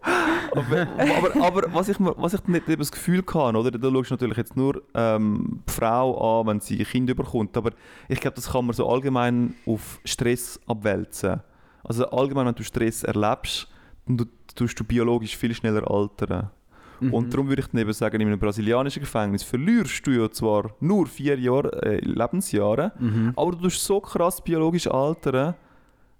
Aber, 0.55 0.87
aber, 0.97 1.45
aber 1.45 1.73
was 1.73 1.89
ich, 1.89 1.97
was 1.99 2.33
ich 2.33 2.43
nicht 2.47 2.67
eben 2.67 2.79
das 2.79 2.91
Gefühl 2.91 3.21
kann, 3.21 3.55
oder? 3.55 3.69
Da 3.69 3.91
schaust 3.91 4.09
du 4.09 4.13
natürlich 4.15 4.37
jetzt 4.37 4.57
nur 4.57 4.81
ähm, 4.95 5.61
die 5.69 5.71
Frau 5.71 6.41
an, 6.41 6.47
wenn 6.47 6.59
sie 6.59 6.79
ein 6.79 6.85
Kind 6.85 7.09
überkommt. 7.09 7.55
Aber 7.55 7.69
ich 8.09 8.19
glaube, 8.19 8.35
das 8.35 8.51
kann 8.51 8.65
man 8.65 8.73
so 8.73 8.89
allgemein 8.89 9.53
auf 9.67 9.99
Stress 10.03 10.59
abwälzen. 10.65 11.41
Also 11.83 12.09
allgemein, 12.09 12.47
wenn 12.47 12.55
du 12.55 12.63
Stress 12.63 13.03
erlebst, 13.03 13.67
dann 14.07 14.17
tu- 14.17 14.25
tust 14.55 14.79
du 14.79 14.83
biologisch 14.83 15.37
viel 15.37 15.53
schneller 15.53 15.89
altern. 15.89 16.49
Mhm. 17.01 17.13
Und 17.13 17.33
darum 17.33 17.49
würde 17.49 17.61
ich 17.61 17.67
dann 17.67 17.81
eben 17.81 17.91
sagen, 17.93 18.21
in 18.21 18.27
einem 18.27 18.39
brasilianischen 18.39 19.01
Gefängnis 19.01 19.43
verlierst 19.43 20.05
du 20.07 20.11
ja 20.11 20.29
zwar 20.31 20.71
nur 20.79 21.07
vier 21.07 21.37
Jahre, 21.39 21.71
äh, 21.83 21.99
Lebensjahre, 22.05 22.91
Mhm. 22.99 23.33
aber 23.35 23.51
du 23.51 23.57
tust 23.63 23.83
so 23.83 23.99
krass 23.99 24.41
biologisch 24.41 24.87
altern, 24.87 25.55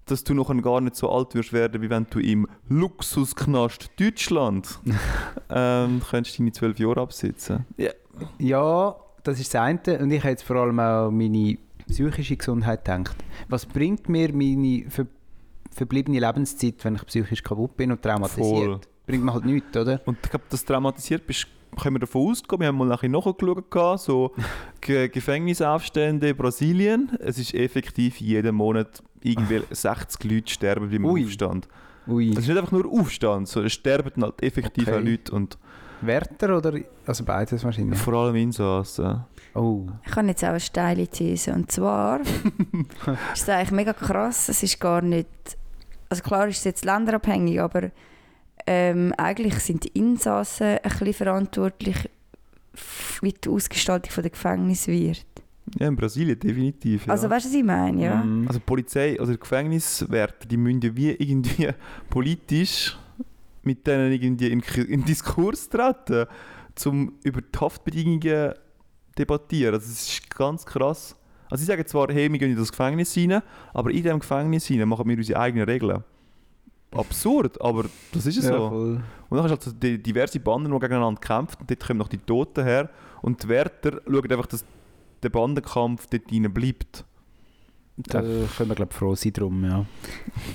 dass 0.06 0.24
du 0.24 0.34
noch 0.34 0.54
gar 0.62 0.82
nicht 0.82 0.96
so 0.96 1.10
alt 1.10 1.34
wirst 1.36 1.54
werden, 1.54 1.82
wie 1.82 1.90
wenn 1.90 2.06
du 2.10 2.20
im 2.20 2.48
Luxusknast 2.68 3.92
Deutschland 4.00 4.80
ähm, 5.50 6.02
könntest 6.10 6.40
deine 6.40 6.52
zwölf 6.52 6.78
Jahre 6.80 7.02
absitzen. 7.02 7.66
Ja, 8.38 8.96
das 9.24 9.40
ist 9.40 9.54
das 9.54 9.62
eine. 9.62 10.00
Und 10.00 10.12
ich 10.12 10.20
habe 10.20 10.30
jetzt 10.30 10.44
vor 10.44 10.58
allem 10.58 10.80
auch 10.80 11.12
meine 11.12 11.58
psychische 11.88 12.36
Gesundheit 12.38 12.84
gedacht. 12.86 13.16
Was 13.48 13.66
bringt 13.66 14.10
mir 14.10 14.34
meine 14.34 14.86
ver 14.90 15.06
verbliebene 15.74 16.20
Lebenszeit, 16.20 16.84
wenn 16.84 16.96
ich 16.96 17.06
psychisch 17.06 17.42
kaputt 17.44 17.78
bin 17.78 17.92
und 17.94 18.02
traumatisiert? 18.02 18.46
Voll. 18.46 18.80
Bringt 19.12 19.26
mir 19.26 19.34
halt 19.34 19.44
nichts, 19.44 19.76
oder? 19.76 20.00
Und 20.06 20.18
ich 20.24 20.30
glaube, 20.30 20.46
dass 20.50 20.64
du 20.64 20.74
traumatisiert 20.74 21.28
bist, 21.28 21.48
können 21.82 21.96
wir 21.96 22.00
davon 22.00 22.32
ausgehen. 22.32 22.62
Wir 22.62 22.68
haben 22.70 22.78
mal 22.78 22.88
nachher 22.88 23.10
nachgeschaut, 23.10 24.00
so 24.00 24.32
Ge 24.80 25.10
Gefängnisaufstände 25.10 26.30
in 26.30 26.38
Brasilien. 26.38 27.12
Es 27.20 27.38
ist 27.38 27.54
effektiv 27.54 28.22
jeden 28.22 28.56
Monat 28.56 29.04
irgendwie 29.22 29.64
60 29.70 30.32
Leute 30.32 30.50
sterben 30.54 30.90
beim 30.90 31.04
Ui. 31.04 31.26
Aufstand. 31.26 31.68
Ui. 32.08 32.32
Das 32.32 32.46
ist 32.46 32.48
nicht 32.48 32.58
einfach 32.58 32.72
nur 32.72 32.90
Aufstand, 32.90 33.50
sondern 33.50 33.68
es 33.68 33.74
sterben 33.74 34.24
halt 34.24 34.42
effektiv 34.42 34.88
Okay. 34.88 34.98
auch 34.98 35.04
Leute 35.04 35.32
und 35.34 35.58
Wärter 36.00 36.58
oder... 36.58 36.74
Also 37.06 37.26
beides 37.26 37.66
wahrscheinlich. 37.66 38.00
vor 38.00 38.14
allem 38.14 38.36
Insassen. 38.38 39.26
Oh. 39.54 39.88
Ich 40.08 40.16
habe 40.16 40.28
jetzt 40.28 40.44
auch 40.46 40.50
eine 40.50 40.60
steile 40.62 41.06
These. 41.06 41.52
Und 41.54 41.70
zwar 41.70 42.22
ist 43.34 43.44
es 43.44 43.50
eigentlich 43.50 43.72
mega 43.72 43.92
krass. 43.92 44.48
Es 44.48 44.64
ist 44.64 44.80
gar 44.80 45.02
nicht. 45.02 45.28
Also 46.10 46.24
klar 46.24 46.48
ist 46.48 46.60
es 46.60 46.64
jetzt 46.64 46.86
länderabhängig, 46.86 47.60
aber 47.62 47.92
ähm, 48.68 49.14
eigentlich 49.18 49.56
sind 49.60 49.84
die 49.84 50.00
Insassen 50.00 50.78
ein 50.78 50.82
bisschen 50.84 51.14
verantwortlich, 51.14 52.10
wie 53.22 53.34
die 53.34 53.50
Ausgestaltung 53.50 54.12
der 54.22 54.32
Gefängnis 54.32 54.88
wird. 54.88 55.26
Ja, 55.80 55.88
in 55.88 55.96
Brasilien 55.96 56.40
definitiv. 56.40 57.06
Ja. 57.06 57.14
Also 57.14 57.30
weißt 57.30 57.46
du, 57.46 57.50
was 57.50 57.56
ich 57.56 57.64
meine? 57.64 58.04
Ja? 58.04 58.16
Mhm. 58.24 58.48
Also 58.48 58.60
die 58.60 58.66
Polizei, 58.66 59.20
also 59.20 59.32
die 59.32 59.40
Gefängniswärter, 59.40 60.48
die 60.48 60.58
müssen 60.58 60.82
ja 60.82 60.96
wie 60.96 61.12
irgendwie 61.12 61.70
politisch 62.10 62.98
mit 63.64 63.86
denen 63.86 64.12
irgendwie 64.12 64.48
in, 64.48 64.62
in 64.88 65.06
Diskurs 65.06 65.70
treten, 65.70 66.26
um 66.86 67.14
über 67.24 67.42
die 67.42 67.60
Haftbedingungen 67.60 68.54
debattieren. 69.18 69.76
Also 69.76 69.88
das 69.88 70.02
ist 70.02 70.30
ganz 70.36 70.66
krass. 70.66 71.16
Also 71.50 71.62
sie 71.62 71.68
sagen 71.68 71.86
zwar, 71.86 72.08
hey, 72.12 72.32
wir 72.32 72.40
gehen 72.40 72.52
in 72.52 72.58
das 72.58 72.72
Gefängnis 72.72 73.16
rein, 73.18 73.42
aber 73.74 73.92
in 73.92 74.04
diesem 74.04 74.20
Gefängnis 74.20 74.70
rein 74.70 74.88
machen 74.88 75.08
wir 75.08 75.18
unsere 75.18 75.40
eigenen 75.40 75.66
Regeln. 75.66 76.04
Absurd, 76.94 77.62
aber 77.62 77.86
das 78.12 78.26
ist 78.26 78.38
es 78.38 78.46
Ja, 78.46 78.52
so. 78.58 78.70
voll. 78.70 79.04
Und 79.30 79.38
dann 79.38 79.44
hast 79.44 79.50
du 79.50 79.52
halt 79.52 79.64
so 79.64 79.72
die 79.72 80.02
diverse 80.02 80.40
Banden, 80.40 80.72
die 80.72 80.80
gegeneinander 80.80 81.20
kämpfen. 81.22 81.58
Und 81.62 81.70
dort 81.70 81.86
kommen 81.88 82.00
noch 82.00 82.10
die 82.10 82.18
Toten 82.18 82.64
her. 82.66 82.90
Und 83.22 83.42
die 83.44 83.48
Wärter 83.48 84.02
schauen 84.06 84.32
einfach, 84.32 84.48
dass 84.48 84.66
der 85.24 85.30
Bandenkampf 85.30 86.08
dort 86.08 86.24
rein 86.32 86.52
bleibt. 86.54 87.06
Da 87.98 88.22
können 88.22 88.70
wir, 88.70 88.76
glaube 88.76 88.90
ich, 88.92 88.98
froh 88.98 89.14
sein 89.16 89.34
drum, 89.34 89.64
ja. 89.64 89.86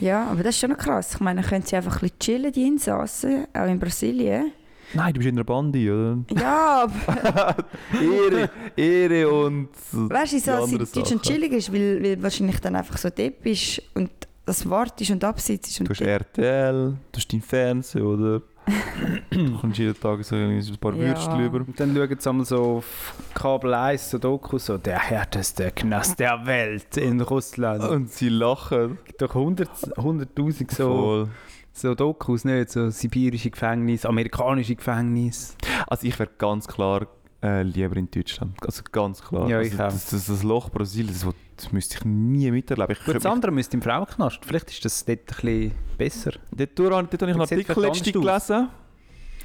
ja, 0.01 0.27
aber 0.27 0.43
das 0.43 0.57
ist 0.57 0.61
schon 0.61 0.71
noch 0.71 0.79
krass. 0.79 1.15
Ich 1.15 1.21
meine, 1.21 1.41
dann 1.43 1.49
können 1.51 1.65
sie 1.65 1.77
einfach 1.77 1.95
ein 1.97 2.01
bisschen 2.01 2.19
chillen, 2.19 2.53
die 2.53 2.67
Insassen, 2.67 3.47
auch 3.55 3.67
in 3.69 3.79
Brasilien. 3.79 4.53
Nein, 4.95 5.13
du 5.15 5.19
bist 5.19 5.29
in 5.29 5.37
einer 5.37 5.45
Bande, 5.45 5.79
oder? 5.79 6.19
Ja, 6.41 6.83
aber 6.85 7.57
Ehre, 8.03 8.51
Ehre 8.77 9.29
und 9.29 9.69
weißt 9.93 10.33
du, 10.33 10.39
so, 10.39 10.47
dass 10.47 10.63
anderen 10.65 10.79
Deutschland 10.93 11.07
Sachen. 11.09 11.23
chillig 11.23 11.53
ist, 11.53 11.73
weil, 11.73 12.03
weil 12.03 12.23
wahrscheinlich 12.23 12.59
dann 12.61 12.75
einfach 12.77 12.97
so 12.97 13.11
depp 13.11 13.45
ist 13.47 13.83
und 13.95 14.11
das 14.47 14.69
wartest 14.71 15.11
und 15.11 15.23
absitzt. 15.25 15.79
Und 15.81 15.89
Du 15.89 15.91
hast 15.93 16.01
RTL, 16.01 16.97
du 17.13 17.17
hast 17.17 17.33
dein 17.33 17.43
Fernsehen, 17.43 18.03
oder? 18.03 18.43
du 19.31 19.59
kommst 19.61 19.79
jeden 19.79 19.99
Tag 20.01 20.25
so 20.25 20.35
ein 20.35 20.77
paar 20.81 20.95
Ja. 20.95 21.09
Würstchen 21.09 21.45
über. 21.45 21.59
Und 21.59 21.79
dann 21.79 21.95
schauen 21.95 22.17
sie 22.19 22.29
einmal 22.29 22.47
so 22.47 22.63
auf 22.79 23.15
Kabel 23.35 23.75
1, 23.75 24.11
so 24.11 24.19
Doku, 24.19 24.59
so 24.59 24.77
der 24.79 24.99
härteste 24.99 25.71
Knast 25.71 26.19
der 26.19 26.45
Welt 26.47 26.97
in 26.97 27.21
Russland. 27.21 27.85
Und 27.85 28.11
sie 28.11 28.29
lachen. 28.29 28.99
gibt 29.05 29.23
doch 29.23 29.35
100 29.37 29.69
100'000 29.97 30.75
so, 30.75 30.89
Voll. 30.89 31.29
so 31.73 31.95
Dokus, 31.95 32.45
nicht? 32.45 32.71
So 32.71 32.91
sibirische 32.91 33.51
Gefängnisse, 33.51 34.09
amerikanische 34.09 34.75
Gefängnisse. 34.75 35.55
Also 35.87 36.07
ich 36.07 36.19
wäre 36.19 36.31
ganz 36.39 36.67
klar 36.67 37.07
äh, 37.45 37.63
lieber 37.63 37.97
in 37.97 38.11
Deutschland. 38.11 38.57
Also 38.67 38.83
ganz 38.91 39.23
klar. 39.23 39.49
Ja, 39.49 39.59
also 39.59 39.69
ich 39.69 39.75
auch. 39.81 39.85
das, 39.93 40.07
das, 40.11 40.27
das 40.27 40.43
Loch 40.43 40.71
Brasilien, 40.71 41.13
das, 41.13 41.25
das 41.57 41.73
müsste 41.73 41.99
ich 41.99 42.05
nie 42.05 42.51
miterleben. 42.51 42.93
Ich 42.99 43.05
Gut, 43.05 43.17
das 43.17 43.27
andere 43.27 43.51
müsste 43.53 43.77
im 43.77 43.83
Frauenknast. 43.83 44.45
Vielleicht 44.45 44.71
ist 44.71 44.85
das 44.85 45.05
dort 45.05 45.19
ein 45.21 45.27
bisschen 45.37 45.73
besser. 45.99 46.33
Dort, 46.55 46.71
dort 46.79 46.93
habe 46.95 47.15
ich 47.15 47.23
einen 47.23 47.41
Artikel 47.41 47.81
letztens 47.83 48.13
gelesen. 48.13 48.69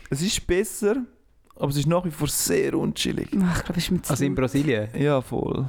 Es 0.10 0.22
ist 0.22 0.46
besser, 0.46 0.98
aber 1.56 1.70
es 1.70 1.78
ist 1.78 1.88
nach 1.88 2.04
wie 2.06 2.12
vor 2.12 2.28
sehr 2.28 2.74
unchillig. 2.78 3.30
Ach, 3.42 3.58
ich 3.60 3.64
glaube, 3.64 3.80
es 3.80 3.86
ist 3.86 3.92
mit 3.92 4.10
Also 4.10 4.26
in 4.26 4.36
Brasilien. 4.36 4.90
Ja, 4.98 5.22
voll. 5.22 5.66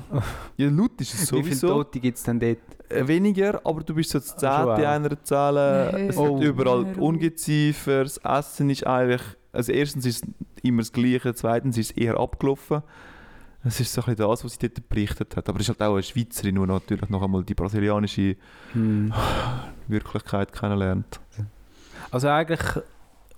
Ja, 0.56 0.68
laut 0.68 1.00
ist 1.00 1.14
es 1.14 1.32
Wie 1.32 1.42
viele 1.42 1.54
sowieso. 1.54 1.68
Tote 1.68 2.00
gibt 2.00 2.18
es 2.18 2.24
denn 2.24 2.40
dort? 2.40 2.58
Äh, 2.88 3.06
Weniger, 3.06 3.60
aber 3.64 3.82
du 3.84 3.94
bist 3.94 4.10
so 4.10 4.18
das 4.18 4.30
schon 4.38 4.48
auch. 4.48 4.74
Zehnte 4.74 4.88
einer 4.88 5.22
Zelle. 5.24 5.92
Nee, 5.94 6.06
Es 6.08 6.16
Oh. 6.16 6.34
gibt 6.38 6.44
überall 6.44 6.84
auf. 6.86 6.96
Ungeziefer. 6.98 8.02
Das 8.04 8.18
Essen 8.18 8.70
ist 8.70 8.86
eigentlich... 8.86 9.22
Also 9.52 9.70
erstens 9.72 10.06
ist 10.06 10.24
es 10.24 10.30
immer 10.62 10.80
das 10.82 10.92
Gleiche, 10.92 11.34
zweitens 11.34 11.76
ist 11.78 11.90
es 11.92 11.96
eher 11.96 12.18
abgelaufen. 12.18 12.82
Das 13.64 13.78
ist 13.78 13.92
so 13.92 14.00
ein 14.02 14.06
bisschen 14.06 14.28
das, 14.28 14.44
was 14.44 14.52
sie 14.54 14.68
dort 14.68 14.88
berichtet 14.88 15.36
hat. 15.36 15.48
Aber 15.48 15.60
es 15.60 15.68
ist 15.68 15.80
halt 15.80 15.88
auch 15.88 15.94
eine 15.94 16.02
Schweizerin, 16.02 16.56
die 16.56 16.60
natürlich 16.66 17.08
noch 17.08 17.22
einmal 17.22 17.44
die 17.44 17.54
brasilianische 17.54 18.36
Hm. 18.72 19.12
Wirklichkeit 19.88 20.52
kennenlernt. 20.52 21.20
Also 22.10 22.28
eigentlich 22.28 22.60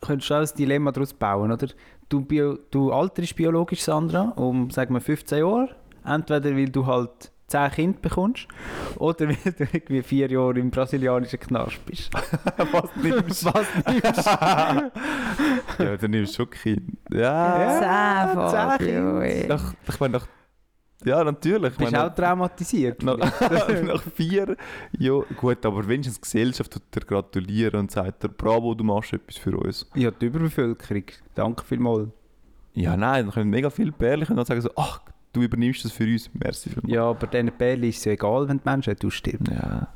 könntest 0.01 0.31
du 0.31 0.35
auch 0.35 0.41
ein 0.41 0.57
Dilemma 0.57 0.93
daraus 0.93 1.13
bauen, 1.13 1.53
oder? 1.53 1.69
Du, 2.09 2.21
bio, 2.23 2.59
du 2.71 2.93
alterst 2.93 3.37
biologisch, 3.37 3.83
Sandra, 3.83 4.33
um, 4.37 4.71
sagen 4.71 4.95
wir, 4.95 5.01
15 5.01 5.39
Jahre. 5.39 5.75
Entweder 6.05 6.55
weil 6.55 6.69
du 6.69 6.87
halt 6.87 7.31
10 7.47 7.71
Kinder 7.71 7.99
bekommst 8.01 8.49
oder 8.97 9.29
weil 9.29 9.37
du 9.53 9.65
irgendwie 9.73 10.03
4 10.03 10.31
Jahre 10.31 10.59
im 10.59 10.71
brasilianischen 10.71 11.41
Knast 11.41 11.85
bist. 11.87 12.13
was 12.73 12.97
nimmst 12.97 13.45
Was 13.45 13.67
nimmst 13.87 14.27
Ja, 15.79 15.97
dann 15.97 16.11
nimmst 16.11 16.35
du 16.35 16.37
schon 16.37 16.51
Kind. 16.51 16.99
Ja. 17.13 17.61
Ja. 17.63 18.79
Zehn, 18.79 18.79
zehn 18.79 18.87
Kinder. 18.87 19.47
Nach, 19.49 19.75
ich 19.89 20.01
meine, 20.01 20.13
nach... 20.19 20.27
Ja, 21.05 21.23
natürlich. 21.23 21.73
Ich 21.73 21.79
Bist 21.79 21.93
meine, 21.93 22.05
du 22.05 22.11
auch 22.11 22.15
traumatisiert? 22.15 23.03
nach, 23.03 23.19
nach 23.83 24.03
vier 24.15 24.57
Jahren... 24.99 25.25
Gut, 25.37 25.67
aber 25.67 25.87
wenigstens 25.87 26.17
die 26.17 26.23
Gesellschaft 26.23 26.73
tut 26.73 26.83
dir 26.95 27.01
gratulieren 27.01 27.81
und 27.81 27.91
sagt 27.91 28.23
dir, 28.25 28.31
bravo, 28.31 28.75
du 28.75 28.85
machst 28.85 29.13
etwas 29.13 29.37
für 29.37 29.57
uns. 29.59 29.91
ja, 29.95 30.11
die 30.11 30.27
Überbevölkerung. 30.27 31.05
Danke 31.35 31.63
vielmals. 31.65 32.09
Ja, 32.73 32.97
nein, 32.97 33.27
dann 33.27 33.35
können 33.35 33.51
mega 33.51 33.71
viele 33.71 33.93
Pärchen 33.93 34.31
und 34.31 34.37
dann 34.37 34.47
sagen 34.47 34.61
so, 34.63 34.71
ach, 34.77 35.01
du 35.35 35.43
übernimmst 35.43 35.85
das 35.85 35.93
für 35.93 36.05
uns, 36.05 36.31
merci 36.33 36.71
vielmals. 36.71 36.93
Ja, 36.95 37.05
aber 37.11 37.27
diesen 37.27 37.53
Bärli 37.57 37.91
ist 37.91 37.99
es 37.99 38.05
ja 38.07 38.13
egal, 38.13 38.49
wenn 38.49 38.59
die 38.59 38.69
Menschen 38.69 38.97
aussterben. 39.05 39.47
Ja, 39.55 39.89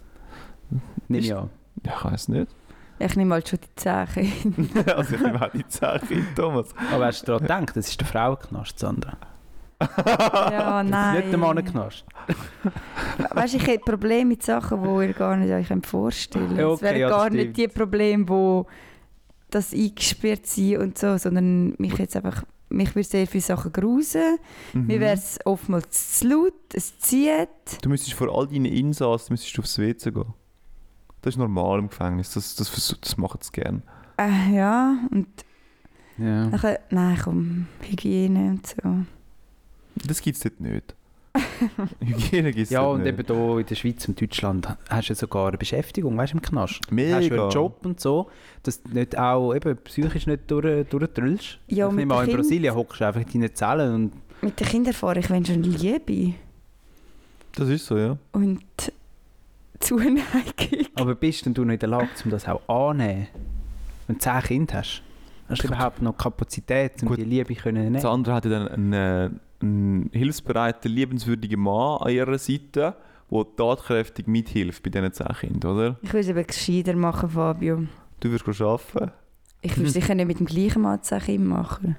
Nimm 1.09 1.25
ja. 1.25 1.39
an. 1.41 1.51
ja 1.87 1.95
ich 1.97 2.05
weiß 2.05 2.29
nicht. 2.29 2.55
Ich 3.01 3.17
nehme 3.17 3.35
halt 3.35 3.49
schon 3.49 3.61
die 3.61 3.75
Zehen. 3.77 4.71
also 4.97 5.15
ich 5.15 5.21
nehme 5.21 5.41
auch 5.41 5.53
die 5.53 5.67
zehn 5.67 6.01
Kinder, 6.07 6.35
Thomas. 6.35 6.75
Aber 6.93 7.07
hast 7.07 7.23
du 7.23 7.39
daran 7.39 7.65
gedacht, 7.65 7.77
das 7.77 7.89
ist 7.89 8.01
der 8.01 8.07
Frauenknast, 8.09 8.79
Sandra? 8.79 9.17
ja, 9.81 9.87
Das 9.89 10.85
ist 10.85 10.91
nein. 10.91 11.17
nicht 11.17 11.31
der 11.31 11.39
Mannenknast. 11.39 12.05
Weißt 13.31 13.55
du, 13.55 13.59
ich 13.59 13.67
hätte 13.69 13.85
Probleme 13.85 14.31
mit 14.31 14.43
Sachen, 14.43 14.83
die 14.83 15.07
ihr 15.07 15.13
gar 15.13 15.37
nicht 15.37 15.53
euch 15.53 15.87
vorstellen 15.87 16.49
könnt. 16.49 16.59
Ja, 16.59 16.67
es 16.67 16.73
okay, 16.73 16.83
wären 16.83 16.97
ja, 16.99 17.09
gar 17.09 17.27
stimmt. 17.27 17.37
nicht 17.37 17.57
die 17.57 17.69
Probleme, 17.69 18.29
wo 18.29 18.67
das 19.51 19.73
eingesperrt 19.73 20.47
sind 20.47 20.79
und 20.79 20.99
so, 20.99 21.17
sondern 21.17 21.75
mich 21.79 21.97
jetzt 21.97 22.17
einfach, 22.17 22.43
mich 22.71 22.95
würde 22.95 23.09
sehr 23.09 23.27
viele 23.27 23.43
Sachen 23.43 23.73
grusen. 23.73 24.39
Mhm. 24.73 24.87
Mir 24.87 25.01
wäre 25.01 25.15
es 25.15 25.39
oftmals 25.45 26.19
zu 26.19 26.29
laut, 26.29 26.53
es 26.75 26.99
zieht. 26.99 27.49
Du 27.83 27.89
müsstest 27.89 28.15
vor 28.15 28.29
all 28.37 28.47
deinen 28.47 28.67
Insassen 28.67 29.33
müsstest 29.33 29.57
du 29.57 29.63
aufs 29.63 29.79
WC 29.79 30.11
gehen. 30.13 30.35
Das 31.23 31.35
ist 31.35 31.39
normal 31.39 31.81
im 31.81 31.89
Gefängnis, 31.89 32.33
das, 32.35 32.55
das, 32.55 32.71
das, 32.71 32.97
das 33.01 33.17
machen 33.17 33.41
sie 33.43 33.51
gerne. 33.53 33.83
Äh, 34.17 34.55
ja, 34.55 34.99
und 35.11 35.27
Ja. 36.17 36.47
nachher, 36.47 36.81
nein, 36.91 37.19
komm, 37.23 37.67
Hygiene 37.83 38.51
und 38.51 38.67
so. 38.67 38.77
Das 40.07 40.21
gibt 40.21 40.37
es 40.37 40.43
dort 40.43 40.61
nicht. 40.61 40.95
Hygiene 42.01 42.53
gibt 42.53 42.65
es 42.67 42.71
Ja, 42.71 42.83
und 42.83 43.03
nicht. 43.03 43.19
eben 43.19 43.27
hier 43.27 43.59
in 43.59 43.67
der 43.67 43.75
Schweiz 43.75 44.07
und 44.09 44.21
Deutschland 44.21 44.69
hast 44.89 45.09
du 45.09 45.13
ja 45.13 45.15
sogar 45.15 45.49
eine 45.49 45.59
Beschäftigung, 45.59 46.17
weißt 46.17 46.33
du, 46.33 46.37
im 46.39 46.43
Knast. 46.43 46.81
Mega. 46.91 47.17
Hast 47.17 47.31
du 47.31 47.43
einen 47.43 47.51
Job 47.51 47.85
und 47.85 48.01
so, 48.01 48.31
dass 48.63 48.83
du 48.83 48.91
nicht 48.91 49.17
auch 49.19 49.55
eben 49.55 49.77
psychisch 49.79 50.27
nicht 50.27 50.51
durch, 50.51 50.87
durchdrüllst. 50.89 51.59
Ja, 51.69 51.89
ich 51.89 51.95
nehme 51.95 52.15
an, 52.15 52.25
in 52.25 52.31
den 52.31 52.37
Brasilien 52.37 52.75
hockst 52.75 53.01
du 53.01 53.07
einfach 53.07 53.21
in 53.21 53.41
deinen 53.41 53.55
Zellen 53.55 53.95
und 53.95 54.13
Mit 54.43 54.59
den 54.61 54.67
Kindern 54.67 54.95
fahre 54.95 55.19
ich, 55.21 55.31
wenn 55.31 55.45
schon 55.45 55.63
Liebe 55.63 56.35
Das 57.55 57.69
ist 57.69 57.87
so, 57.87 57.97
ja. 57.97 58.17
und 58.33 58.63
Zuneigung. 59.81 60.25
Aber 60.95 61.15
bist 61.15 61.47
denn 61.47 61.55
du 61.55 61.65
noch 61.65 61.73
in 61.73 61.79
der 61.79 61.89
Lage, 61.89 62.09
um 62.25 62.31
das 62.31 62.47
auch 62.49 62.61
anzunehmen? 62.69 63.29
Wenn 64.07 64.17
du 64.17 64.21
10 64.23 64.43
Kinder 64.43 64.75
hast, 64.79 65.03
hast 65.49 65.63
du 65.63 65.69
überhaupt 65.69 66.03
noch 66.03 66.17
Kapazität, 66.17 67.03
um 67.03 67.09
Gut. 67.09 67.19
die 67.19 67.25
Liebe 67.25 67.55
zu 67.57 67.71
nehmen? 67.71 67.95
Das 67.95 68.05
andere 68.05 68.35
hat 68.35 68.45
ja 68.47 68.51
dann 68.51 68.69
einen, 68.69 68.93
äh, 68.93 69.31
einen 69.61 70.11
hilfsbereiten, 70.13 70.91
liebenswürdigen 70.93 71.61
Mann 71.61 71.99
an 72.03 72.11
ihrer 72.13 72.39
Seite, 72.39 72.95
der 73.31 73.47
tatkräftig 73.57 74.27
mithilft 74.27 74.83
bei 74.83 74.91
diesen 74.91 75.13
zehn 75.13 75.27
Kindern, 75.41 75.73
oder? 75.77 75.97
Ich 76.03 76.13
würde 76.13 76.21
es 76.21 76.29
eben 76.29 76.47
gescheiter 76.47 76.97
machen, 76.97 77.29
Fabio. 77.29 77.85
Du 78.21 78.31
wirst 78.31 78.61
arbeiten. 78.61 79.11
Ich 79.61 79.77
würde 79.77 79.91
sicher 79.91 80.15
nicht 80.15 80.27
mit 80.27 80.39
dem 80.39 80.47
gleichen 80.47 80.83
Mann 80.83 81.03
zehn 81.03 81.19
Kinder 81.21 81.49
machen. 81.49 81.97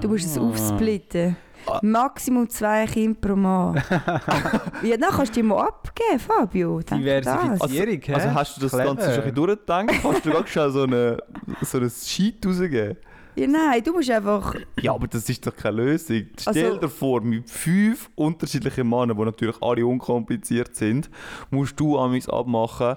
Du 0.00 0.08
musst 0.08 0.26
es 0.26 0.36
Ah. 0.36 0.42
aufsplitten. 0.42 1.36
Ah. 1.66 1.80
Maximum 1.82 2.48
zwei 2.48 2.86
Kinder 2.86 3.18
pro 3.20 3.34
Mann. 3.34 3.74
ja, 4.82 4.96
dann 4.96 5.10
kannst 5.10 5.34
du 5.34 5.40
die 5.40 5.42
mal 5.42 5.66
abgeben, 5.66 6.18
Fabio. 6.18 6.80
Diversifizierung, 6.80 8.00
hä? 8.02 8.12
Also 8.14 8.34
hast 8.34 8.56
du 8.56 8.60
das 8.60 8.70
Clever. 8.72 8.84
Ganze 8.84 9.02
schon 9.04 9.12
ein 9.14 9.20
bisschen 9.20 9.34
durchgedacht? 9.34 9.88
Kannst 10.02 10.26
du 10.26 10.30
ganz 10.30 10.48
schnell 10.50 10.70
so, 10.70 10.82
eine, 10.84 11.18
so 11.62 11.78
ein 11.78 11.90
Sheet 11.90 12.46
rausgeben? 12.46 12.96
Ja, 13.38 13.46
nein, 13.46 13.82
du 13.84 13.92
musst 13.92 14.10
einfach... 14.10 14.54
Ja, 14.80 14.92
aber 14.94 15.06
das 15.06 15.28
ist 15.28 15.46
doch 15.46 15.54
keine 15.54 15.76
Lösung. 15.82 16.26
Stell 16.40 16.64
Also- 16.66 16.80
dir 16.80 16.88
vor, 16.88 17.20
mit 17.20 17.48
fünf 17.48 18.10
unterschiedlichen 18.16 18.88
Männern, 18.88 19.16
die 19.16 19.24
natürlich 19.24 19.56
alle 19.62 19.86
unkompliziert 19.86 20.74
sind, 20.74 21.08
musst 21.50 21.78
du 21.78 21.96
amigs 21.98 22.28
abmachen, 22.28 22.96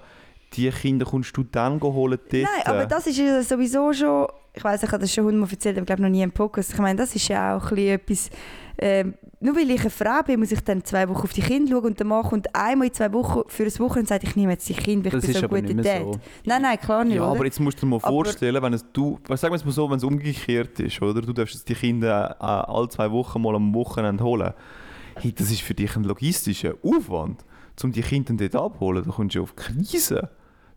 die 0.53 0.69
Kinder 0.69 1.05
kommst 1.05 1.35
du 1.37 1.43
dann 1.43 1.79
holen 1.81 2.19
dort. 2.19 2.31
Nein, 2.43 2.65
aber 2.65 2.85
das 2.85 3.07
ist 3.07 3.17
ja 3.17 3.41
sowieso 3.41 3.93
schon... 3.93 4.27
Ich 4.53 4.61
weiß, 4.63 4.83
ich 4.83 4.89
habe 4.91 4.99
das 4.99 5.13
schon 5.13 5.23
hundertmal 5.23 5.49
erzählt, 5.49 5.77
aber 5.77 5.83
ich 5.83 5.87
glaube 5.87 6.01
noch 6.01 6.09
nie 6.09 6.21
im 6.23 6.31
Podcast. 6.33 6.73
Ich 6.73 6.79
meine, 6.79 6.97
das 6.97 7.15
ist 7.15 7.27
ja 7.29 7.55
auch 7.57 7.71
ein 7.71 7.77
etwas... 7.77 8.29
Ähm, 8.77 9.13
nur 9.39 9.55
weil 9.55 9.69
ich 9.71 9.81
eine 9.81 9.89
Frau 9.89 10.21
bin, 10.25 10.39
muss 10.39 10.51
ich 10.51 10.59
dann 10.61 10.83
zwei 10.83 11.07
Wochen 11.09 11.23
auf 11.23 11.33
die 11.33 11.41
Kinder 11.41 11.71
schauen 11.71 11.85
und 11.85 12.03
Mann 12.03 12.23
kommt 12.23 12.53
einmal 12.55 12.87
in 12.87 12.93
zwei 12.93 13.11
Wochen 13.13 13.41
für 13.47 13.63
ein 13.63 13.69
Wochenende 13.79 13.99
und 13.99 14.07
sagt, 14.07 14.23
ich 14.23 14.35
nehme 14.35 14.51
jetzt 14.51 14.67
die 14.69 14.73
Kinder, 14.73 15.11
weil 15.11 15.19
Das 15.19 15.29
ich 15.29 15.35
bin 15.35 15.35
ist 15.35 15.39
so 15.41 15.45
aber 15.45 15.61
mehr 15.61 15.83
Dad. 15.83 16.13
so. 16.13 16.19
Nein, 16.45 16.61
nein, 16.63 16.79
klar 16.79 17.03
nicht, 17.03 17.15
Ja, 17.15 17.23
oder? 17.23 17.31
aber 17.31 17.45
jetzt 17.45 17.59
musst 17.59 17.77
du 17.77 17.85
dir 17.85 17.89
mal 17.91 17.95
Aber- 17.97 18.07
vorstellen, 18.09 18.61
wenn 18.61 18.73
es 18.73 18.85
du, 18.93 19.19
sagen 19.29 19.51
wir 19.53 19.55
es 19.55 19.65
mal 19.65 19.71
so, 19.71 19.89
wenn 19.89 19.97
es 19.97 20.03
umgekehrt 20.03 20.79
ist, 20.79 21.01
oder? 21.01 21.21
Du 21.21 21.33
darfst 21.33 21.55
jetzt 21.55 21.69
die 21.69 21.75
Kinder 21.75 22.35
äh, 22.39 22.43
alle 22.43 22.89
zwei 22.89 23.09
Wochen 23.11 23.41
mal 23.41 23.55
am 23.55 23.73
Wochenende 23.73 24.23
holen. 24.23 24.53
Hey, 25.15 25.31
das 25.31 25.49
ist 25.51 25.61
für 25.61 25.73
dich 25.73 25.95
ein 25.95 26.03
logistischer 26.03 26.73
Aufwand, 26.83 27.43
um 27.83 27.91
die 27.91 28.01
Kinder 28.01 28.33
dort 28.35 28.55
abholen. 28.55 29.03
Da 29.05 29.11
kommst 29.11 29.35
du 29.35 29.43
auf 29.43 29.55
Krise. 29.55 30.29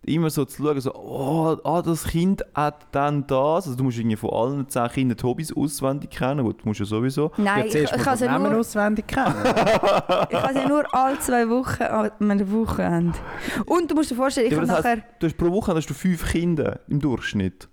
Immer 0.06 0.30
so 0.30 0.44
zu 0.44 0.62
schauen, 0.62 0.80
so, 0.80 0.94
oh, 0.94 1.56
ah, 1.64 1.82
das 1.82 2.04
Kind 2.04 2.44
hat 2.54 2.86
dann 2.92 3.26
das. 3.26 3.66
Also 3.66 3.74
du 3.74 3.84
musst 3.84 3.98
irgendwie 3.98 4.16
von 4.16 4.30
allen 4.30 4.68
zehn 4.68 4.88
Kindern 4.88 5.16
die 5.16 5.24
Hobbys 5.24 5.56
auswendig 5.56 6.10
kennen. 6.10 6.44
Gut, 6.44 6.62
du 6.62 6.68
musst 6.68 6.80
ja 6.80 6.86
sowieso. 6.86 7.30
Nein, 7.36 7.66
ja, 7.68 7.74
ich, 7.74 7.74
ich 7.74 7.90
kann 7.90 8.16
sie 8.16 8.28
nur, 8.28 8.56
auswendig 8.58 9.06
kennen. 9.06 9.34
ich 9.44 10.38
kann 10.38 10.54
sie 10.54 10.68
nur 10.68 10.94
alle 10.94 11.18
zwei 11.20 11.48
Wochen 11.48 11.82
an 11.82 12.10
meinem 12.18 12.50
Wochenende. 12.52 13.18
Und 13.66 13.90
du 13.90 13.94
musst 13.94 14.10
dir 14.10 14.16
vorstellen, 14.16 14.46
ich 14.46 14.52
Ja, 14.52 14.58
habe 14.58 14.66
nachher... 14.68 14.96
Du 15.18 15.26
hast 15.26 15.36
pro 15.36 15.50
Woche 15.50 15.74
hast 15.74 15.88
du 15.88 15.94
fünf 15.94 16.30
Kinder 16.30 16.80
im 16.88 17.00
Durchschnitt. 17.00 17.68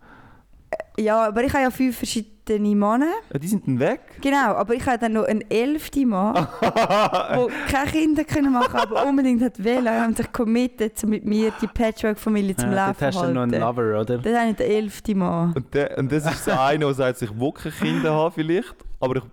Ja, 1.00 1.28
aber 1.28 1.44
ich 1.44 1.54
habe 1.54 1.64
ja 1.64 1.72
fünf 1.72 1.98
verschiedene 1.98 2.76
Männer. 2.76 3.14
Ja, 3.32 3.40
die 3.40 3.48
sind 3.48 3.66
dann 3.66 3.80
weg. 3.80 4.02
Genau, 4.22 4.56
aber 4.56 4.74
ich 4.74 4.86
habe 4.86 4.98
dann 4.98 5.14
noch 5.14 5.24
einen 5.24 5.42
elften 5.50 6.10
Mann, 6.10 6.48
der 6.62 7.48
keine 7.70 7.92
Kinder 7.92 8.24
können 8.24 8.52
machen 8.52 8.76
aber 8.76 9.06
unbedingt 9.06 9.42
hat 9.42 9.64
wollen. 9.64 9.86
Er 9.86 10.02
hat 10.02 10.18
sich 10.18 10.32
committed, 10.32 11.02
um 11.04 11.10
mit 11.12 11.26
mir 11.26 11.52
die 11.62 11.68
Patchwork-Familie 11.68 12.56
zum 12.56 12.72
ja, 12.72 12.88
Laufen 12.88 12.98
dort 13.00 13.02
hast 13.02 13.22
du 13.22 13.28
zu 13.28 13.34
noch 13.34 13.42
einen 13.44 13.64
halten. 13.64 13.78
Lover, 13.78 14.02
oder? 14.02 14.18
Das 14.18 14.50
ist 14.50 14.60
den 14.60 14.72
elften 14.72 15.18
Mann. 15.18 15.54
Und, 15.54 15.74
der, 15.74 15.98
und 15.98 16.12
das 16.12 16.26
ist 16.26 16.46
so 16.46 16.52
einer, 16.52 16.86
der 16.86 16.94
sagt, 16.94 17.22
ich 17.22 17.40
will 17.40 17.52
keine 17.54 17.74
Kinder 17.74 18.14
haben 18.14 18.34
vielleicht, 18.34 18.76
aber 19.00 19.16
ich, 19.18 19.24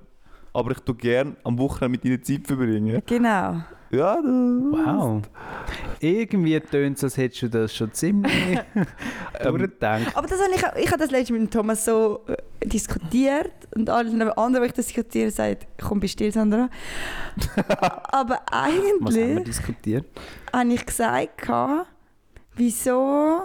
aber 0.52 0.72
ich 0.72 0.80
tue 0.80 0.94
gerne 0.94 1.36
am 1.44 1.58
Wochenende 1.58 1.90
mit 1.98 2.04
ihnen 2.04 2.22
Zeit 2.22 2.46
verbringen. 2.46 3.02
Genau. 3.06 3.62
Ja, 3.90 4.16
das, 4.16 4.24
Wow. 4.24 5.22
Irgendwie 6.00 6.60
tönt 6.60 6.98
es, 6.98 7.04
als 7.04 7.16
hättest 7.16 7.42
du 7.42 7.48
das 7.48 7.74
schon 7.74 7.92
ziemlich 7.92 8.32
Ähm, 9.40 9.56
durchgedacht. 9.56 10.16
Aber 10.16 10.26
das 10.26 10.40
habe 10.42 10.50
ich, 10.54 10.66
auch- 10.66 10.74
ich 10.76 10.86
habe 10.88 10.98
das 10.98 11.10
letztens 11.10 11.38
mit 11.40 11.50
Thomas 11.52 11.84
so 11.84 12.20
äh, 12.26 12.66
diskutiert 12.68 13.52
und 13.74 13.88
alle 13.88 14.36
anderen, 14.36 14.64
die 14.64 14.66
ich 14.70 14.72
das 14.74 14.86
diskutiere, 14.86 15.30
sagen, 15.30 15.60
komm, 15.80 16.00
bist 16.00 16.14
still, 16.14 16.32
Sandra. 16.32 16.68
aber 18.10 18.40
Was 18.50 18.52
haben 18.52 19.14
wir 19.14 19.22
eigentlich 19.24 19.44
diskutiert? 19.44 20.06
habe 20.52 20.72
ich 20.72 20.84
gesagt, 20.84 21.48
wieso 22.56 23.42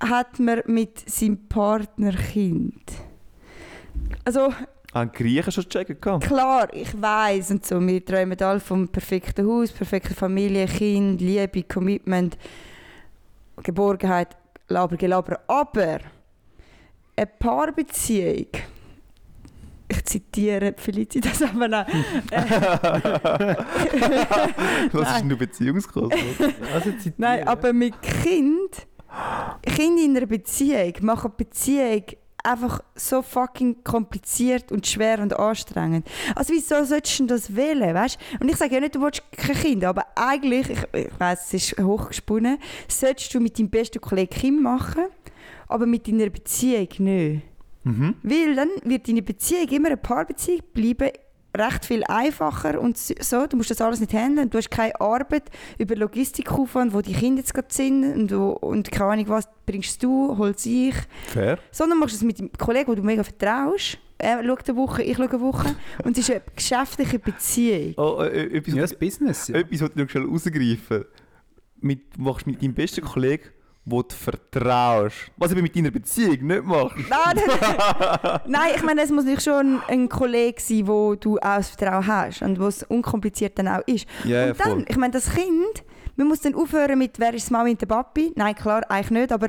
hat 0.00 0.38
man 0.38 0.62
mit 0.66 1.08
seinem 1.10 1.48
Partner 1.48 2.12
Kind? 2.12 2.82
Also 4.24 4.52
haben 4.94 5.10
die 5.12 5.18
Griechen 5.22 5.52
schon 5.52 5.68
checken 5.68 6.00
gehabt? 6.00 6.24
klar, 6.24 6.68
ich 6.72 7.00
weiß 7.00 7.50
und 7.50 7.66
so, 7.66 7.80
wir 7.80 8.04
träumen 8.04 8.40
alle 8.40 8.60
vom 8.60 8.88
perfekten 8.88 9.46
Haus, 9.46 9.70
perfekte 9.70 10.14
Familie, 10.14 10.66
Kind, 10.66 11.20
Liebe, 11.20 11.62
Commitment, 11.64 12.38
Geborgenheit, 13.62 14.36
laber, 14.68 14.96
gelaber. 14.96 15.40
Aber 15.46 15.98
eine 17.16 17.26
Paarbeziehung, 17.26 18.46
ich 19.90 20.04
zitiere 20.04 20.74
Felicitas, 20.76 21.42
aber 21.42 21.68
nein. 21.68 21.86
Was 24.92 25.10
ist 25.10 25.20
denn 25.20 25.28
nur 25.28 25.38
Beziehungskurs? 25.38 26.12
Also 26.74 26.92
Nein, 27.16 27.48
aber 27.48 27.72
mit 27.72 28.00
Kind, 28.02 28.86
Kinder 29.62 30.02
in 30.04 30.16
einer 30.16 30.26
Beziehung 30.26 30.92
machen 31.00 31.32
Beziehung 31.36 32.04
einfach 32.48 32.80
so 32.94 33.22
fucking 33.22 33.84
kompliziert 33.84 34.72
und 34.72 34.86
schwer 34.86 35.20
und 35.20 35.38
anstrengend. 35.38 36.06
Also 36.34 36.54
wieso 36.54 36.82
solltest 36.84 37.20
du 37.20 37.26
das 37.26 37.54
wählen, 37.54 37.94
weißt? 37.94 38.18
Und 38.40 38.48
ich 38.48 38.56
sage 38.56 38.74
ja 38.74 38.80
nicht, 38.80 38.94
du 38.94 39.02
willst 39.02 39.22
kein 39.32 39.56
Kind, 39.56 39.84
aber 39.84 40.06
eigentlich, 40.14 40.70
ich, 40.70 40.78
ich 40.92 41.20
weiss, 41.20 41.52
es 41.52 41.72
ist 41.72 41.80
hochgesponnen, 41.80 42.58
solltest 42.88 43.34
du 43.34 43.40
mit 43.40 43.58
deinem 43.58 43.70
besten 43.70 44.00
Kollegen 44.00 44.30
Kind 44.30 44.62
machen, 44.62 45.04
aber 45.68 45.86
mit 45.86 46.08
deiner 46.08 46.30
Beziehung 46.30 46.88
nicht. 46.98 47.42
Mhm. 47.84 48.14
Weil 48.22 48.54
dann 48.54 48.68
wird 48.84 49.08
deine 49.08 49.22
Beziehung 49.22 49.68
immer 49.68 49.88
eine 49.88 49.96
Paarbeziehung 49.96 50.62
bleiben, 50.72 51.10
recht 51.56 51.84
viel 51.84 52.04
einfacher 52.04 52.80
und 52.80 52.96
so. 52.98 53.46
Du 53.46 53.56
musst 53.56 53.70
das 53.70 53.80
alles 53.80 54.00
nicht 54.00 54.12
handeln. 54.12 54.50
Du 54.50 54.58
hast 54.58 54.70
keine 54.70 55.00
Arbeit 55.00 55.44
über 55.78 55.96
Logistikaufwand, 55.96 56.92
wo 56.92 57.00
die 57.00 57.12
Kinder 57.14 57.40
jetzt 57.40 57.54
gerade 57.54 57.68
sind 57.70 58.04
und, 58.14 58.32
wo- 58.38 58.52
und 58.52 58.90
keine 58.90 59.10
Ahnung 59.12 59.28
was 59.28 59.48
bringst 59.66 60.02
du, 60.02 60.36
holst 60.38 60.66
ich. 60.66 60.94
Fair. 61.26 61.58
Sondern 61.70 61.98
machst 61.98 62.14
du 62.14 62.16
es 62.18 62.22
mit 62.24 62.38
dem 62.38 62.50
Kollegen, 62.52 62.86
den 62.92 62.96
du 62.96 63.02
mega 63.02 63.22
vertraust. 63.24 63.98
Er 64.20 64.42
schaut 64.44 64.68
eine 64.68 64.76
Woche, 64.76 65.02
ich 65.04 65.16
schaue 65.16 65.30
eine 65.30 65.40
Woche. 65.40 65.74
Und 66.04 66.18
es 66.18 66.28
ist 66.28 66.30
eine 66.32 66.42
geschäftliche 66.54 67.18
Beziehung. 67.20 67.94
Oh, 67.96 68.20
äh, 68.22 68.46
äh, 68.46 68.56
etwas, 68.58 68.74
Ja, 68.74 68.80
das 68.82 68.94
Business. 68.98 69.48
Ja. 69.48 69.56
etwas, 69.56 69.80
was 69.80 69.90
ich 69.90 69.96
noch 69.96 70.08
schnell 70.10 70.24
rausgreifen 70.26 71.04
mit, 71.80 72.16
Du 72.16 72.22
machst 72.22 72.46
mit 72.46 72.60
deinem 72.60 72.74
besten 72.74 73.04
Kollegen, 73.04 73.48
wo 73.90 74.02
du 74.02 74.14
vertraust. 74.14 75.16
Was 75.36 75.50
du 75.50 75.56
mit 75.62 75.74
deiner 75.76 75.90
Beziehung 75.90 76.46
nicht 76.46 76.64
machst. 76.64 76.96
Nein, 77.08 77.42
nein, 77.46 78.40
nein, 78.46 78.70
ich 78.76 78.82
meine, 78.82 79.02
es 79.02 79.10
muss 79.10 79.24
nicht 79.24 79.42
schon 79.42 79.80
ein 79.88 80.08
Kollege 80.08 80.60
sein, 80.60 80.86
wo 80.86 81.14
du 81.14 81.36
auch 81.38 81.56
das 81.56 81.70
Vertrauen 81.70 82.06
hast 82.06 82.42
und 82.42 82.60
wo 82.60 82.66
es 82.66 82.82
unkompliziert 82.82 83.58
dann 83.58 83.68
auch 83.68 83.82
ist. 83.86 84.06
Ja, 84.24 84.46
und 84.50 84.60
dann, 84.60 84.70
voll. 84.72 84.84
ich 84.88 84.96
meine, 84.96 85.12
das 85.12 85.30
Kind, 85.30 85.84
man 86.16 86.26
muss 86.28 86.40
dann 86.40 86.54
aufhören 86.54 86.98
mit 86.98 87.18
«Wer 87.18 87.34
ist 87.34 87.48
die 87.48 87.52
Mami 87.52 87.70
und 87.72 87.80
der 87.80 87.86
Papi?» 87.86 88.32
Nein, 88.36 88.54
klar, 88.54 88.82
eigentlich 88.88 89.10
nicht, 89.10 89.32
aber 89.32 89.48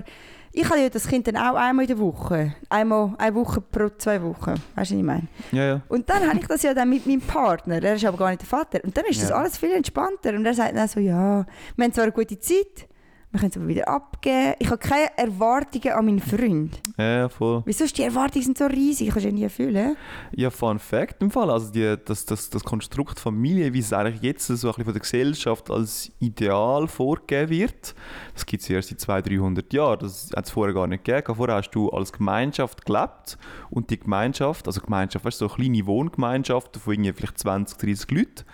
ich 0.52 0.68
habe 0.68 0.80
ja 0.80 0.90
das 0.90 1.08
Kind 1.08 1.28
dann 1.28 1.38
auch 1.38 1.54
einmal 1.56 1.84
in 1.84 1.90
der 1.90 2.00
Woche. 2.00 2.56
Einmal 2.70 3.14
eine 3.20 3.36
Woche 3.36 3.62
pro 3.62 3.90
zwei 3.98 4.22
Wochen. 4.24 4.52
Weißt 4.52 4.60
du, 4.76 4.76
was 4.76 4.92
ich 4.92 5.04
meine? 5.04 5.28
Ja, 5.52 5.64
ja. 5.64 5.82
Und 5.90 6.10
dann 6.10 6.28
habe 6.28 6.40
ich 6.40 6.48
das 6.48 6.64
ja 6.64 6.74
dann 6.74 6.90
mit 6.90 7.06
meinem 7.06 7.22
Partner. 7.22 7.82
Er 7.84 7.94
ist 7.96 8.04
aber 8.06 8.18
gar 8.18 8.30
nicht 8.30 8.42
der 8.42 8.48
Vater. 8.48 8.80
Und 8.84 8.98
dann 8.98 9.06
ist 9.06 9.22
das 9.22 9.30
Ja. 9.30 9.36
alles 9.36 9.60
viel 9.60 9.72
entspannter. 9.72 10.32
Und 10.34 10.44
er 10.48 10.56
sagt 10.56 10.76
dann 10.76 10.88
so, 10.88 11.00
ja, 11.00 11.46
wir 11.76 11.86
haben 11.86 11.94
zwar 11.94 12.06
eine 12.06 12.14
gute 12.14 12.40
Zeit, 12.40 12.88
wir 13.32 13.40
können 13.40 13.52
es 13.52 13.58
aber 13.58 13.68
wieder 13.68 13.88
abgeben. 13.88 14.56
Ich 14.58 14.68
habe 14.72 14.80
keine 14.80 15.16
Erwartungen 15.16 15.94
an 15.94 16.06
meinen 16.06 16.20
Freund. 16.20 16.80
Ja, 16.98 17.18
ja, 17.18 17.30
voll. 17.30 17.62
Wieso 17.64 17.84
ist 17.84 17.96
die 17.96 18.02
Erwartungen 18.02 18.44
sind 18.44 18.58
so 18.58 18.66
riesig? 18.66 19.10
Kannst 19.10 19.24
du 19.24 19.30
ja 19.30 19.36
nie 19.36 19.44
erfüllen. 19.44 19.96
Ja, 20.32 20.50
Fun 20.50 20.80
Fact 20.80 21.22
im 21.22 21.30
Fall. 21.30 21.52
Also 21.52 21.72
die, 21.72 21.96
das, 22.06 22.26
das, 22.26 22.50
das 22.50 22.64
Konstrukt 22.64 23.20
Familie, 23.20 23.72
wie 23.72 23.80
es 23.80 23.94
eigentlich 23.94 24.24
jetzt 24.24 24.48
so 24.48 24.54
ein 24.54 24.58
bisschen 24.72 24.84
von 24.84 24.94
der 24.94 25.02
Gesellschaft 25.02 25.70
als 25.70 26.12
Ideal 26.20 26.88
vorgegeben 26.88 27.52
wird, 27.52 27.94
das 28.34 28.48
gibt 28.48 28.64
es 28.64 28.70
erst 28.70 28.90
seit 28.90 29.00
200, 29.00 29.30
300 29.30 29.74
Jahren. 29.74 30.00
Das 30.00 30.32
hat 30.36 30.46
es 30.46 30.52
vorher 30.52 30.74
gar 30.74 30.88
nicht 30.88 31.04
gegeben. 31.04 31.36
Vorher 31.36 31.58
hast 31.58 31.70
du 31.70 31.90
als 31.92 32.12
Gemeinschaft 32.12 32.84
gelebt 32.84 33.38
und 33.70 33.92
die 33.92 34.00
Gemeinschaft, 34.00 34.66
also 34.66 34.82
Gemeinschaft, 34.82 35.24
weißt 35.24 35.40
du, 35.40 35.48
so 35.48 35.54
kleine 35.54 35.86
Wohngemeinschaften 35.86 36.82
von 36.82 36.94
irgendwie 36.94 37.14
vielleicht 37.14 37.38
20, 37.38 37.78
30 37.78 38.10
Leuten, 38.10 38.46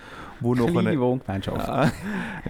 wo 0.41 0.53
noch 0.53 0.69
Kleine 0.69 0.99
Wohngemeinschaft. 0.99 1.65
ja, 1.67 1.91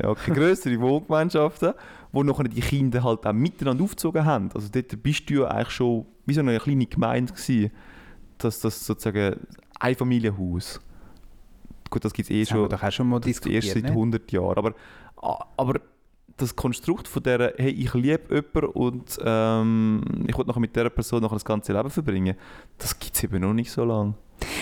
ja, 0.01 0.09
okay, 0.09 0.31
größere 0.31 0.79
Wohngemeinschaften, 0.79 1.73
wo 2.15 2.23
nachher 2.23 2.45
die 2.45 2.61
Kinder 2.61 3.03
halt 3.03 3.25
auch 3.25 3.33
miteinander 3.33 3.83
aufgezogen 3.83 4.23
haben. 4.23 4.49
Also 4.53 4.69
dort 4.71 5.03
bist 5.03 5.29
du 5.29 5.41
ja 5.41 5.47
eigentlich 5.47 5.71
schon 5.71 6.05
wie 6.25 6.33
so 6.33 6.39
eine 6.39 6.57
kleine 6.59 6.85
Gemeinde 6.85 7.33
gewesen, 7.33 7.71
dass 8.37 8.61
das 8.61 8.85
sozusagen 8.85 9.45
ein 9.79 9.95
Familienhaus. 9.95 10.79
Gut, 11.89 12.05
das 12.05 12.13
gibt 12.13 12.29
es 12.29 12.35
eh 12.35 12.39
Das 12.39 12.51
haben 12.51 12.57
wir 12.57 12.61
schon 12.63 12.69
doch 12.69 12.83
auch 12.83 12.91
schon 12.91 13.09
mal 13.09 13.19
das 13.19 13.25
gibt's 13.25 13.47
erst 13.47 13.67
diskutiert. 13.67 13.85
seit 13.87 13.95
ne? 13.95 13.99
100 13.99 14.31
Jahren. 14.31 14.57
Aber, 14.57 14.73
aber 15.57 15.81
das 16.37 16.55
Konstrukt 16.55 17.09
von 17.09 17.21
der, 17.21 17.53
hey, 17.57 17.71
ich 17.71 17.93
liebe 17.93 18.33
jemanden 18.33 18.71
und 18.71 19.19
ähm, 19.21 20.25
ich 20.25 20.37
will 20.37 20.45
nachher 20.45 20.61
mit 20.61 20.73
dieser 20.73 20.89
Person 20.89 21.21
noch 21.21 21.33
das 21.33 21.43
ganze 21.43 21.73
Leben 21.73 21.89
verbringen, 21.89 22.37
das 22.77 22.97
gibt 22.97 23.15
es 23.15 23.23
eben 23.25 23.41
noch 23.41 23.53
nicht 23.53 23.71
so 23.71 23.83
lange. 23.83 24.13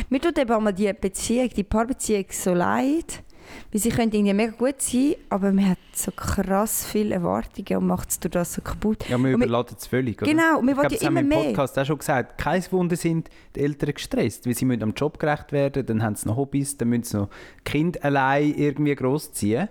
Mir 0.09 0.19
tut 0.19 0.39
eben 0.39 0.51
einmal 0.51 0.73
die 0.73 0.91
Beziehung, 0.91 1.49
die 1.49 1.63
Paarbeziehung 1.63 2.25
so 2.29 2.53
leid. 2.53 3.23
Weil 3.71 3.81
sie 3.81 3.89
könnte 3.89 4.17
irgendwie 4.17 4.33
mega 4.33 4.51
gut 4.51 4.81
sein, 4.81 5.15
aber 5.29 5.51
man 5.51 5.69
hat 5.71 5.77
so 5.93 6.11
krass 6.11 6.85
viele 6.85 7.15
Erwartungen 7.15 7.77
und 7.77 7.87
macht 7.87 8.09
es 8.09 8.19
durch 8.19 8.31
das 8.31 8.53
so 8.53 8.61
kaputt. 8.61 9.07
Ja, 9.09 9.17
wir- 9.17 9.33
überladen 9.33 9.75
es 9.79 9.87
völlig, 9.87 10.21
oder? 10.21 10.29
Genau, 10.31 10.59
und 10.59 10.67
wir 10.67 10.77
wollen 10.77 10.89
ja 10.89 10.97
haben 10.99 11.07
immer 11.07 11.15
wir 11.15 11.21
im 11.21 11.27
mehr. 11.29 11.43
Podcast 11.49 11.79
auch 11.79 11.85
schon 11.85 11.97
gesagt. 11.97 12.37
Kein 12.37 12.63
Wunder 12.71 12.95
sind 12.95 13.29
die 13.55 13.61
Eltern 13.61 13.93
gestresst, 13.93 14.45
weil 14.45 14.53
sie 14.55 14.65
müssen 14.65 14.83
am 14.83 14.93
Job 14.93 15.19
gerecht 15.19 15.51
werden, 15.51 15.85
dann 15.85 16.03
haben 16.03 16.15
sie 16.15 16.27
noch 16.27 16.37
Hobbys, 16.37 16.77
dann 16.77 16.89
müssen 16.89 17.03
sie 17.03 17.17
noch 17.17 17.29
Kind 17.63 18.03
allein 18.03 18.53
irgendwie 18.55 18.95
großziehen. 18.95 19.69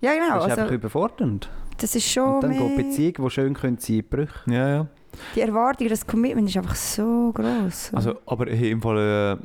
Ja, 0.00 0.12
genau. 0.14 0.34
Das 0.36 0.44
ist 0.44 0.50
einfach 0.52 0.62
Also, 0.64 0.74
überfordernd. 0.74 1.48
das 1.78 1.94
ist 1.94 2.08
schon 2.10 2.34
Und 2.36 2.42
dann 2.42 2.50
mehr, 2.50 2.60
geht 2.68 2.76
Beziehung, 2.76 3.14
die 3.26 3.30
schön 3.30 3.54
können 3.54 3.78
sein, 3.78 4.04
Brüche. 4.08 4.32
Ja, 4.46 4.68
ja. 4.68 4.86
die 5.34 5.40
Erwartung, 5.40 5.88
das 5.88 6.06
Commitment 6.06 6.48
ist 6.48 6.56
einfach 6.56 6.76
so 6.76 7.32
groß. 7.34 7.90
Also, 7.94 8.14
aber 8.26 8.46
hey, 8.50 8.70
im 8.70 8.80
Fall, 8.80 9.38
äh, 9.40 9.44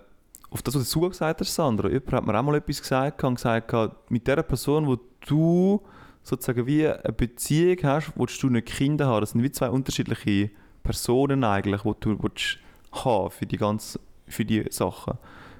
auf 0.54 0.62
das, 0.62 0.76
was 0.76 0.90
du 0.92 1.10
gesagt 1.10 1.42
hast, 1.42 1.54
Sandra, 1.54 1.90
jemand 1.90 2.14
hat 2.14 2.26
mir 2.26 2.40
auch 2.40 2.44
mal 2.44 2.56
etwas 2.56 2.80
gesagt 2.80 3.24
und 3.24 3.36
gesagt, 3.36 3.74
mit 4.10 4.28
der 4.28 4.44
Person, 4.44 4.86
wo 4.86 4.98
du 5.28 5.82
sozusagen 6.22 6.68
wie 6.68 6.88
eine 6.88 7.12
Beziehung 7.12 7.78
hast, 7.82 8.14
willst 8.16 8.42
du 8.44 8.50
nicht 8.50 8.68
Kinder 8.68 9.08
haben. 9.08 9.22
Das 9.22 9.32
sind 9.32 9.42
wie 9.42 9.52
zwei 9.52 9.70
unterschiedliche 9.70 10.52
Personen 10.84 11.44
eigentlich, 11.44 11.82
die 11.82 11.94
du 12.00 12.22
willst 12.22 12.60
haben 12.92 13.32
für 13.32 13.48
die 13.48 13.58
ganze, 13.58 14.00
für 14.28 14.46
die 14.46 14.64
Sachen. 14.70 15.18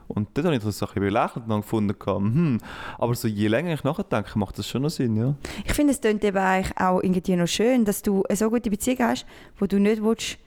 Und 0.08 0.30
dort 0.36 0.46
habe 0.46 0.56
ich 0.56 0.64
das 0.64 0.78
so 0.78 0.86
bisschen 0.86 1.02
belächelt 1.02 1.48
und 1.48 1.62
gefunden, 1.62 1.96
hm, 2.06 2.60
aber 3.00 3.16
so 3.16 3.28
je 3.28 3.48
länger 3.48 3.74
ich 3.74 3.84
nachdenke, 3.84 4.38
macht 4.38 4.60
das 4.60 4.68
schon 4.68 4.84
noch 4.84 4.90
Sinn, 4.90 5.16
ja. 5.16 5.34
ich 5.66 5.74
finde, 5.74 5.94
es 5.94 6.02
klingt 6.02 6.24
eben 6.24 6.38
eigentlich 6.38 6.78
auch 6.78 7.02
irgendwie 7.02 7.36
noch 7.36 7.48
schön, 7.48 7.84
dass 7.84 8.04
du 8.04 8.24
eine 8.24 8.36
so 8.36 8.50
gute 8.50 8.70
Beziehung 8.70 9.00
hast, 9.00 9.26
wo 9.58 9.66
du 9.66 9.80
nicht 9.80 10.04
willst, 10.04 10.38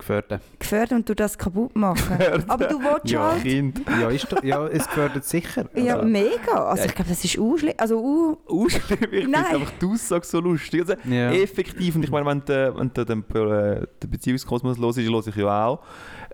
Gefördert. 0.00 0.40
gefährden 0.58 0.96
und 0.98 1.08
du 1.08 1.14
das 1.14 1.36
kaputt 1.38 1.76
machen. 1.76 2.18
Aber 2.48 2.66
du 2.66 2.78
willst 2.80 3.10
Ja. 3.10 3.30
halt... 3.32 3.42
Kind. 3.42 3.80
Ja, 4.00 4.08
ist 4.08 4.32
doch, 4.32 4.42
ja, 4.42 4.66
es 4.66 4.84
gefördert 4.86 5.24
sicher. 5.24 5.68
Ja, 5.76 5.96
Also, 5.96 6.08
mega. 6.08 6.52
Also 6.64 6.82
Ja. 6.82 6.88
ich 6.88 6.94
glaube, 6.94 7.10
das 7.10 7.22
ist 7.24 7.38
auch 7.38 7.56
Also 7.78 8.00
uh, 8.02 8.36
Ausschlimm, 8.46 8.98
ich 9.12 9.22
finde 9.24 9.38
einfach 9.38 9.70
die 9.80 9.86
Aussage 9.86 10.26
so 10.26 10.40
lustig. 10.40 10.80
Also, 10.80 10.94
ja. 11.08 11.30
Effektiv, 11.32 11.94
und 11.96 12.02
ich 12.04 12.10
meine, 12.10 12.26
wenn 12.26 12.44
der, 12.46 12.76
wenn 12.76 12.90
den, 13.04 13.20
äh, 13.30 13.86
der 14.02 14.08
Beziehungskosmos 14.08 14.78
los 14.78 14.96
ist, 14.96 15.06
los 15.08 15.26
ich 15.28 15.36
ja 15.36 15.66
auch, 15.66 15.80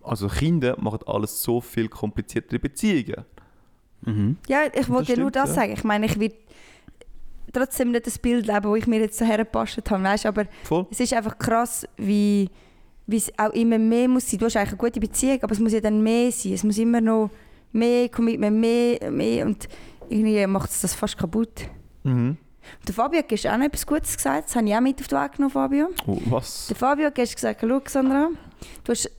also 0.02 0.28
Kinder 0.28 0.76
machen 0.80 1.00
alles 1.06 1.42
so 1.42 1.60
viel 1.60 1.88
kompliziertere 1.88 2.58
Beziehungen. 2.58 3.24
Mhm. 4.02 4.36
ja, 4.48 4.62
ich 4.72 4.88
wollte 4.88 5.18
nur 5.18 5.30
das 5.30 5.50
ja. 5.50 5.56
sagen. 5.56 5.72
Ich 5.72 5.84
meine, 5.84 6.06
ich 6.06 6.18
will 6.18 6.32
trotzdem 7.52 7.90
nicht 7.90 8.06
das 8.06 8.18
Bild 8.18 8.46
leben, 8.46 8.64
wo 8.64 8.76
ich 8.76 8.86
mir 8.86 9.00
jetzt 9.00 9.18
so 9.18 9.24
hergepasst 9.24 9.78
habe, 9.90 10.02
weißt? 10.02 10.26
aber 10.26 10.44
Voll. 10.64 10.86
es 10.90 11.00
ist 11.00 11.12
einfach 11.12 11.36
krass, 11.38 11.86
wie, 11.96 12.48
wie 13.06 13.16
es 13.16 13.30
auch 13.38 13.50
immer 13.50 13.78
mehr 13.78 14.08
muss 14.08 14.30
sein. 14.30 14.38
Du 14.38 14.46
hast 14.46 14.56
eigentlich 14.56 14.70
eine 14.70 14.78
gute 14.78 15.00
Beziehung, 15.00 15.42
aber 15.42 15.52
es 15.52 15.60
muss 15.60 15.72
ja 15.72 15.80
dann 15.80 16.02
mehr 16.02 16.30
sein. 16.32 16.52
Es 16.52 16.64
muss 16.64 16.78
immer 16.78 17.00
noch 17.00 17.30
mehr 17.72 18.08
Commitment, 18.08 18.56
mehr, 18.58 19.10
mehr 19.10 19.46
und 19.46 19.68
irgendwie 20.08 20.46
macht 20.46 20.70
es 20.70 20.80
das 20.80 20.94
fast 20.94 21.16
kaputt. 21.18 21.68
Mhm. 22.04 22.36
Der 22.86 22.94
Fabio 22.94 23.18
hat 23.18 23.28
gestern 23.28 23.54
auch 23.54 23.58
noch 23.58 23.66
etwas 23.66 23.86
Gutes 23.86 24.16
gesagt, 24.16 24.48
das 24.48 24.56
habe 24.56 24.68
ich 24.68 24.74
auch 24.74 24.80
mit 24.80 25.00
auf 25.00 25.08
den 25.08 25.18
Weg 25.20 25.32
genommen, 25.32 25.50
Fabio. 25.52 25.88
Oh, 26.06 26.18
was? 26.26 26.66
Der 26.68 26.76
Fabio 26.76 27.06
hat 27.06 27.14
gestern 27.14 27.54
gesagt, 27.56 27.60
schau 27.62 27.80
Sandra, 27.86 28.28
du 28.84 28.92
hast, 28.92 29.06
äh, 29.06 29.10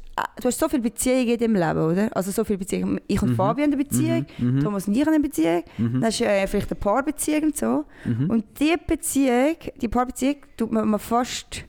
du 0.41 0.47
hast 0.47 0.59
so 0.59 0.69
viele 0.69 0.81
Beziehungen 0.83 1.27
in 1.27 1.39
deinem 1.39 1.55
Leben, 1.55 1.91
oder? 1.91 2.15
Also 2.15 2.31
so 2.31 2.43
viele 2.43 2.59
Beziehungen. 2.59 2.99
Ich 3.07 3.21
und 3.21 3.31
Mhm. 3.31 3.35
Fabio 3.35 3.63
haben 3.63 3.73
eine 3.73 3.83
Beziehung, 3.83 4.25
Mhm. 4.37 4.59
Thomas 4.61 4.87
und 4.87 4.95
ich 4.95 5.01
haben 5.01 5.13
eine 5.13 5.19
Beziehung, 5.23 5.63
Mhm. 5.77 5.93
dann 5.93 6.05
hast 6.05 6.19
du 6.19 6.25
äh, 6.25 6.47
vielleicht 6.47 6.71
eine 6.71 6.79
Paarbeziehung 6.79 7.43
und 7.43 7.57
so. 7.57 7.85
Mhm. 8.05 8.29
Und 8.29 8.45
diese 8.59 8.77
Beziehung, 8.77 9.55
die 9.81 9.87
Paarbeziehung, 9.87 10.37
tut 10.57 10.71
man, 10.71 10.87
man 10.87 10.99
fast... 10.99 11.65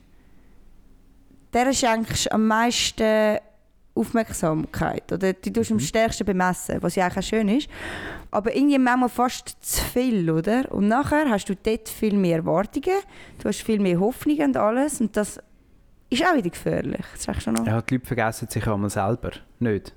Der 1.53 1.71
schenkst 1.71 2.31
am 2.31 2.47
meisten 2.47 3.37
Aufmerksamkeit. 3.95 5.11
Oder 5.11 5.33
die 5.33 5.53
tust 5.53 5.69
du 5.69 5.75
am 5.75 5.79
stärksten 5.79 6.25
bemessen, 6.25 6.77
was 6.81 6.95
ja 6.95 7.05
eigentlich 7.05 7.25
auch 7.25 7.29
schön 7.29 7.49
ist. 7.49 7.69
Aber 8.31 8.55
irgendwie 8.55 8.79
manchmal 8.79 9.09
fast 9.09 9.55
zu 9.61 9.83
viel, 9.83 10.29
oder? 10.29 10.71
Und 10.71 10.87
nachher 10.87 11.29
hast 11.29 11.49
du 11.49 11.55
dort 11.55 11.89
viel 11.89 12.15
mehr 12.15 12.37
Erwartungen, 12.37 12.97
du 13.39 13.47
hast 13.47 13.61
viel 13.61 13.79
mehr 13.79 13.99
Hoffnungen 13.99 14.47
und 14.47 14.57
alles. 14.57 14.99
Und 14.99 15.15
das 15.15 15.39
ist 16.09 16.25
auch 16.25 16.35
wieder 16.35 16.49
gefährlich. 16.49 17.05
Das 17.25 17.43
schon 17.43 17.53
noch... 17.53 17.65
Ja, 17.65 17.81
die 17.81 17.95
Leute 17.95 18.07
vergessen 18.07 18.47
sich 18.47 18.67
einmal 18.67 18.89
selber. 18.89 19.31
Nicht. 19.59 19.93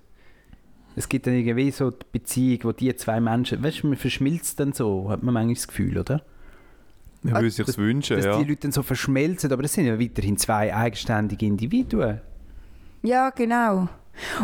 Es 0.95 1.09
gibt 1.09 1.27
dann 1.27 1.35
irgendwie 1.35 1.71
so 1.71 1.91
die 1.91 2.07
Beziehung, 2.11 2.61
wo 2.65 2.73
die 2.73 2.95
zwei 2.97 3.21
Menschen, 3.21 3.63
weißt 3.63 3.83
du, 3.83 3.89
man 3.89 3.97
verschmilzt 3.97 4.59
dann 4.61 4.73
so, 4.73 5.11
hat 5.11 5.23
man 5.23 5.35
manchmal 5.35 5.55
das 5.55 5.69
Gefühl, 5.69 5.99
oder? 5.99 6.23
Ich 7.23 7.33
würde 7.33 7.51
sich 7.51 7.67
dass- 7.67 7.77
wünschen, 7.77 8.17
Dass 8.17 8.25
ja. 8.25 8.39
die 8.39 8.45
Leute 8.45 8.63
dann 8.63 8.73
so 8.73 8.83
verschmelzen, 8.83 9.53
aber 9.53 9.63
das 9.63 9.73
sind 9.75 9.87
ja 9.87 9.99
weiterhin 10.01 10.37
zwei 10.37 10.75
eigenständige 10.75 11.45
Individuen. 11.45 12.21
Ja, 13.07 13.31
genau. 13.31 13.89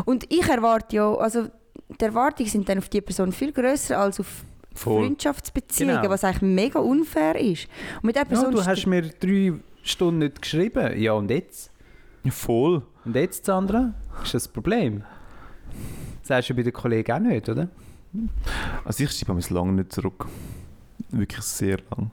Und 0.05 0.31
ich 0.33 0.47
erwarte 0.49 0.97
ja, 0.97 1.15
also 1.15 1.49
die 2.01 2.05
Erwartungen 2.05 2.49
sind 2.49 2.69
dann 2.69 2.79
auf 2.79 2.89
die 2.89 3.01
Person 3.01 3.33
viel 3.33 3.53
größer 3.53 3.99
als 3.99 4.21
auf 4.21 4.45
Voll. 4.75 5.03
Freundschaftsbeziehungen, 5.05 5.97
Genau. 5.97 6.11
was 6.11 6.25
eigentlich 6.25 6.43
mega 6.43 6.79
unfair 6.79 7.37
ist. 7.39 7.67
Und 7.97 8.05
mit 8.05 8.17
der 8.17 8.23
Ja, 8.23 8.29
Person 8.29 8.53
du 8.53 8.59
ist- 8.59 8.67
hast 8.69 8.87
mir 8.87 9.03
drei 9.03 9.53
Stunden 9.83 10.19
nicht 10.21 10.41
geschrieben. 10.41 10.99
Ja, 11.01 11.13
und 11.13 11.31
jetzt? 11.31 11.71
Ja, 12.25 12.31
voll. 12.31 12.83
Und 13.05 13.17
jetzt, 13.17 13.45
Sandra, 13.47 13.93
ist 14.23 14.33
das 14.35 14.45
das 14.45 14.49
Problem? 14.49 15.03
Das 16.21 16.29
sagst 16.29 16.51
du 16.51 16.55
bei 16.55 16.63
den 16.63 16.73
Kollegen 16.73 17.13
auch 17.13 17.19
nicht, 17.19 17.49
oder? 17.49 17.69
Also 18.85 19.05
ich 19.05 19.11
schreibe 19.11 19.35
mir 19.35 19.43
lange 19.51 19.73
nicht 19.73 19.93
zurück. 19.93 20.27
Wirklich 21.11 21.43
sehr 21.43 21.79
lang. 21.91 22.11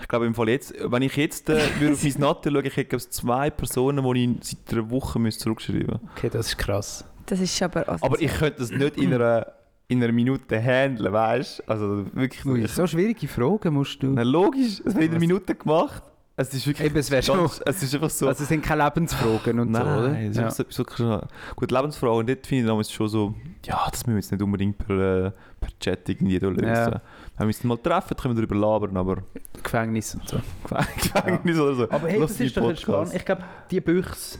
Ich 0.00 0.08
glaube 0.08 0.26
im 0.26 0.34
Fall 0.34 0.48
jetzt, 0.50 0.74
wenn 0.78 1.02
ich 1.02 1.16
jetzt 1.16 1.48
äh, 1.48 1.60
würde 1.80 1.94
auf 1.94 2.02
mein 2.02 2.14
Natter 2.18 2.50
schaue, 2.50 2.62
ich 2.62 2.76
hätte 2.76 2.98
zwei 2.98 3.50
Personen, 3.50 4.14
die 4.14 4.24
ich 4.24 4.48
seit 4.48 4.72
einer 4.72 4.90
Woche 4.90 5.18
müsste 5.18 5.44
zurückschreiben 5.44 5.98
Okay, 6.14 6.28
das 6.30 6.48
ist 6.48 6.58
krass. 6.58 7.04
Das 7.26 7.40
ist 7.40 7.60
aber... 7.62 7.88
Also 7.88 8.04
Aber 8.04 8.20
ich 8.20 8.32
könnte 8.32 8.60
das 8.60 8.70
nicht 8.70 8.98
in 8.98 9.12
einer, 9.14 9.46
in 9.88 10.02
einer 10.02 10.12
Minute 10.12 10.60
handeln, 10.62 11.12
weißt 11.12 11.60
du? 11.60 11.70
Also 11.70 12.06
wirklich 12.14 12.44
Ui, 12.44 12.66
so 12.66 12.86
schwierige 12.86 13.26
Fragen 13.26 13.74
musst 13.74 14.02
du... 14.02 14.08
Na, 14.08 14.22
logisch, 14.22 14.80
es 14.84 14.94
wird 14.94 15.04
in 15.04 15.10
einer 15.10 15.18
Minute 15.18 15.54
gemacht. 15.54 16.02
Es 16.38 16.52
ist 16.52 16.66
wirklich 16.66 16.86
Eben, 16.88 16.98
es 16.98 17.10
wäre 17.10 17.22
schon... 17.22 17.38
ganz, 17.38 17.62
es 17.66 17.82
ist 17.82 17.94
einfach 17.94 18.10
so... 18.10 18.28
Also 18.28 18.42
es 18.42 18.48
sind 18.50 18.62
keine 18.62 18.84
Lebensfragen 18.84 19.58
und 19.58 19.74
so, 19.74 19.80
oder? 19.80 20.08
Nein, 20.08 20.24
es 20.26 20.30
ist 20.32 20.36
Ja. 20.36 20.46
einfach 20.48 20.72
so 20.72 20.84
schon... 20.94 21.20
Gut, 21.56 21.70
Lebensfragen, 21.70 22.26
dort 22.26 22.46
finde 22.46 22.62
ich 22.64 22.68
damals 22.68 22.92
schon 22.92 23.08
so, 23.08 23.34
ja, 23.64 23.86
das 23.90 24.00
müssen 24.06 24.16
wir 24.16 24.20
jetzt 24.20 24.32
nicht 24.32 24.42
unbedingt 24.42 24.76
per, 24.76 25.26
äh, 25.26 25.30
per 25.60 25.70
Chat 25.80 26.06
irgendwie 26.10 26.38
lösen. 26.38 26.64
Ja. 26.66 26.90
Wenn 26.90 27.00
wir 27.38 27.46
uns 27.46 27.64
mal 27.64 27.78
treffen, 27.78 28.16
können 28.16 28.36
wir 28.36 28.46
darüber 28.46 28.54
labern, 28.54 28.96
aber 28.98 29.22
Gefängnis 29.62 30.14
und 30.14 30.28
so. 30.28 30.38
Gefängnis 30.96 31.58
oder 31.58 31.74
so. 31.74 31.84
Aber 31.90 32.06
hey, 32.08 32.20
Lass 32.20 32.32
das 32.32 32.40
ist 32.40 32.56
doch 32.56 32.76
spannend. 32.76 33.14
Ich 33.14 33.24
glaube, 33.24 33.42
die 33.70 33.80
Büchse, 33.80 34.38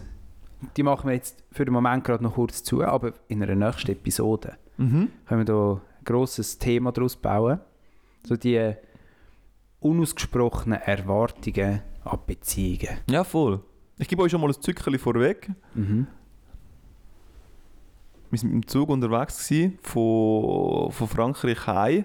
die 0.77 0.83
machen 0.83 1.09
wir 1.09 1.15
jetzt 1.15 1.43
für 1.51 1.65
den 1.65 1.73
Moment 1.73 2.05
gerade 2.05 2.23
noch 2.23 2.35
kurz 2.35 2.63
zu, 2.63 2.85
aber 2.85 3.13
in 3.29 3.43
einer 3.43 3.55
nächsten 3.55 3.93
Episode 3.93 4.57
Mhm. 4.79 5.09
können 5.27 5.41
wir 5.41 5.45
da 5.47 5.73
ein 5.81 6.05
grosses 6.05 6.59
Thema 6.59 6.93
daraus 6.93 7.17
bauen. 7.17 7.59
So 8.25 8.37
die 8.37 8.75
unausgesprochenen 9.87 10.81
Erwartungen 10.81 11.83
an 12.05 12.19
Beziehungen. 12.27 12.99
Ja, 13.09 13.25
voll. 13.25 13.61
Ich 13.99 14.09
gebe 14.09 14.23
euch 14.23 14.31
schon 14.31 14.41
mal 14.41 14.49
ein 14.49 14.61
Zückerchen 14.61 14.99
vorweg. 14.99 15.49
Mhm. 15.75 16.07
Wir 18.31 18.43
waren 18.43 18.53
im 18.53 18.67
Zug 18.67 18.89
unterwegs 18.89 19.49
gewesen, 19.49 19.79
von, 19.83 20.91
von 20.93 21.09
Frankreich 21.09 21.67
heim. 21.67 22.05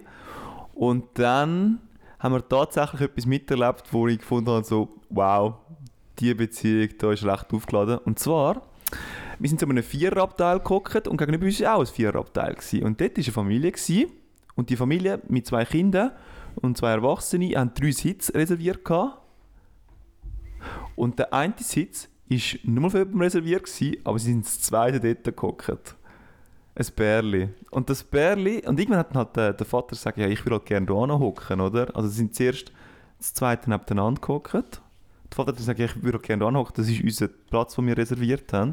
Und 0.74 1.06
dann 1.16 1.80
haben 2.20 2.36
wir 2.36 2.48
tatsächlich 2.48 3.02
etwas 3.02 3.26
miterlebt, 3.26 3.84
wo 3.92 4.08
ich 4.08 4.20
gefunden 4.20 4.52
habe, 4.52 4.64
so, 4.64 4.90
wow, 5.10 5.56
diese 6.20 6.36
Beziehung 6.36 6.90
da 6.98 7.12
ist 7.12 7.26
recht 7.26 7.52
aufgeladen. 7.52 7.98
Und 8.06 8.20
zwar, 8.20 8.62
wir 9.40 9.50
sind 9.50 9.60
zu 9.60 9.68
einem 9.68 9.84
Viererabteil 9.84 10.60
geguckt 10.60 11.08
und 11.08 11.18
gegenüber 11.18 11.46
uns 11.46 11.60
war 11.62 11.76
auch 11.76 11.80
ein 11.82 11.88
Viererabteil. 11.88 12.54
Gewesen. 12.54 12.84
Und 12.84 13.02
dort 13.02 13.18
war 13.18 13.24
eine 13.24 13.34
Familie. 13.34 13.72
Gewesen, 13.72 14.12
und 14.56 14.70
die 14.70 14.76
Familie 14.76 15.22
mit 15.28 15.48
zwei 15.48 15.66
Kindern 15.66 16.12
und 16.56 16.78
zwei 16.78 16.92
Erwachsenen 16.92 17.56
haben 17.56 17.74
drei 17.74 17.92
Sitze 17.92 18.34
reserviert. 18.34 18.84
Gehabt. 18.86 19.20
Und 20.96 21.20
der 21.20 21.34
eine 21.34 21.54
Sitz 21.58 22.10
war 22.30 22.40
nur 22.64 22.92
für 22.92 23.00
jemanden 23.00 23.22
reserviert, 23.22 23.64
gewesen, 23.64 23.98
aber 24.04 24.20
sie 24.20 24.32
sind 24.32 24.46
das 24.46 24.62
zweite 24.62 25.00
dort 25.00 25.24
geguckt. 25.24 25.96
Ein 26.76 26.86
Bärli. 26.96 27.50
Und 27.72 27.90
das 27.90 28.04
Bärli, 28.04 28.66
und 28.66 28.80
irgendwann 28.80 29.00
hat 29.00 29.16
halt 29.16 29.36
der, 29.36 29.54
der 29.54 29.66
Vater 29.66 29.90
gesagt, 29.90 30.18
ja, 30.18 30.28
ich 30.28 30.46
will 30.46 30.54
halt 30.54 30.66
gerne 30.66 30.88
hier 30.88 31.20
hocken, 31.20 31.60
oder? 31.60 31.94
Also 31.96 32.08
sie 32.08 32.18
sind 32.18 32.36
zuerst 32.36 32.72
das 33.18 33.34
zweite 33.34 33.70
nebeneinander 33.70 34.22
gehockt. 34.22 34.54
Der 34.54 35.36
Vater 35.36 35.50
hat 35.50 35.58
gesagt, 35.58 35.80
ja, 35.80 35.86
ich 35.86 36.02
würde 36.02 36.18
halt 36.18 36.28
gerne 36.28 36.48
hier 36.48 36.58
hocken, 36.58 36.74
das 36.76 36.88
ist 36.88 37.04
unser 37.04 37.28
Platz, 37.28 37.76
den 37.76 37.88
wir 37.88 37.98
reserviert 37.98 38.52
haben. 38.54 38.70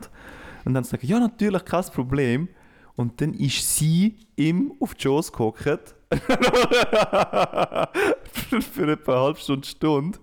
Und 0.65 0.75
dann 0.75 0.77
haben 0.77 0.85
sie 0.85 0.91
gesagt, 0.91 1.05
ja, 1.05 1.19
natürlich, 1.19 1.65
kein 1.65 1.85
Problem. 1.85 2.49
Und 2.95 3.21
dann 3.21 3.35
ist 3.35 3.77
sie 3.77 4.19
ihm 4.37 4.73
auf 4.81 4.95
die 4.95 5.03
Schoß 5.03 5.33
gehockt. 5.33 5.95
für, 8.61 8.91
etwa 8.91 9.13
eine 9.13 9.21
halbe 9.21 9.39
Stunde, 9.39 9.67
Stunde. 9.67 10.19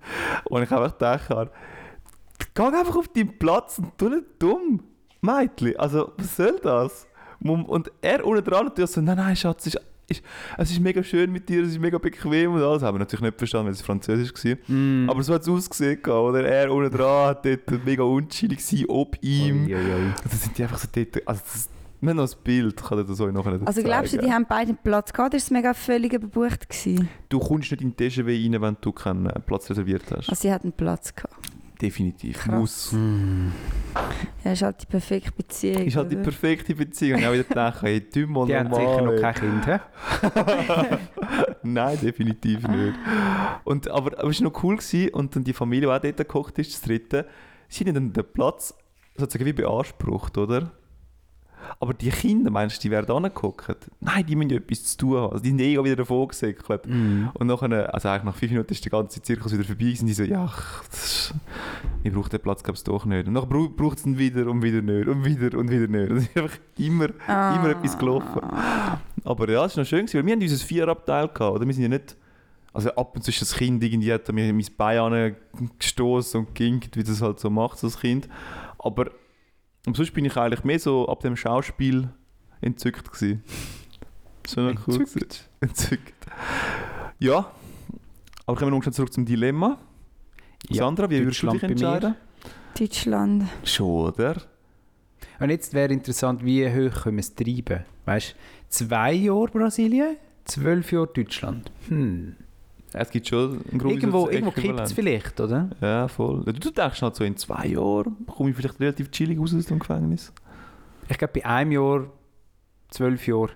Und 0.45 0.63
ich 0.63 0.69
habe 0.71 0.89
gedacht, 0.89 1.51
geh 2.53 2.63
einfach 2.63 2.95
auf 2.95 3.07
deinen 3.09 3.38
Platz 3.38 3.79
und 3.79 3.97
tu 3.97 4.09
nicht 4.09 4.25
dumm, 4.39 4.83
Mädchen. 5.21 5.77
Also, 5.77 6.13
was 6.17 6.36
soll 6.36 6.59
das? 6.61 7.07
Und 7.41 7.91
er 8.01 8.25
unten 8.25 8.43
dran 8.43 8.65
natürlich 8.65 8.91
so, 8.91 9.01
nein, 9.01 9.17
nein, 9.17 9.36
Schatz, 9.36 9.67
es 9.67 9.75
ist, 9.75 9.81
ist, 10.07 10.23
es 10.57 10.71
ist 10.71 10.79
mega 10.79 11.03
schön 11.03 11.31
mit 11.31 11.49
dir, 11.49 11.63
es 11.63 11.69
ist 11.69 11.79
mega 11.79 11.97
bequem 11.97 12.53
und 12.53 12.61
alles. 12.61 12.81
Haben 12.81 12.95
wir 12.95 12.99
natürlich 12.99 13.23
nicht 13.23 13.38
verstanden, 13.38 13.67
weil 13.67 13.73
es 13.73 13.81
Französisch 13.81 14.33
war. 14.33 14.75
Mm. 14.75 15.09
Aber 15.09 15.21
so 15.21 15.33
hat 15.33 15.41
es 15.41 15.49
ausgesehen, 15.49 16.03
oder? 16.05 16.43
Er 16.43 16.71
unten 16.71 16.95
dran 16.95 17.29
hat 17.29 17.45
dort 17.45 17.86
mega 17.86 18.03
unchillig 18.03 18.59
gewesen, 18.59 18.86
ob 18.88 19.17
ihm. 19.21 19.65
Ui, 19.65 19.75
ui. 19.75 19.77
Und 19.77 20.13
dann 20.23 20.31
sind 20.31 20.57
die 20.57 20.63
einfach 20.63 20.79
so 20.79 20.88
dort, 20.91 21.27
also 21.27 21.41
das, 21.43 21.69
wir 22.06 22.12
haben 22.12 22.18
noch 22.18 22.32
ein 22.32 22.43
Bild, 22.43 22.84
kann 22.84 22.99
ich 22.99 23.08
das 23.08 23.20
euch 23.20 23.34
nachher 23.34 23.60
Also 23.66 23.84
glaubst 23.84 24.14
du, 24.14 24.18
die 24.18 24.32
haben 24.32 24.45
beide 24.47 24.70
einen 24.70 24.78
Platz 24.78 25.12
gehabt 25.12 25.32
oder 25.32 25.38
ist 25.38 25.43
es 25.45 25.51
mega 25.51 25.74
völlig 25.74 26.14
überbucht 26.14 26.70
gewesen? 26.70 27.10
Du 27.30 27.39
kommst 27.39 27.72
nicht 27.72 27.82
in 27.82 27.95
die 27.95 28.10
TGW 28.10 28.43
rein, 28.43 28.62
wenn 28.62 28.78
du 28.82 28.91
keinen 28.91 29.28
äh, 29.28 29.39
Platz 29.39 29.70
reserviert 29.70 30.03
hast. 30.12 30.30
Also 30.30 30.41
sie 30.41 30.51
hatten 30.51 30.68
einen 30.68 30.74
Platz 30.74 31.14
gehabt. 31.16 31.36
Definitiv. 31.82 32.38
Krass. 32.38 32.53
Muss. 32.60 32.91
Mm. 32.93 33.47
Ja, 34.43 34.53
ist 34.53 34.62
halt 34.62 34.82
die 34.82 34.86
perfekte 34.86 35.32
Beziehung. 35.32 35.86
Ist 35.86 35.95
halt 35.97 36.12
die 36.12 36.16
perfekte 36.16 36.76
Beziehung. 36.76 37.16
Und 37.16 37.20
ich 37.20 37.26
habe 37.26 37.36
wieder 37.36 37.47
gedacht, 37.47 37.82
hey, 37.82 38.01
dumm 38.01 38.38
und 38.38 38.47
Die 38.47 38.56
haben 38.56 38.74
sicher 38.74 39.01
noch 39.01 39.20
kein 39.20 39.34
Kind, 39.34 39.68
hä? 39.68 39.80
Nein, 41.64 41.99
definitiv 42.01 42.68
nicht. 42.68 42.95
Und, 43.66 43.89
aber, 43.89 44.18
aber 44.20 44.30
es 44.30 44.41
war 44.41 44.49
noch 44.49 44.64
cool 44.64 44.78
gewesen, 44.78 45.10
und 45.10 45.36
dann 45.36 45.43
die 45.43 45.53
Familie, 45.53 45.89
die 45.89 45.93
auch 45.93 45.99
dort 45.99 46.18
gekocht 46.18 46.58
ist, 46.60 46.74
das 46.74 46.82
dritte, 46.82 47.28
sie 47.68 47.84
haben 47.84 47.93
dann 47.93 48.14
den 48.14 48.26
Platz 48.34 48.74
sozusagen 49.18 49.45
wie 49.45 49.53
beansprucht, 49.53 50.38
oder? 50.38 50.72
Aber 51.80 51.93
die 51.93 52.09
Kinder, 52.09 52.51
meinst 52.51 52.78
du, 52.78 52.82
die 52.88 52.91
werden 52.91 53.11
angeguckt? 53.16 53.76
Nein, 53.99 54.26
die 54.26 54.36
müssen 54.36 54.49
ja 54.51 54.57
etwas 54.57 54.84
zu 54.86 54.97
tun 54.97 55.18
haben. 55.18 55.32
Also 55.32 55.43
die 55.43 55.49
sind 55.49 55.59
eh 55.61 55.84
wieder 55.84 55.95
davon 55.97 56.28
gesäckelt. 56.28 56.86
Mm. 56.88 57.26
Und 57.34 57.47
nachher, 57.47 57.93
also 57.93 58.09
eigentlich 58.09 58.24
nach 58.24 58.36
fünf 58.36 58.51
Minuten 58.51 58.74
ist 58.74 58.84
der 58.86 58.91
ganze 58.91 59.22
Zirkus 59.22 59.51
wieder 59.53 59.63
vorbei 59.63 59.84
gewesen. 59.86 60.05
Die 60.07 60.13
so, 60.13 60.24
ja, 60.24 60.49
ist, 60.91 61.34
ich 62.03 62.13
brauche 62.13 62.30
den 62.30 62.39
Platz, 62.39 62.63
glaube 62.63 62.78
ich, 62.78 62.84
doch 62.84 63.05
nicht. 63.05 63.28
Und 63.28 63.34
nachher 63.34 63.47
brau- 63.47 63.70
braucht 63.70 63.97
es 63.99 64.05
ihn 64.05 64.18
wieder 64.18 64.47
und 64.47 64.61
wieder 64.61 64.82
nicht 64.82 65.07
und 65.07 65.26
wieder 65.26 65.57
und 65.57 65.70
wieder 65.70 65.88
nicht. 65.88 66.11
Und 66.11 66.18
es 66.18 66.24
ist 66.28 66.38
einfach 66.38 66.57
immer, 66.78 67.07
Ah. 67.28 67.55
immer 67.55 67.70
etwas 67.70 67.97
gelaufen. 67.97 68.41
Aber 69.24 69.49
ja, 69.49 69.66
es 69.66 69.76
war 69.76 69.84
noch 69.84 69.88
schön, 69.89 70.05
gewesen, 70.05 70.20
weil 70.20 70.26
wir 70.26 70.34
haben 70.34 70.41
unser 70.41 70.66
Vierabteil 70.66 71.28
gehabt, 71.30 71.55
oder? 71.55 71.66
Wir 71.66 71.74
sind 71.74 71.84
ja 71.84 71.89
nicht... 71.89 72.16
Also 72.74 72.89
ab 72.95 73.16
und 73.16 73.24
zu 73.24 73.32
ist 73.32 73.41
das 73.41 73.55
Kind 73.55 73.82
irgendwie, 73.84 74.11
hat 74.11 74.30
mir 74.34 74.51
mein 74.53 74.66
Bein 74.78 75.36
gestoßen 75.80 76.41
und 76.41 76.53
ginkt, 76.55 76.97
wie 76.97 77.03
das 77.03 77.22
halt 77.22 77.39
so 77.39 77.49
macht, 77.49 77.78
so 77.80 77.88
das 77.88 77.97
Kind. 77.97 78.28
Aber 78.80 79.05
und 79.86 79.95
sonst 79.95 80.13
bin 80.13 80.25
ich 80.25 80.36
eigentlich 80.38 80.63
mehr 80.63 80.79
so 80.79 81.07
ab 81.07 81.21
dem 81.21 81.36
Schauspiel 81.36 82.09
entzückt 82.61 83.11
gewesen. 83.11 83.43
Schon 84.47 84.73
noch 84.73 84.88
cool. 84.88 84.99
Entzückt. 84.99 85.49
Entzückt. 85.59 86.13
Ja. 87.19 87.51
Aber 88.45 88.57
kommen 88.57 88.71
wir 88.71 88.77
noch 88.77 88.91
zurück 88.91 89.11
zum 89.11 89.25
Dilemma. 89.25 89.77
Ja, 90.69 90.83
Sandra, 90.83 91.09
wie 91.09 91.19
würdest 91.19 91.41
du 91.41 91.47
dich 91.51 91.61
Deutschland 91.61 91.61
bei 91.61 91.67
mir. 91.67 91.95
entscheiden? 91.95 92.15
Deutschland. 92.77 93.43
Schon, 93.63 94.07
oder? 94.11 94.41
Und 95.39 95.49
jetzt 95.49 95.73
wäre 95.73 95.93
interessant, 95.93 96.43
wie 96.43 96.67
hoch 96.67 97.03
können 97.03 97.17
wir 97.17 97.21
es 97.21 97.36
treiben? 97.36 97.86
Weißt 98.05 98.31
du, 98.31 98.36
zwei 98.69 99.13
Jahre 99.13 99.47
Brasilien, 99.47 100.17
zwölf 100.45 100.91
Jahre 100.91 101.07
Deutschland. 101.07 101.71
Hm. 101.89 102.36
Es 102.98 103.10
gibt 103.10 103.28
schon 103.28 103.62
ein 103.72 103.78
grobes 103.78 103.96
Irgendwo, 103.96 104.30
irgendwo 104.30 104.52
kippt 104.52 104.80
es 104.80 104.93
vielleicht, 104.93 105.39
oder? 105.39 105.70
Ja, 105.82 106.08
voll. 106.08 106.43
Du 106.46 106.54
du 106.54 106.72
denkst 106.72 107.02
halt 107.02 107.16
so, 107.16 107.24
in 107.24 107.36
zwei 107.36 107.68
Jahren 107.68 108.26
komme 108.26 108.52
ich 108.52 108.56
vielleicht 108.56 108.80
relativ 108.80 109.12
chillig 109.12 109.38
raus 109.39 109.54
aus 109.54 109.66
dem 109.66 109.80
Gefängnis. 109.80 110.32
Ich 111.10 111.18
glaube, 111.18 111.34
bei 111.34 111.46
einem 111.46 111.72
Jahr, 111.74 112.08
zwölf 112.89 113.28
Jahren, 113.28 113.52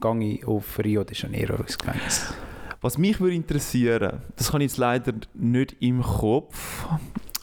gehe 0.00 0.34
ich 0.34 0.46
auf 0.46 0.78
Rio 0.78 1.04
de 1.04 1.16
Janeiro 1.16 1.56
ins 1.56 1.78
Gefängnis. 1.78 2.32
Was 2.80 2.98
mich 2.98 3.20
würde 3.20 3.34
interessieren, 3.34 4.22
das 4.36 4.52
kann 4.52 4.60
ich 4.60 4.70
jetzt 4.72 4.78
leider 4.78 5.12
nicht 5.34 5.76
im 5.80 6.02
Kopf, 6.02 6.86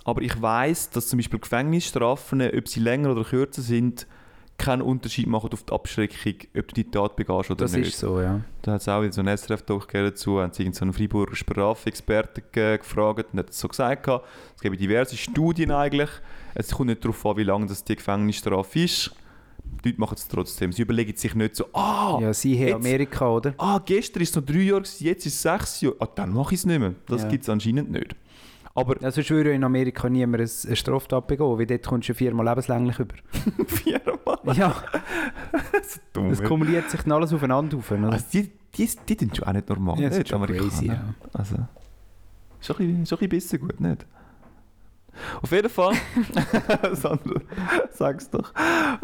aber 0.06 0.22
ich 0.22 0.42
weiß, 0.42 0.92
dass 0.92 1.08
zum 1.08 1.18
Beispiel 1.18 1.40
Gefängnisstrafen, 1.40 2.42
ob 2.42 2.68
sie 2.68 2.80
länger 2.80 3.12
oder 3.12 3.24
kürzer 3.24 3.62
sind, 3.62 4.08
keinen 4.58 4.82
Unterschied 4.82 5.28
machen 5.28 5.50
auf 5.52 5.64
die 5.64 5.74
Abschreckung, 5.74 6.34
ob 6.58 6.68
du 6.70 6.74
die 6.76 6.90
Tat 6.90 7.16
begehst 7.18 7.52
oder 7.52 7.56
Das 7.66 7.74
nicht. 7.74 7.90
ist 7.90 8.00
so, 8.00 8.22
ja. 8.22 8.40
Da 8.62 8.74
hat 8.74 8.82
es 8.82 8.88
auch 8.88 9.02
wieder 9.02 9.12
so 9.12 9.22
einen 9.22 9.36
SRF-Talk 9.38 9.92
dazu, 9.92 10.40
haben 10.42 10.54
sie 10.54 10.70
so 10.72 10.84
einen 10.86 10.94
Freiburger 10.94 11.36
Strafexperten 11.36 12.44
ge- 12.52 12.78
gefragt 12.78 13.28
und 13.34 13.40
hat 13.40 13.54
so 13.54 13.68
gesagt, 13.68 14.08
es 14.08 14.62
gibt 14.62 14.80
diverse 14.80 15.18
Studien 15.18 15.72
eigentlich, 15.72 16.10
es 16.54 16.72
kommt 16.72 16.88
nicht 16.90 17.04
darauf 17.04 17.26
an, 17.26 17.38
wie 17.38 17.44
lange 17.44 17.66
das 17.66 17.84
die 17.84 17.96
Gefängnisstrafe 17.96 18.80
ist. 18.80 19.12
Die 19.84 19.90
Leute 19.90 20.00
machen 20.00 20.16
es 20.16 20.28
trotzdem. 20.28 20.72
Sie 20.72 20.84
überlegen 20.84 21.18
sich 21.18 21.34
nicht 21.36 21.56
so, 21.56 21.66
ah, 21.74 22.20
Ja, 22.22 22.34
sie 22.34 22.58
haben 22.64 22.76
Amerika, 22.76 23.30
oder? 23.30 23.54
ah, 23.58 23.80
gestern 23.84 24.22
ist 24.22 24.30
es 24.30 24.36
noch 24.36 24.46
drei 24.46 24.60
Jahre, 24.62 24.84
jetzt 25.00 25.26
ist 25.26 25.34
es 25.34 25.42
sechs 25.42 25.82
Jahre, 25.82 25.96
ah, 26.00 26.08
dann 26.16 26.34
mache 26.34 26.54
ich 26.54 26.60
es 26.62 26.66
nicht 26.66 26.80
mehr. 26.80 26.94
Das 27.08 27.24
Ja. 27.24 27.30
gibt 27.30 27.44
es 27.44 27.50
anscheinend 27.50 27.92
nicht. 27.92 28.16
Aber 28.78 29.02
Ja, 29.02 29.10
sonst 29.10 29.30
würde 29.30 29.54
in 29.54 29.64
Amerika 29.64 30.10
niemand 30.10 30.42
eine 30.66 30.76
Straftat 30.76 31.28
begehen, 31.28 31.58
weil 31.58 31.66
dort 31.66 31.86
kommst 31.88 32.10
du 32.10 32.14
viermal 32.14 32.46
lebenslänglich 32.46 33.00
über. 33.00 33.16
viermal 33.68 34.56
Ja, 34.58 34.76
dumm. 36.14 36.30
es 36.30 36.44
kumuliert 36.44 36.90
sich 36.92 37.02
dann 37.02 37.14
alles 37.14 37.34
aufeinander 37.34 37.78
auf. 37.78 37.90
Oder? 37.92 38.12
Also 38.12 38.26
die, 38.34 38.52
die, 38.76 38.90
die 39.08 39.18
sind 39.18 39.36
schon 39.38 39.48
auch 39.48 39.54
nicht 39.54 39.70
normal, 39.70 40.00
Ja, 40.00 40.10
das 40.10 40.18
nicht? 40.18 40.26
ist 40.26 40.30
schon 40.30 40.44
Amerikaner. 40.44 40.70
crazy, 40.70 40.88
ja. 40.88 41.04
Also, 41.34 41.56
schon 42.62 42.76
ein 42.80 42.88
bisschen, 42.88 43.06
schon 43.06 43.20
ein 43.22 43.30
bisschen 43.30 43.60
gut, 43.62 43.80
nicht? 43.80 44.06
Auf 45.42 45.52
jeden 45.54 45.70
Fall, 45.70 45.94
Sandra, 46.92 47.40
sag's 47.94 48.30
doch. 48.30 48.52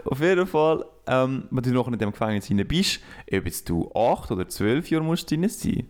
Auf 0.04 0.20
jeden 0.20 0.46
Fall, 0.46 0.84
ähm, 1.08 1.46
wenn 1.50 1.64
du 1.64 1.72
noch 1.72 1.88
in 1.88 1.98
dem 1.98 2.12
Gefängnis 2.12 2.48
hinein 2.48 2.68
bist, 2.68 3.00
ob 3.34 3.46
jetzt 3.46 3.70
du 3.70 3.90
8 3.96 4.30
oder 4.32 4.50
12 4.50 4.90
Jahre 4.90 5.06
musst 5.06 5.32
drin 5.32 5.48
sein. 5.48 5.88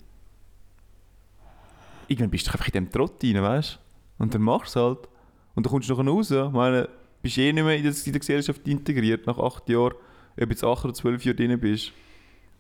Irgendwann 2.12 2.30
bist 2.32 2.48
du 2.48 2.52
einfach 2.52 2.68
in 2.68 2.74
dem 2.74 2.92
Trott 2.92 3.24
rein, 3.24 3.42
weißt 3.42 3.80
du? 4.18 4.24
Und 4.24 4.34
dann 4.34 4.42
machst 4.42 4.76
du 4.76 4.80
es 4.80 4.86
halt. 4.86 5.08
Und 5.56 5.66
dann 5.66 5.72
kommst 5.72 5.90
du 5.90 5.94
nachher 5.96 6.12
raus. 6.12 6.30
Ich 6.30 6.52
meine, 6.52 6.90
bist 7.22 7.38
eh 7.38 7.54
nicht 7.54 7.64
mehr 7.64 7.78
in 7.78 7.84
der, 7.84 8.20
Gesellschaft 8.20 8.68
integriert 8.68 9.26
nach 9.28 9.38
acht 9.38 9.70
Jahren, 9.70 9.94
ob 10.40 10.50
jetzt 10.50 10.64
acht 10.64 10.84
oder 10.84 10.94
zwölf 10.94 11.24
Jahre 11.24 11.36
drin 11.36 11.58
bist, 11.60 11.94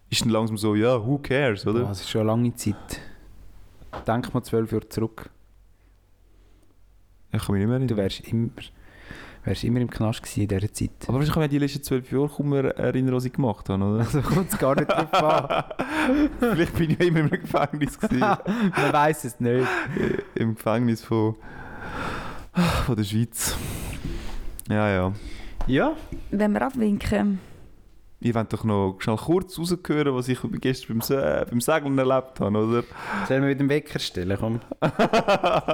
ist 0.10 0.22
dann 0.22 0.30
langsam 0.30 0.58
so, 0.58 0.76
ja, 0.76 1.06
who 1.06 1.18
cares, 1.18 1.68
oder? 1.68 1.82
Das 1.82 1.99
ist 2.02 2.10
schon 2.10 2.22
eine 2.22 2.30
lange 2.32 2.54
Zeit. 2.56 3.02
Denk 4.08 4.34
mal 4.34 4.43
zwölf 4.43 4.72
Jahre 4.72 4.88
zurück. 4.88 5.30
Ich 7.34 7.43
kann 7.45 7.56
mich 7.56 7.66
nicht 7.66 7.70
mehr 7.70 7.80
Du 7.80 7.95
erinnern. 7.95 7.97
wärst 7.97 8.20
immer, 8.28 8.49
wärst 9.44 9.64
immer 9.64 9.80
im 9.80 9.89
Knast 9.89 10.22
gewesen 10.24 10.42
in 10.42 10.48
dieser 10.48 10.72
Zeit. 10.74 10.92
Aber 11.08 11.20
wahrscheinlich 11.20 11.46
ich 11.46 11.50
die 11.50 11.58
letzten 11.58 11.84
zwölf 11.84 12.12
Jahre 12.12 12.30
kaum 12.30 12.54
erinnern, 12.54 13.16
was 13.16 13.26
ich 13.26 13.34
gemacht 13.34 13.70
habe, 13.70 13.84
oder? 13.84 14.00
Also 14.06 14.22
kommt 14.22 14.52
es 14.52 14.58
gar 14.58 14.76
nicht 14.76 14.89
drauf 14.92 15.14
an. 15.14 15.64
Vielleicht 16.39 16.76
bin 16.76 16.92
ich 16.92 17.00
ja 17.00 17.06
immer 17.06 17.20
im 17.20 17.30
Gefängnis 17.30 18.00
gewesen. 18.00 18.20
Man 18.78 18.94
weiß 18.94 19.24
es 19.26 19.39
nicht. 19.39 19.68
Im 20.36 20.56
Gefängnis 20.56 21.04
von, 21.04 21.36
von 22.86 22.96
der 22.96 23.04
Schweiz. 23.04 23.56
Ja, 24.70 24.89
ja. 24.89 25.14
Ja, 25.68 25.94
Wenn 26.32 26.54
wir 26.54 26.62
abwinken. 26.64 27.39
Ich 28.20 28.36
wollte 28.36 28.56
doch 28.56 28.64
noch 28.64 28.98
schnell 29.00 29.16
kurz 29.16 29.58
rausgehören, 29.58 30.14
was 30.14 30.28
ich 30.28 30.38
gestern 30.60 30.98
beim, 30.98 31.02
Se 31.02 31.46
beim 31.50 31.60
Segeln 31.60 31.98
erlebt 31.98 32.39
habe, 32.39 32.56
oder? 32.58 32.84
sollen 33.28 33.42
wir 33.42 33.50
wieder 33.50 33.60
den 33.64 33.70
Wecker 33.70 33.98
stellen? 33.98 34.38
Komm. 34.39 34.60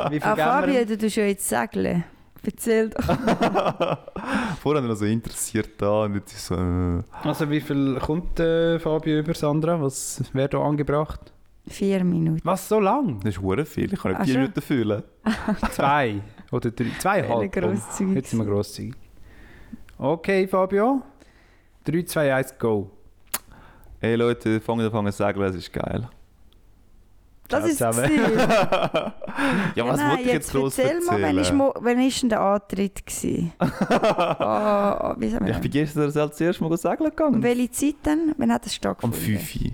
Wie 0.09 0.19
viel 0.19 0.23
Ah, 0.23 0.65
ihm? 0.65 0.87
du 0.87 0.97
tust 0.97 1.17
ja 1.17 1.25
jetzt 1.25 1.47
segeln. 1.47 2.05
Erzähl 2.49 2.89
doch. 2.89 3.03
Vorher 4.61 4.81
noch 4.81 4.95
so 4.95 5.03
interessiert 5.03 5.71
da 5.79 6.03
und 6.05 6.15
jetzt 6.15 6.31
ist 6.31 6.45
so. 6.47 6.55
Äh, 6.55 7.03
Also 7.23 7.49
wie 7.49 7.59
viel 7.59 7.99
kommt 7.99 8.39
äh, 8.39 8.79
Fabio 8.79 9.19
über 9.19 9.33
Sandra? 9.33 9.81
Was 9.81 10.23
wäre 10.31 10.47
da 10.47 10.59
angebracht? 10.61 11.33
Vier 11.67 12.05
Minuten. 12.05 12.39
Was, 12.45 12.69
so 12.69 12.79
lang? 12.79 13.19
das 13.19 13.35
ist 13.35 13.41
hure 13.41 13.65
viel. 13.65 13.91
Ich 13.91 13.99
kann 13.99 14.11
nicht 14.11 14.21
Ach 14.21 14.23
vier 14.25 14.33
schon? 14.33 14.41
Minuten 14.43 14.61
fühlen. 14.61 15.03
Zwei 15.71 16.21
oder 16.49 16.71
drei? 16.71 16.91
Zweieinhalb. 16.97 17.51
Grosszügig. 17.51 18.15
Jetzt 18.15 18.29
sind 18.29 18.39
wir 18.39 18.45
grosszügig. 18.45 18.95
Okay, 19.97 20.47
Fabio. 20.47 21.01
3, 21.83 22.03
2, 22.03 22.33
1, 22.33 22.57
go. 22.59 22.89
Hey 23.99 24.15
Leute, 24.15 24.61
fangen 24.61 24.85
an 24.85 24.91
fangen 24.91 25.11
zu 25.11 25.17
segeln, 25.23 25.49
es 25.49 25.55
ist 25.55 25.73
geil. 25.73 26.07
Das 27.47 27.65
ist. 27.65 27.79
Ja, 29.75 29.85
was 29.87 29.97
nein, 29.99 30.09
wollte 30.11 30.23
ich 30.23 30.33
jetzt 30.33 30.53
los 30.53 30.77
erzähl 30.77 30.99
mal, 31.01 31.21
wann 31.79 31.99
ist, 31.99 32.07
ist 32.15 32.21
denn 32.23 32.29
der 32.29 32.41
Antritt 32.41 33.05
gewesen? 33.05 33.53
oh, 33.59 33.65
oh, 33.69 35.13
wie 35.17 35.29
sagen 35.29 35.45
wir 35.45 35.51
Ich 35.53 35.59
bin 35.59 35.71
das? 35.71 35.71
gestern 35.71 36.11
das 36.13 36.41
erste 36.41 36.63
Mal 36.63 36.77
segeln 36.77 36.99
Um 37.01 37.05
gegangen. 37.09 37.43
welche 37.43 37.71
Zeit 37.71 37.95
denn? 38.05 38.33
Wann 38.37 38.51
hat 38.51 38.65
das 38.65 38.71
Am 38.71 38.75
stattgefunden? 38.75 39.19
5 39.19 39.55
Uhr. 39.55 39.71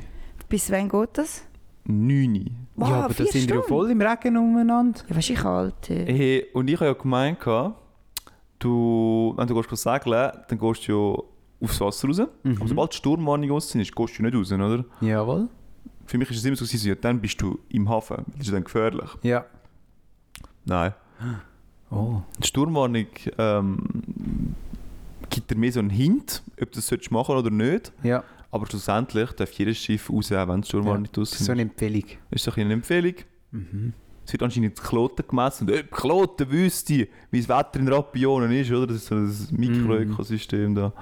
Bis 0.50 0.72
wann 0.72 0.90
geht 0.90 1.10
das? 1.14 1.44
9 1.86 2.34
Uhr. 2.34 2.46
Wow, 2.76 2.90
ja, 2.90 2.96
aber 3.06 3.14
da 3.14 3.26
sind 3.26 3.50
wir 3.50 3.56
ja 3.56 3.62
voll 3.62 3.92
im 3.92 4.02
Regen 4.02 4.38
umeinander. 4.38 5.00
Ja, 5.10 5.16
was 5.16 5.30
ist 5.30 5.42
kalt? 5.42 5.76
Hey, 5.88 6.46
und 6.54 6.70
ich 6.70 6.76
habe 6.76 6.86
ja 6.88 6.94
gemeint, 6.94 7.38
du, 8.60 9.34
wenn 9.38 9.48
du 9.48 9.62
gehst 9.62 9.84
segeln, 9.84 10.32
dann 10.48 10.60
gehst 10.60 10.88
du 10.88 10.92
ja 10.92 11.24
aufs 11.66 11.80
Wasser 11.82 12.08
raus. 12.08 12.22
Mhm. 12.44 12.58
Aber 12.60 12.68
sobald 12.68 12.94
die 12.94 12.98
Sturmwarnung 12.98 13.52
raus 13.52 13.74
ist, 13.74 13.96
gehst 13.96 14.20
du 14.20 14.24
nicht 14.24 14.36
raus, 14.36 14.52
oder? 14.52 14.84
Jawohl. 15.02 15.48
Für 16.06 16.18
mich 16.18 16.30
ist 16.30 16.38
es 16.38 16.46
immer 16.46 16.56
so, 16.56 16.66
gewesen, 16.66 16.88
ja, 16.90 16.96
dann 16.96 17.20
bist 17.20 17.42
du 17.42 17.60
im 17.70 17.90
Hafen. 17.90 18.26
Das 18.38 18.48
ist 18.48 18.54
dann 18.54 18.64
gefährlich. 18.64 19.10
Ja. 19.22 19.46
Nein. 20.66 20.94
Oh. 21.90 22.22
Die 22.42 22.48
Sturmwarnung 22.48 23.08
ähm, 23.38 23.78
gibt 25.30 25.50
dir 25.52 25.56
mehr 25.56 25.72
so 25.72 25.80
einen 25.80 25.90
Hint, 25.90 26.44
ob 26.62 26.72
du 26.72 26.76
das 26.76 26.88
solltest 26.88 27.12
machen 27.12 27.36
oder 27.36 27.50
nicht. 27.50 27.92
Ja, 28.04 28.24
Aber 28.52 28.66
schlussendlich 28.68 29.32
darf 29.32 29.52
jedes 29.54 29.78
Schiff 29.78 30.10
raus, 30.10 30.32
auch 30.32 30.48
wenn 30.48 30.62
die 30.62 30.68
Sturmwarnung 30.68 31.04
das 31.06 31.12
draussen 31.12 31.36
ist 31.36 31.46
so 31.46 31.52
eine 31.52 31.62
Empfehlung. 31.64 32.04
Das 32.32 32.46
ist 32.46 32.54
so 32.54 32.62
eine 32.62 32.74
Empfehlung. 32.74 33.14
Mhm. 33.52 33.94
Es 34.26 34.32
wird 34.32 34.44
anscheinend 34.44 34.78
in 34.78 34.84
Kloten 34.84 35.28
gemessen. 35.28 35.70
Und 35.70 35.78
ob 35.78 35.92
Kloten 35.92 36.50
wüsste, 36.50 37.08
wie 37.30 37.42
das 37.42 37.50
Wetter 37.50 37.80
in 37.80 37.88
Rapionen 37.90 38.52
ist, 38.52 38.72
oder? 38.72 38.88
Das 38.88 38.98
ist 38.98 39.08
so 39.08 39.16
ein 39.16 39.48
Mikroökosystem 39.52 40.76
da. 40.76 40.94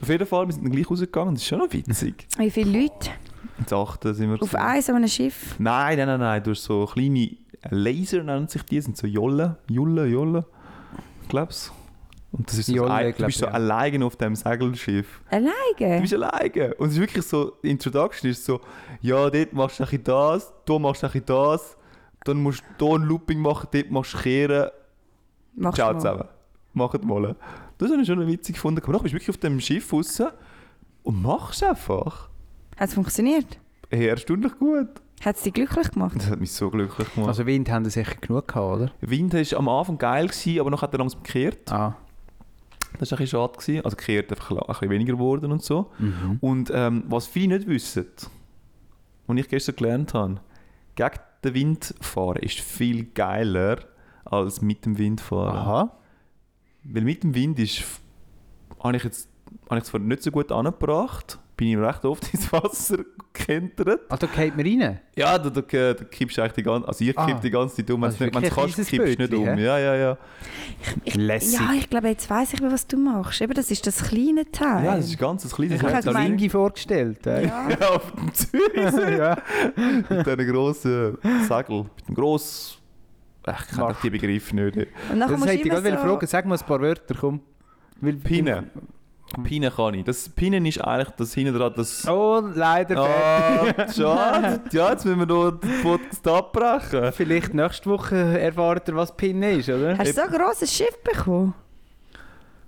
Auf 0.00 0.08
jeden 0.08 0.26
Fall, 0.26 0.46
wir 0.46 0.52
sind 0.52 0.64
dann 0.64 0.72
gleich 0.72 0.90
rausgegangen. 0.90 1.34
Das 1.34 1.42
ist 1.42 1.48
schon 1.48 1.58
noch 1.58 1.72
witzig. 1.72 2.26
Wie 2.36 2.50
viele 2.50 2.82
Leute? 2.82 3.10
Ins 3.58 3.70
sind 4.16 4.30
wir. 4.30 4.42
Auf 4.42 4.50
so 4.50 4.92
einem 4.94 5.08
Schiff? 5.08 5.54
Nein, 5.58 5.96
nein, 5.98 6.06
nein, 6.06 6.20
nein. 6.20 6.42
Du 6.42 6.50
hast 6.52 6.64
so 6.64 6.86
kleine 6.86 7.36
Laser, 7.70 8.22
nennen 8.22 8.48
sich 8.48 8.62
die. 8.64 8.76
Das 8.76 8.84
sind 8.86 8.96
so 8.96 9.06
Jolle, 9.06 9.58
Jolle, 9.68 10.06
Jolle. 10.06 10.44
Ich 11.22 11.28
glaub's. 11.28 11.72
Und 12.32 12.48
das 12.48 12.58
ist 12.58 12.66
so, 12.66 12.74
Jolle, 12.74 12.90
ein- 12.92 13.14
du 13.16 13.26
bist 13.26 13.38
so 13.38 13.46
ja. 13.46 13.52
alleine 13.52 14.04
auf 14.06 14.16
dem 14.16 14.34
Segelschiff. 14.34 15.20
Du 15.30 15.36
Alleine? 15.36 16.00
bist 16.00 16.14
alleine. 16.14 16.74
Und 16.76 16.88
es 16.88 16.94
ist 16.94 17.00
wirklich 17.00 17.26
so, 17.26 17.52
die 17.62 17.70
Introduction 17.70 18.30
ist 18.30 18.44
so, 18.44 18.60
ja, 19.02 19.28
dort 19.28 19.52
machst 19.52 19.78
du 19.78 19.84
ein 19.84 19.90
bisschen 19.90 20.04
das, 20.04 20.52
da 20.64 20.78
machst 20.78 21.02
du 21.02 21.06
ein 21.08 21.22
das, 21.26 21.76
dann 22.24 22.42
musst 22.42 22.62
du 22.78 22.86
hier 22.86 22.94
ein 22.96 23.02
Looping 23.02 23.38
machen, 23.38 23.68
dort 23.70 23.90
machst 23.90 24.14
du 24.14 24.18
kehren. 24.18 24.70
Machst 25.54 25.76
Ciao 25.76 25.88
du 25.90 25.94
mal. 25.96 26.00
zusammen. 26.00 26.24
Macht 26.72 27.04
mal. 27.04 27.36
Das 27.76 27.90
habe 27.90 28.00
ich 28.00 28.06
schon 28.06 28.26
witzig 28.26 28.54
gefunden. 28.54 28.80
Aber 28.82 28.92
dann 28.94 29.02
bist 29.02 29.12
du 29.12 29.16
wirklich 29.16 29.28
auf 29.30 29.36
dem 29.36 29.60
Schiff 29.60 29.92
raus 29.92 30.22
und 31.02 31.20
machst 31.22 31.62
einfach. 31.62 32.30
Hat 32.76 32.88
es 32.88 32.94
funktioniert? 32.94 33.58
Hey, 33.90 34.06
erstaunlich 34.06 34.58
gut. 34.58 34.88
Hat 35.24 35.36
es 35.36 35.42
dich 35.42 35.52
glücklich 35.52 35.90
gemacht? 35.90 36.16
Das 36.16 36.30
hat 36.30 36.40
mich 36.40 36.52
so 36.52 36.70
glücklich 36.70 37.12
gemacht. 37.14 37.28
Also 37.28 37.46
Wind 37.46 37.70
haben 37.70 37.84
sie 37.84 37.90
sicher 37.90 38.16
genug 38.20 38.48
gehabt, 38.48 38.74
oder? 38.74 38.92
Wind 39.00 39.34
war 39.34 39.58
am 39.58 39.68
Anfang 39.68 39.98
geil, 39.98 40.26
gewesen, 40.26 40.60
aber 40.60 40.70
noch 40.70 40.82
hat 40.82 40.92
er 40.92 40.98
langsam 40.98 41.22
gekehrt. 41.22 41.70
Ah. 41.70 41.94
Das 42.98 43.10
war 43.10 43.18
ein 43.18 43.22
bisschen 43.22 43.38
schade. 43.38 43.52
Gewesen. 43.58 43.84
Also 43.84 43.96
gekehrt 43.96 44.30
einfach 44.30 44.50
ein 44.50 44.66
bisschen 44.66 44.90
weniger 44.90 45.12
geworden 45.12 45.52
und 45.52 45.62
so. 45.62 45.90
Mhm. 45.98 46.38
Und 46.40 46.70
ähm, 46.74 47.04
was 47.08 47.26
viele 47.26 47.56
nicht 47.56 47.68
wissen, 47.68 48.06
was 49.26 49.36
ich 49.36 49.48
gestern 49.48 49.76
gelernt 49.76 50.14
habe, 50.14 50.40
gegen 50.94 51.10
den 51.44 51.54
Wind 51.54 51.94
fahren 52.00 52.36
ist 52.36 52.60
viel 52.60 53.04
geiler 53.04 53.78
als 54.24 54.60
mit 54.60 54.84
dem 54.84 54.98
Wind 54.98 55.20
fahren. 55.20 55.56
Aha. 55.56 55.96
Weil 56.84 57.02
mit 57.02 57.22
dem 57.22 57.34
Wind 57.34 57.58
ist, 57.58 57.84
habe 58.82 58.96
ich 58.96 59.04
jetzt 59.04 59.28
habe 59.68 59.78
ich 59.78 59.84
zwar 59.84 60.00
nicht 60.00 60.22
so 60.22 60.30
gut 60.30 60.50
angebracht, 60.50 61.38
bin 61.62 61.68
ich 61.68 61.78
recht 61.78 62.04
oft 62.04 62.28
ins 62.34 62.52
Wasser 62.52 62.98
gekentert. 63.32 64.00
Ah, 64.08 64.16
da 64.16 64.26
geht 64.26 64.56
man 64.56 64.66
rein? 64.66 65.00
Ja, 65.14 65.38
da, 65.38 65.48
da, 65.50 65.60
da 65.60 65.94
kippst 66.04 66.36
du 66.36 66.42
eigentlich 66.42 66.52
die 66.54 66.62
ganze 66.62 66.88
also 66.88 67.04
ich 67.04 67.16
Ah. 67.18 67.32
die 67.40 67.50
ganze 67.50 67.76
Zeit 67.76 67.90
um, 67.90 68.00
wenn 68.00 68.06
Also 68.06 68.18
du 68.18 68.24
nicht- 68.24 68.34
wenn 68.34 68.42
du 68.42 68.48
wirklich 68.56 68.74
kannst, 68.74 68.90
kippst 68.90 69.18
du 69.18 69.22
nicht 69.22 69.34
um. 69.34 69.58
Ja, 69.58 69.78
ja, 69.78 69.94
ja. 69.94 70.18
Lässig. 71.14 71.60
Ja, 71.60 71.72
ich 71.76 71.88
glaube, 71.88 72.08
jetzt 72.08 72.28
weiss 72.28 72.52
ich, 72.52 72.62
was 72.62 72.86
du 72.86 72.96
machst. 72.96 73.40
Eben, 73.40 73.54
das 73.54 73.70
ist 73.70 73.86
das 73.86 74.02
kleine 74.02 74.50
Teil. 74.50 74.84
Ja, 74.84 74.96
das 74.96 75.06
ist 75.06 75.18
ganz 75.18 75.44
ein 75.44 75.50
kleines 75.50 75.76
Ich 75.80 75.82
habe 75.82 75.94
hab 75.94 76.28
mir 76.40 76.50
vorgestellt. 76.50 77.26
Äh. 77.26 77.46
Ja. 77.46 77.68
Ja, 77.80 77.88
auf 77.90 78.12
dem 78.12 78.34
Zürich 78.34 78.74
ja. 79.18 79.36
mit 79.76 80.26
diesen 80.26 80.52
grossen 80.52 81.18
Segel, 81.48 81.84
mit 81.96 82.08
dem 82.08 82.14
grossen... 82.14 82.78
Ach, 83.44 83.64
ich 83.68 83.76
kenne 83.76 83.96
die 84.02 84.10
Begriffe 84.10 84.54
nicht. 84.56 84.76
Und 84.76 85.18
nachher 85.18 85.18
Das 85.18 85.30
musst 85.30 85.42
du 85.44 85.48
hätte 85.48 85.60
ich 85.60 85.66
immer 85.66 85.80
gerade 85.82 85.96
so... 85.96 86.04
fragen. 86.08 86.26
Sag 86.26 86.46
mal 86.46 86.58
ein 86.58 86.66
paar 86.66 86.80
Wörter, 86.80 87.14
komm. 87.18 87.40
Weil 88.00 88.14
Pinne. 88.14 88.64
Pinne 89.42 89.70
kann 89.70 89.94
ich. 89.94 90.04
Das 90.04 90.28
Pinne 90.28 90.66
ist 90.68 90.80
eigentlich 90.80 91.10
das 91.16 91.34
hinten 91.34 91.56
dran, 91.56 91.72
das... 91.76 92.06
Oh, 92.08 92.40
leider. 92.54 92.98
Ah, 92.98 93.88
schade. 93.92 94.60
Ja, 94.72 94.90
jetzt 94.90 95.04
müssen 95.04 95.18
wir 95.20 95.26
noch 95.26 95.50
den 95.52 95.82
Podcast 95.82 96.26
abbrechen. 96.28 97.12
Vielleicht 97.12 97.54
nächste 97.54 97.90
Woche 97.90 98.16
erfahrt 98.38 98.88
ihr, 98.88 98.96
was 98.96 99.16
Pinne 99.16 99.52
ist, 99.52 99.68
oder? 99.68 99.96
Hast 99.98 100.08
du 100.08 100.12
so 100.14 100.20
ein 100.22 100.30
grosses 100.30 100.72
Schiff 100.72 100.98
bekommen? 101.02 101.54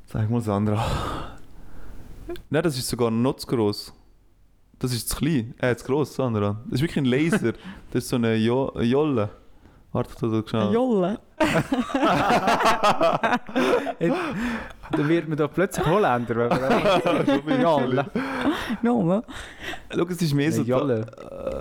Sag 0.06 0.30
mal, 0.30 0.40
Sandra. 0.40 0.84
Nein, 2.50 2.62
das 2.62 2.78
ist 2.78 2.88
sogar 2.88 3.10
noch 3.10 3.36
zu 3.36 3.46
gross. 3.46 3.92
Das 4.78 4.92
ist 4.92 5.08
zu 5.08 5.16
klein. 5.16 5.54
Äh, 5.58 5.74
zu 5.76 5.86
gross, 5.86 6.14
Sandra. 6.14 6.60
Das 6.64 6.74
ist 6.74 6.82
wirklich 6.82 6.98
ein 6.98 7.04
Laser. 7.04 7.52
Das 7.90 8.04
ist 8.04 8.10
so 8.10 8.16
eine 8.16 8.34
jo 8.34 8.72
Jolle. 8.80 9.30
Warte, 9.92 10.10
ich 10.10 10.16
da 10.20 10.42
schnell. 10.48 10.72
Jolle. 10.72 11.20
Dann 14.96 15.08
wird 15.08 15.28
man 15.28 15.36
doch 15.36 15.52
plötzlich 15.52 15.86
Holländer. 15.86 16.36
Wenn 16.36 17.42
man 17.44 17.60
Jolle. 17.62 18.06
Jolle. 18.82 19.22
Schau, 19.90 20.06
es 20.08 20.22
ist 20.22 20.34
mehr 20.34 20.52
so... 20.52 20.62
Jolle. 20.62 21.06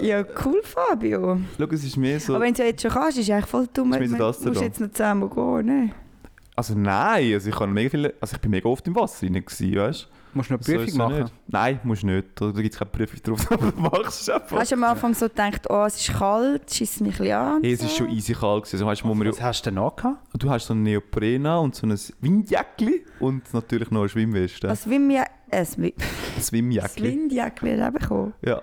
Ja, 0.01 0.23
cool, 0.45 0.61
Fabio. 0.63 1.39
Schau, 1.57 1.65
es 1.71 1.83
ist 1.83 1.97
mehr 1.97 2.19
so... 2.19 2.35
Aber 2.35 2.45
wenn 2.45 2.53
du 2.53 2.63
jetzt 2.63 2.81
schon 2.81 2.91
kannst, 2.91 3.17
ist 3.17 3.29
eigentlich 3.29 3.45
voll 3.45 3.67
dumm. 3.73 3.91
Du 3.91 3.99
musst 3.99 4.45
da. 4.45 4.51
jetzt 4.61 4.79
noch 4.79 4.91
zehnmal 4.91 5.29
gehen, 5.29 5.65
ne? 5.65 5.89
Also 6.55 6.75
nein, 6.75 7.33
also 7.33 7.49
ich, 7.49 7.55
kann 7.55 7.73
mega 7.73 7.89
viele, 7.89 8.13
also 8.21 8.35
ich 8.35 8.41
bin 8.41 8.51
mega 8.51 8.69
oft 8.69 8.85
im 8.87 8.95
Wasser 8.95 9.25
rein, 9.25 9.33
gewesen, 9.33 9.75
weißt 9.75 10.07
Musst 10.33 10.49
du 10.49 10.53
noch 10.55 10.61
So 10.63 10.73
Prüfung 10.73 10.97
machen? 10.97 11.19
Nicht. 11.21 11.33
Nein, 11.47 11.79
musst 11.83 12.03
nicht. 12.03 12.27
Da, 12.35 12.51
da 12.51 12.61
gibt 12.61 12.73
es 12.73 12.79
keine 12.79 12.89
Prüfung 12.91 13.19
drauf, 13.23 13.51
aber 13.51 13.71
du 13.71 13.79
machst 13.79 14.21
es 14.21 14.29
einfach. 14.29 14.57
Hast 14.59 14.71
du 14.71 14.75
am 14.75 14.83
Anfang 14.83 15.13
so 15.13 15.27
gedacht, 15.27 15.69
oh, 15.69 15.83
es 15.85 15.95
ist 15.97 16.13
kalt, 16.17 16.71
schießt 16.73 17.01
mich 17.01 17.13
ein 17.15 17.17
bisschen 17.19 17.35
an? 17.37 17.61
Hey, 17.63 17.73
es 17.73 17.83
ist 17.83 17.95
schon 17.97 18.09
easy 18.09 18.33
kalt 18.33 18.63
gewesen. 18.63 18.75
Also, 18.77 18.85
weißt, 18.87 19.05
wo 19.05 19.13
wir, 19.15 19.31
Was 19.31 19.41
hast 19.41 19.61
du 19.65 19.69
denn 19.69 19.75
noch 19.75 19.95
gehabt? 19.95 20.17
du 20.37 20.49
hast 20.49 20.65
so 20.67 20.73
einen 20.73 20.83
Neopren 20.83 21.45
an 21.45 21.59
und 21.65 21.75
so 21.75 21.85
ein 21.87 21.97
Windjäckli 22.21 23.05
und 23.19 23.53
natürlich 23.53 23.91
noch 23.91 24.01
eine 24.01 24.09
Schwimmweste. 24.09 24.69
Ein 24.69 24.75
Swimjäckli. 24.75 25.29
Ein 25.51 25.65
Swi- 25.65 25.93
Ein 26.35 26.41
Schwimmjäckli. 26.43 27.03
Windjäckli 27.11 27.77
hast 27.79 27.93
du 27.93 27.99
bekommen. 27.99 28.33
Ja, 28.43 28.61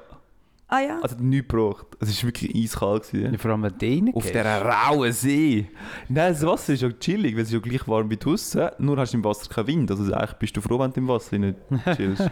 Ah 0.72 0.80
ja? 0.80 1.00
also 1.02 1.16
nichts 1.18 1.48
gebraucht. 1.48 1.86
Es 1.98 2.22
war 2.22 2.28
wirklich 2.28 2.54
eiskalt. 2.54 3.10
Gewesen. 3.10 3.32
Ja, 3.32 3.38
vor 3.38 3.50
allem, 3.50 3.62
wenn 3.64 3.76
du 3.76 3.86
reingehst. 3.86 4.16
Auf 4.16 4.26
dieser 4.26 4.62
rauen 4.62 5.12
See. 5.12 5.68
Nein, 6.08 6.32
das 6.32 6.46
Wasser 6.46 6.74
ist 6.74 6.82
ja 6.82 6.90
chillig, 6.92 7.34
weil 7.34 7.42
es 7.42 7.48
ist 7.48 7.54
ja 7.54 7.58
gleich 7.58 7.88
warm 7.88 8.08
wie 8.08 8.16
draußen. 8.16 8.70
Nur 8.78 8.96
hast 8.98 9.12
du 9.12 9.16
im 9.18 9.24
Wasser 9.24 9.52
keinen 9.52 9.66
Wind. 9.66 9.90
Also 9.90 10.12
eigentlich 10.12 10.34
bist 10.34 10.56
du 10.56 10.60
froh, 10.60 10.78
wenn 10.78 10.92
du 10.92 11.00
im 11.00 11.08
Wasser 11.08 11.38
nicht 11.38 11.56
chillst. 11.96 12.20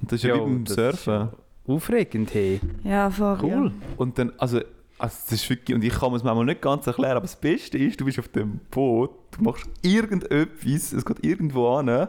Und 0.00 0.10
das 0.10 0.14
ist 0.14 0.24
ja, 0.24 0.34
Ja, 0.34 0.44
wie 0.44 0.52
beim 0.52 0.66
Surfen. 0.66 1.28
Aufregend, 1.66 2.34
hey. 2.34 2.60
Ja, 2.82 3.08
Fabio. 3.08 3.48
Cool. 3.48 3.72
Und 3.96 4.18
dann, 4.18 4.32
also 4.38 4.60
Also 5.04 5.18
das 5.28 5.42
ist 5.42 5.50
wirklich, 5.50 5.74
und 5.74 5.84
ich 5.84 5.92
kann 5.92 6.12
mir 6.12 6.16
es 6.16 6.24
manchmal 6.24 6.46
nicht 6.46 6.62
ganz 6.62 6.86
erklären, 6.86 7.18
aber 7.18 7.26
das 7.26 7.36
Beste 7.36 7.76
ist, 7.76 8.00
du 8.00 8.06
bist 8.06 8.18
auf 8.18 8.28
dem 8.28 8.58
Boot, 8.70 9.10
du 9.32 9.44
machst 9.44 9.66
irgendetwas, 9.82 10.94
es 10.94 11.04
geht 11.04 11.22
irgendwo 11.22 11.76
an 11.76 12.08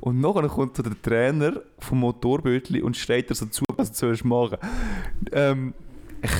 und 0.00 0.18
nachher 0.18 0.48
kommt 0.48 0.74
so 0.74 0.82
der 0.82 0.94
Trainer 1.02 1.60
vom 1.78 2.00
Motorbötli 2.00 2.80
und 2.80 2.96
steht 2.96 3.28
dir 3.28 3.34
so 3.34 3.44
zu, 3.44 3.66
was 3.76 3.92
du 3.92 3.98
sollst 3.98 4.24
machen. 4.24 4.56
Ähm, 5.30 5.74
ich, 6.22 6.30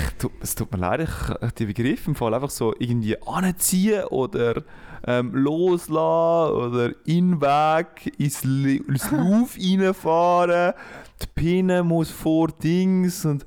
es 0.40 0.54
tut 0.54 0.72
mir 0.72 0.78
leid, 0.78 1.00
ich, 1.00 1.52
die 1.58 1.66
Begriffe 1.66 2.08
im 2.08 2.14
Fall 2.14 2.32
einfach 2.32 2.48
so 2.48 2.74
irgendwie 2.78 3.20
anziehen 3.20 4.04
oder 4.04 4.62
ähm, 5.06 5.34
loslassen 5.34 6.54
oder 6.54 6.94
in 7.04 7.32
den 7.32 7.40
Weg 7.42 8.18
ins, 8.18 8.42
ins 8.42 9.10
Lauf 9.10 9.58
reinfahren, 9.60 10.72
die 11.20 11.26
Pinne 11.34 11.82
muss 11.82 12.10
vor 12.10 12.48
Dings 12.48 13.26
und 13.26 13.44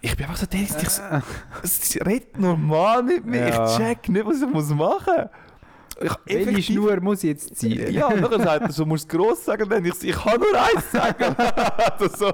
ich 0.00 0.16
bin 0.16 0.26
einfach 0.26 0.36
so 0.36 0.46
der, 0.46 0.60
ich, 0.60 0.70
es 1.62 1.98
redet 2.04 2.38
normal 2.38 3.02
mit 3.02 3.24
mir, 3.24 3.48
Ja. 3.48 3.64
ich 3.66 3.76
check 3.76 4.08
nicht, 4.08 4.26
was 4.26 4.42
ich 4.42 4.48
muss 4.48 4.68
machen 4.70 5.14
muss. 5.16 5.30
Welche 6.24 6.62
Schnur 6.62 7.00
muss 7.00 7.22
ich 7.22 7.30
jetzt 7.30 7.56
ziehen? 7.56 7.92
ja, 7.92 8.08
und 8.08 8.22
dann 8.22 8.42
sagt 8.42 8.62
er 8.62 8.72
so, 8.72 8.84
musst 8.84 9.12
du 9.12 9.16
gross 9.16 9.44
sagen, 9.44 9.68
dann 9.68 9.84
ich, 9.84 10.02
ich 10.02 10.12
kann 10.16 10.40
nur 10.40 10.48
eins 10.60 10.90
sagen. 10.90 11.36
also 11.36 12.08
so. 12.08 12.32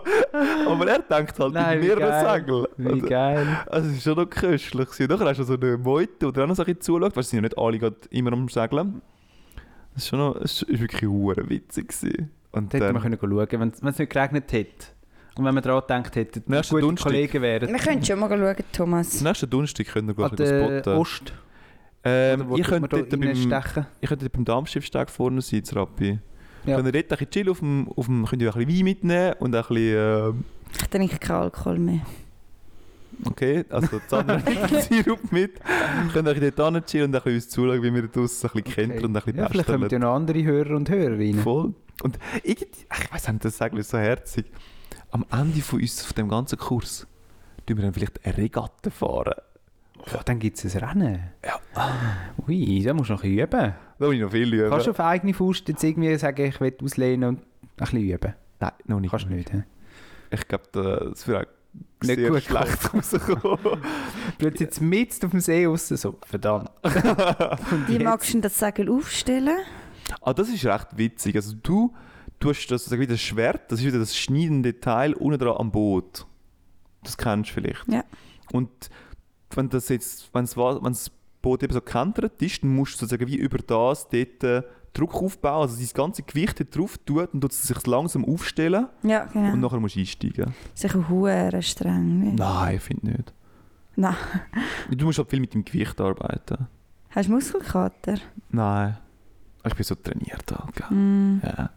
Aber 0.71 0.89
er 0.89 1.01
denkt 1.01 1.39
halt 1.39 1.53
Nein, 1.53 1.79
in 1.81 1.87
mehreren. 1.87 2.25
Sagen. 2.25 2.67
Wie 2.77 2.87
Also, 2.89 3.07
geil. 3.07 3.47
also 3.67 3.89
es 3.91 3.97
ist 3.97 4.03
schon 4.05 4.17
noch 4.17 4.31
köstlich. 4.31 4.89
Nachher 5.01 5.27
hast 5.27 5.39
du 5.39 5.45
so 5.45 5.55
eine 5.55 5.77
Meute, 5.77 6.13
die 6.23 6.33
dir 6.33 6.45
auch 6.45 6.47
noch 6.47 6.57
so 6.57 6.63
ein 6.63 6.67
bisschen 6.67 6.81
zuschaut, 6.81 7.15
weil 7.17 7.23
sie 7.23 7.31
sind 7.31 7.39
ja 7.39 7.43
nicht 7.43 7.59
alle 7.59 7.95
immer 8.11 8.33
am 8.33 8.49
Segeln. 8.49 9.03
Das 9.95 10.05
ist 10.05 10.09
schon 10.09 10.19
noch, 10.19 10.37
es 10.37 10.63
ist 10.63 10.81
wirklich 10.81 11.09
hure 11.11 11.49
witzig 11.51 11.89
gewesen. 11.89 12.31
Und 12.53 12.73
Da 12.73 12.79
hätte 12.79 12.93
man 12.93 13.03
können 13.03 13.19
schauen 13.21 13.47
wenn 13.51 13.69
es 13.69 13.99
nicht 13.99 14.11
geregnet 14.11 14.51
hätte. 14.53 14.87
Und 15.39 15.45
wenn 15.45 15.55
man 15.55 15.63
daran 15.63 15.83
gedacht 15.83 16.17
hätte, 16.17 16.41
dass 16.41 16.49
Nächsten 16.49 16.81
gute. 16.81 17.01
Kollegen 17.01 17.43
wären. 17.43 17.69
Wir 17.69 17.79
können 17.79 18.05
schon 18.05 18.19
mal 18.19 18.29
schauen, 18.29 18.65
Thomas. 18.73 19.21
nächsten 19.21 19.49
Donnerstag 19.49 19.87
könnt 19.87 20.11
ihr 20.11 20.19
An 20.19 20.35
gleich 20.35 20.49
spotten. 20.49 20.99
Ost. 20.99 21.33
Ähm, 22.03 22.41
Oder 22.41 22.49
wo 22.51 22.57
ihr 22.57 22.65
tut 22.65 22.81
man 22.81 22.81
könnt 22.91 22.93
da 22.93 22.97
dort 22.97 23.11
beim, 23.11 23.23
reinstechen? 23.23 23.87
ihr 24.01 24.09
könnt 24.09 24.23
dort 24.23 24.33
beim 24.33 24.45
Darmschiffsteg 24.45 25.11
vorne 25.11 25.41
sein, 25.41 25.65
zu 25.65 25.77
Rappi. 25.77 26.19
Ja. 26.67 26.75
Könnt 26.77 26.89
ihr 26.89 26.93
dort 26.93 27.05
ein 27.05 27.09
bisschen 27.09 27.31
chillen, 27.31 27.49
auf 27.51 27.59
dem, 27.61 27.89
auf 27.95 28.07
dem, 28.07 28.27
könnt 28.27 28.43
ihr 28.43 28.53
ein 28.53 28.59
bisschen 28.67 28.79
Wein 28.79 28.85
mitnehmen 28.85 29.35
und 29.39 29.55
ein 29.55 29.63
bisschen... 29.63 29.97
ähm, 29.97 30.45
Ich 30.81 30.89
trinke 30.89 31.19
keinen 31.19 31.37
Alkohol 31.43 31.79
mehr. 31.79 32.01
Okay, 33.25 33.65
also 33.71 34.01
nimmt 34.27 34.83
Sirup 34.83 35.33
mit. 35.33 35.53
Könnt 36.13 36.27
euch 36.27 36.41
dort 36.53 36.75
hin 36.75 36.85
chillen 36.85 37.05
und 37.07 37.15
ein 37.15 37.23
bisschen 37.23 37.35
uns 37.35 37.49
zuschauen, 37.49 37.83
wie 37.85 37.95
wir 37.95 38.09
draussen 38.09 38.51
ein 38.53 38.63
bisschen 38.63 38.75
kennt 38.91 39.05
und 39.05 39.17
ein 39.17 39.23
bisschen 39.23 39.39
ja, 39.39 39.49
vielleicht 39.49 39.69
kommen 39.69 39.89
ja 39.89 39.99
noch 40.01 40.15
andere 40.15 40.43
Hörer 40.43 40.75
und 40.77 40.91
Hörerinnen. 40.91 41.43
Voll. 41.43 41.75
Und 42.03 42.19
irgendwie, 42.43 42.69
ach, 42.89 43.05
ich 43.05 43.13
weiß 43.13 43.29
nicht, 43.29 43.45
das 43.45 43.61
ist 43.61 43.91
so 43.91 43.99
herzig. 43.99 44.47
Am 45.11 45.25
Ende 45.31 45.61
von 45.63 45.81
uns, 45.81 46.03
von 46.03 46.15
dem 46.15 46.29
ganzen 46.29 46.59
Kurs, 46.59 47.07
tun 47.67 47.77
wir 47.77 47.85
dann 47.85 47.95
vielleicht 47.95 48.25
eine 48.25 48.37
Regatta 48.37 48.91
fahren. 48.91 49.35
Oh, 49.99 50.21
dann 50.25 50.39
gibt 50.39 50.63
es 50.63 50.77
ein 50.77 50.85
Rennen. 50.85 51.31
Ja. 51.45 51.59
Ui, 52.47 52.83
da 52.83 52.95
musst 52.95 53.11
du 53.11 53.15
noch 53.15 53.25
ein 53.25 53.31
bisschen 53.37 53.47
üben. 53.47 53.75
Da 53.99 54.07
muss 54.07 54.15
ich 54.15 54.21
noch 54.21 54.31
viel 54.31 54.55
üben. 54.55 54.71
Kannst 54.71 54.87
du 54.87 54.91
auf 54.91 55.01
eigene 55.01 55.35
Faust 55.35 55.69
jetzt 55.69 55.83
irgendwie 55.83 56.17
sagen, 56.17 56.47
ich 56.47 56.61
will 56.61 56.75
auslehnen 56.83 57.29
und 57.31 57.39
ein 57.41 57.69
bisschen 57.77 58.01
üben? 58.01 58.35
Nein, 58.61 58.73
noch 58.87 59.01
nicht. 59.01 59.11
Kannst 59.11 59.27
du 59.27 59.31
nicht, 59.31 59.53
hä? 59.53 59.65
Ich 60.31 60.47
glaube, 60.47 60.65
das 60.73 61.29
auch 61.29 61.43
Nicht 62.03 62.17
sehr 62.17 62.31
gut 62.31 62.43
schlecht 62.43 62.95
rauskommen. 62.95 63.83
Plötzlich 64.39 64.61
jetzt 64.69 64.81
mitten 64.81 65.27
auf 65.27 65.31
dem 65.31 65.41
See 65.41 65.67
raus, 65.67 65.89
so, 65.89 66.17
verdammt. 66.27 66.71
Wie 67.87 67.99
magst 67.99 68.29
du 68.29 68.33
denn 68.33 68.43
das 68.43 68.59
Segel 68.59 68.91
aufstellen? 68.91 69.59
ah, 70.21 70.33
das 70.33 70.49
ist 70.49 70.65
recht 70.65 70.97
witzig. 70.97 71.37
Also 71.37 71.55
du, 71.63 71.95
du 72.39 72.51
hast 72.51 72.67
das, 72.69 72.91
ich, 72.91 73.09
das 73.09 73.21
Schwert, 73.21 73.71
das 73.71 73.81
ist 73.81 73.87
wieder 73.87 73.99
das 73.99 74.17
schneidende 74.17 74.79
Teil 74.81 75.15
unten 75.15 75.39
dran 75.39 75.57
am 75.57 75.71
Boot. 75.71 76.27
Das 77.03 77.17
kennst 77.17 77.51
du 77.51 77.55
vielleicht. 77.55 77.87
Ja. 77.89 78.05
Und 78.53 78.71
wenn 79.55 79.69
das 79.69 79.89
jetzt, 79.89 80.31
wenn 80.33 80.45
das, 80.45 80.55
das 80.55 81.11
Boot 81.43 81.63
eben 81.63 81.73
so 81.73 81.81
gekentert 81.81 82.41
ist, 82.43 82.63
dann 82.63 82.75
musst 82.75 82.95
du 82.95 82.99
sozusagen 83.07 83.27
wie 83.29 83.37
über 83.37 83.59
das 83.59 84.09
dort 84.09 84.45
äh, 84.45 84.63
Druck 84.93 85.15
aufbauen, 85.15 85.63
also 85.63 85.81
das 85.81 85.95
ganze 85.95 86.23
Gewicht 86.23 86.75
drauf 86.75 86.99
tut 86.99 87.33
und 87.33 87.41
tut 87.41 87.53
es 87.53 87.63
sich 87.63 87.87
langsam 87.87 88.25
aufstellen 88.25 88.89
Ja, 89.03 89.25
und 89.25 89.33
genau. 89.33 89.57
nachher 89.57 89.81
musst 89.81 89.97
du 89.97 90.01
einsteigen. 90.01 90.55
Sicher 90.75 91.09
hure 91.09 91.63
streng. 91.63 92.21
Nicht? 92.21 92.39
Nein, 92.39 92.77
ich 92.77 92.83
finde 92.83 93.07
nicht. 93.09 93.35
Nein. 93.97 94.17
Du 94.91 95.05
musst 95.07 95.19
halt 95.19 95.31
viel 95.31 95.41
mit 95.41 95.55
dem 95.55 95.65
Gewicht 95.65 96.01
arbeiten. 96.01 96.67
Hast 97.11 97.29
du 97.29 97.33
Muskelkater? 97.33 98.17
Nein. 98.51 98.97
Ich 99.65 99.75
bin 99.75 99.85
so 99.85 99.95
trainiert 99.95 100.45
halt, 100.51 100.75
gell? 100.75 100.97
Mm. 100.97 101.41
Ja. 101.45 101.71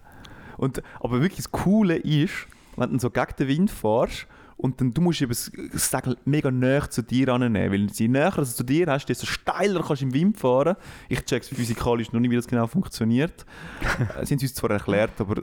Und, 0.61 0.81
aber 0.99 1.19
wirklich 1.21 1.37
das 1.37 1.51
Coole 1.51 1.95
ist, 1.97 2.33
wenn 2.77 2.91
du 2.93 2.99
so 2.99 3.09
gegen 3.09 3.33
den 3.39 3.47
Wind 3.47 3.71
fährst 3.71 4.27
und 4.57 4.79
dann 4.79 4.93
du 4.93 5.01
musst 5.01 5.21
eben 5.21 5.31
das 5.31 5.51
Segel 5.89 6.17
mega 6.23 6.51
näher 6.51 6.87
zu 6.89 7.01
dir 7.01 7.29
annehmen, 7.29 7.71
weil 7.71 7.87
je 7.91 8.07
näher 8.07 8.31
du 8.31 8.43
zu 8.45 8.63
dir 8.63 8.85
hast, 8.87 9.07
desto 9.07 9.25
steiler 9.25 9.81
kannst 9.85 10.03
du 10.03 10.05
im 10.05 10.13
Wind 10.13 10.37
fahren. 10.37 10.75
Ich 11.09 11.25
check's 11.25 11.49
physikalisch 11.49 12.11
noch 12.13 12.19
nicht, 12.19 12.29
wie 12.31 12.35
das 12.35 12.47
genau 12.47 12.67
funktioniert. 12.67 13.45
Äh, 14.19 14.25
Sie 14.25 14.35
uns 14.35 14.53
zwar 14.53 14.69
erklärt, 14.71 15.19
aber 15.19 15.41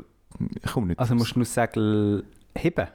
ich 0.54 0.72
komme 0.72 0.86
nicht 0.86 1.00
Also 1.00 1.14
musst 1.16 1.34
du 1.34 1.40
nur 1.40 1.44
das 1.46 1.54
Segel 1.54 2.24
heben. 2.54 2.86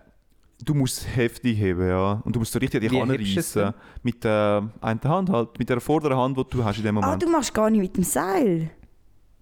Du 0.63 0.73
musst 0.73 0.99
es 0.99 1.15
heftig 1.17 1.57
heben, 1.59 1.85
ja. 1.89 2.21
Und 2.23 2.33
du 2.35 2.39
musst 2.39 2.53
so 2.53 2.59
richtig 2.59 2.81
an 2.83 2.89
dich 2.89 3.01
anreissen. 3.01 3.73
Mit 4.01 4.23
der 4.23 4.69
einen 4.79 5.03
Hand 5.03 5.29
halt, 5.29 5.59
mit 5.59 5.67
der 5.67 5.81
vorderen 5.81 6.17
Hand, 6.17 6.37
die 6.37 6.43
du 6.49 6.63
hast 6.63 6.77
in 6.77 6.83
dem 6.85 6.97
Ah, 6.99 7.01
Moment. 7.01 7.21
du 7.21 7.29
machst 7.29 7.53
gar 7.53 7.69
nicht 7.69 7.81
mit 7.81 7.97
dem 7.97 8.03
Seil. 8.05 8.69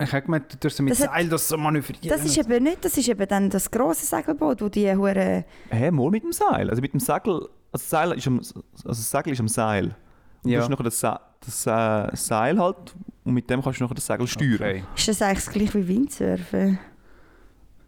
Ich 0.04 0.12
habe 0.14 0.22
gemeint, 0.24 0.52
du 0.54 0.58
tust 0.60 0.78
so 0.78 0.84
mit 0.84 0.91
Das 0.93 0.99
Seil 0.99 1.30
das 1.30 1.47
so 1.47 1.58
manövrieren. 1.58 2.10
Das 2.10 2.24
ist 2.26 2.38
eben 2.38 2.64
nicht, 2.64 2.84
das 2.84 2.97
ist 2.97 3.08
eben 3.08 3.28
dann 3.28 3.49
das 3.49 3.70
grosse 3.70 4.06
Segelboot, 4.06 4.62
wo 4.62 4.70
die 4.70 4.91
hure 4.95 5.45
Hä, 5.70 5.91
mal 5.91 6.10
mit 6.10 6.24
dem 6.24 6.32
Seil. 6.32 6.70
Also 6.70 6.82
mit 6.82 6.93
dem 6.93 6.99
Segel, 6.99 7.34
also 7.34 7.49
das 7.72 7.89
Seil 7.89 8.12
ist 8.14 8.28
am, 8.28 8.38
also 8.39 8.62
das 8.86 9.10
Segel 9.12 9.34
ist 9.34 9.39
am 9.39 9.47
Seil. 9.47 9.95
Und 10.43 10.49
Ja. 10.52 10.58
du 10.60 10.64
hast 10.64 10.70
nachher 10.70 10.84
das, 10.84 10.99
Se 10.99 11.20
das 11.45 11.68
äh, 11.68 12.16
Seil 12.16 12.58
halt 12.60 12.95
und 13.24 13.34
mit 13.34 13.49
dem 13.49 13.62
kannst 13.62 13.80
du 13.80 13.84
nachher 13.84 13.95
das 13.95 14.06
Segel 14.08 14.28
steuern. 14.28 14.56
Okay. 14.56 14.84
Ist 14.95 15.08
das 15.08 15.22
eigentlich 15.22 15.45
das 15.45 15.54
gleiche 15.54 15.74
wie 15.76 15.88
Windsurfen? 15.88 16.80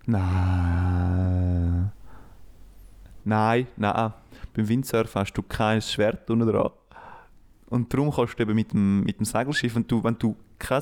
Nein. 0.05 1.91
Nein, 3.23 3.67
nein. 3.77 4.13
Beim 4.55 4.67
Windsurfen 4.67 5.21
hast 5.21 5.33
du 5.33 5.41
kein 5.41 5.81
Schwert 5.81 6.29
unten 6.29 6.47
dran. 6.47 6.69
Und 7.69 7.91
darum 7.91 8.11
kannst 8.11 8.37
du 8.37 8.43
eben 8.43 8.53
mit 8.53 8.71
dem, 8.73 9.01
mit 9.03 9.17
dem 9.17 9.25
Segelschiff, 9.25 9.73
wenn 9.75 9.87
du, 9.87 10.03
wenn 10.03 10.17
du 10.19 10.35
kein, 10.59 10.81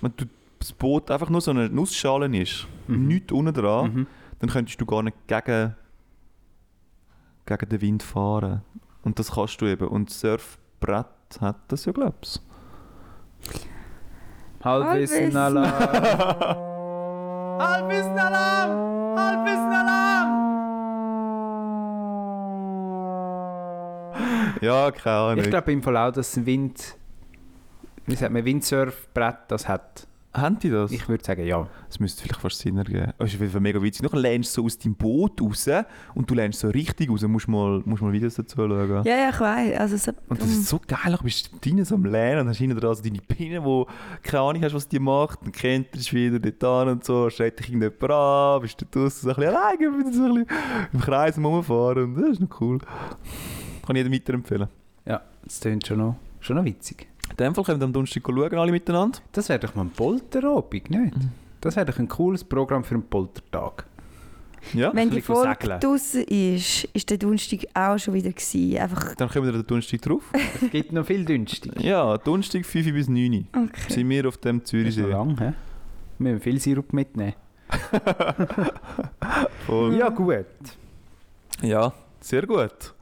wenn 0.00 0.12
du 0.16 0.24
das 0.58 0.72
Boot 0.72 1.10
einfach 1.10 1.30
nur 1.30 1.40
so 1.40 1.50
eine 1.50 1.68
Nussschale 1.68 2.26
ist, 2.36 2.66
Mhm. 2.86 3.06
nichts 3.08 3.32
unten 3.32 3.54
dran, 3.54 3.92
Mhm. 3.94 4.06
dann 4.40 4.50
könntest 4.50 4.80
du 4.80 4.86
gar 4.86 5.02
nicht 5.02 5.16
gegen, 5.26 5.74
gegen 7.46 7.68
den 7.68 7.80
Wind 7.80 8.02
fahren. 8.02 8.62
Und 9.02 9.18
das 9.18 9.32
kannst 9.32 9.60
du 9.60 9.66
eben. 9.66 9.88
Und 9.88 10.10
Surfbrett 10.10 11.06
hat 11.40 11.56
das 11.68 11.84
ja, 11.86 11.92
glaubst 11.92 12.42
Halbwissen 14.62 15.16
Halbwissen. 15.16 15.36
Alarm. 15.36 15.72
Halbwissen 17.60 18.18
Alarm! 18.18 19.18
Halbwissen 19.18 19.72
Alarm! 19.72 20.30
Ja, 24.60 24.90
keine 24.90 25.16
Ahnung. 25.16 25.44
Ich 25.44 25.50
glaube 25.50 25.72
im 25.72 25.82
Fall 25.82 25.96
auch, 25.96 26.12
dass 26.12 26.44
Wind, 26.44 26.96
wie 28.10 28.16
sagt 28.16 28.32
man, 28.32 28.44
Windsurfbrett 28.44 29.36
das 29.48 29.68
hat. 29.68 30.06
Haben 30.32 30.60
die 30.60 30.70
das? 30.70 30.92
Ich 30.92 31.08
würde 31.08 31.24
sagen, 31.24 31.44
ja. 31.44 31.66
Das 31.88 31.98
müsste 31.98 32.22
vielleicht 32.22 32.40
fast 32.40 32.60
Sinn 32.60 32.76
ergeben. 32.76 33.12
Das 33.18 33.30
ist 33.30 33.34
auf 33.34 33.40
jeden 33.40 33.50
Fall 33.50 33.60
mega 33.60 33.82
witzig. 33.82 34.04
Nachher 34.04 34.20
lernst 34.20 34.56
du 34.56 34.60
so 34.60 34.66
aus 34.66 34.78
deinem 34.78 34.94
Boot 34.94 35.40
raus 35.42 35.68
und 36.14 36.30
du 36.30 36.34
lernst 36.34 36.60
so 36.60 36.68
richtig 36.68 37.10
raus. 37.10 37.22
Musst 37.22 37.48
mal, 37.48 37.82
musst 37.84 38.00
mal 38.00 38.12
Videos 38.12 38.36
dazu 38.36 38.56
schauen. 38.56 39.02
Ja, 39.04 39.16
ja, 39.16 39.30
ich 39.30 39.40
weiß. 39.40 39.80
Also 39.80 39.96
so, 39.96 40.12
Und 40.28 40.40
das 40.40 40.48
ist 40.48 40.68
so 40.68 40.80
geil, 40.86 41.16
du 41.18 41.24
bist 41.24 41.50
drinnen 41.60 41.84
so 41.84 41.96
am 41.96 42.04
Lernen 42.04 42.42
und 42.42 42.48
hast 42.50 42.58
hinten 42.58 42.78
dran 42.78 42.94
so 42.94 43.02
deine 43.02 43.18
Pinne, 43.18 43.64
wo 43.64 43.88
keine 44.22 44.42
Ahnung 44.44 44.62
hast, 44.62 44.72
was 44.72 44.86
die 44.86 45.00
macht. 45.00 45.42
Dann 45.42 45.50
kennt 45.50 45.88
er 45.92 45.98
dich 45.98 46.14
wieder 46.14 46.38
dort 46.38 46.64
an 46.64 46.94
und 46.94 47.04
so, 47.04 47.28
schreit 47.28 47.58
dich 47.58 47.68
irgendjemand 47.68 48.12
an, 48.12 48.60
bist 48.62 48.80
du 48.80 48.84
draussen 48.88 49.22
so 49.22 49.28
ein 49.30 49.34
bisschen 49.34 49.56
alleine, 49.56 49.98
wieder 49.98 50.12
so 50.12 50.24
ein 50.26 50.34
bisschen 50.46 50.88
im 50.92 51.00
Kreis 51.00 51.38
rumfahren 51.38 52.04
und 52.04 52.22
das 52.22 52.30
ist 52.30 52.40
noch 52.40 52.60
cool. 52.60 52.78
Kann 52.78 53.96
ich 53.96 54.04
jedem 54.04 54.12
weiterempfehlen. 54.12 54.68
Ja, 55.06 55.22
das 55.42 55.58
klingt 55.58 55.84
schon 55.84 55.98
noch, 55.98 56.14
schon 56.38 56.54
noch 56.54 56.64
witzig. 56.64 57.08
In 57.30 57.36
dem 57.36 57.54
Fall 57.54 57.64
können 57.64 57.80
wir 57.80 57.84
am 57.86 57.92
Donnerstag 57.92 58.22
schauen, 58.26 58.54
alle 58.54 58.72
miteinander. 58.72 59.18
Das 59.32 59.48
wäre 59.48 59.58
doch 59.58 59.74
mal 59.74 59.82
ein 59.82 59.90
Polterabend, 59.90 60.90
nicht? 60.90 61.14
Das 61.60 61.76
wäre 61.76 61.86
doch 61.86 61.98
ein 61.98 62.08
cooles 62.08 62.44
Programm 62.44 62.84
für 62.84 62.94
einen 62.94 63.04
Poltertag. 63.04 63.86
Ja. 64.74 64.94
wenn 64.94 65.08
die 65.10 65.22
Folge 65.22 65.78
draußen 65.80 66.22
ist, 66.24 66.84
ist 66.92 67.08
der 67.08 67.16
Donnerstag 67.16 67.60
auch 67.72 67.96
schon 67.98 68.12
wieder 68.12 68.28
gewesen. 68.30 68.76
Einfach, 68.76 69.14
Dann 69.14 69.30
kommen 69.30 69.46
wir 69.46 69.52
den 69.52 69.66
Donnerstag 69.66 70.02
drauf. 70.02 70.22
Es 70.62 70.70
gibt 70.70 70.92
noch 70.92 71.06
viel 71.06 71.24
dünstig. 71.24 71.80
Ja, 71.80 72.18
Donnerstag 72.18 72.66
5 72.66 72.92
bis 72.92 73.08
9 73.08 73.32
Uhr 73.32 73.44
okay. 73.64 73.80
sind 73.92 74.08
wir 74.10 74.28
auf 74.28 74.36
dem 74.36 74.58
Das 74.58 74.64
ist 74.64 74.68
Zürichsee. 74.70 75.02
lang, 75.02 75.38
hä? 75.38 75.52
Wir 76.18 76.32
müssen 76.32 76.42
viel 76.42 76.60
Sirup 76.60 76.92
mitnehmen. 76.92 77.32
Ja, 79.98 80.08
gut. 80.10 80.46
Ja, 81.62 81.92
sehr 82.20 82.46
gut. 82.46 82.92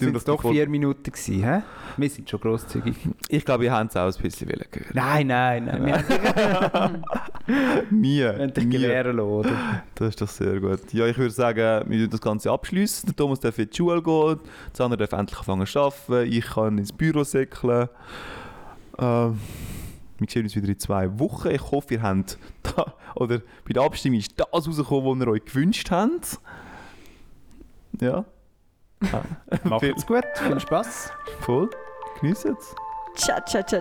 Sind 0.00 0.14
das 0.14 0.24
doch 0.24 0.42
vier 0.42 0.68
Minuten 0.68 1.04
gewesen, 1.04 1.42
hä? 1.44 1.62
Wir 1.96 2.08
sind 2.10 2.28
schon 2.30 2.40
grosszügig. 2.40 2.96
Ich 3.28 3.44
glaube, 3.44 3.64
ihr 3.64 3.72
habt 3.72 3.90
es 3.90 3.96
auch 3.96 4.06
ein 4.06 4.22
bisschen 4.22 4.48
wollen 4.48 4.64
hören. 4.72 4.90
Nein, 4.94 5.26
nein, 5.26 5.64
nein. 5.64 7.02
Wir 7.90 8.28
haben 8.32 8.46
Nie. 8.46 8.52
dich 8.52 8.64
nie. 8.64 8.70
gewähren 8.78 9.16
lassen, 9.16 9.28
oder? 9.28 9.82
Das 9.94 10.08
ist 10.08 10.20
doch 10.20 10.28
sehr 10.28 10.60
gut. 10.60 10.92
Ja, 10.92 11.06
ich 11.06 11.18
würde 11.18 11.30
sagen, 11.32 11.84
wir 11.90 11.98
tun 12.00 12.10
das 12.10 12.20
Ganze 12.20 12.50
abschließen. 12.50 13.06
Der 13.08 13.16
Thomas 13.16 13.40
darf 13.40 13.58
in 13.58 13.68
die 13.70 13.76
Schule 13.76 14.02
gehen, 14.02 14.40
Sandra 14.72 14.96
darf 14.96 15.12
endlich 15.12 15.38
anfangen 15.38 15.66
zu 15.66 15.80
arbeiten, 15.80 16.32
ich 16.32 16.44
kann 16.46 16.78
ins 16.78 16.92
Büro 16.92 17.24
säckeln. 17.24 17.88
Ähm, 18.98 19.38
wir 20.18 20.28
sehen 20.28 20.42
uns 20.44 20.54
wieder 20.54 20.68
in 20.68 20.78
zwei 20.78 21.18
Wochen. 21.18 21.48
Ich 21.48 21.70
hoffe, 21.70 21.94
ihr 21.94 22.02
habt 22.02 22.38
da, 22.62 22.94
oder 23.16 23.38
bei 23.66 23.72
der 23.72 23.82
Abstimmung 23.82 24.18
ist 24.18 24.34
das 24.38 24.46
rausgekommen, 24.52 25.18
was 25.20 25.26
ihr 25.26 25.30
euch 25.32 25.44
gewünscht 25.44 25.90
habt. 25.90 26.38
Ja. 28.00 28.24
Ah, 29.12 29.22
Macht's 29.64 30.06
gut, 30.06 30.24
viel 30.34 30.60
Spaß. 30.60 31.10
voll. 31.40 31.70
Geniessen 32.20 32.56
es. 32.58 32.74
Tja, 33.14 33.40
tja, 33.40 33.62
tja, 33.62 33.80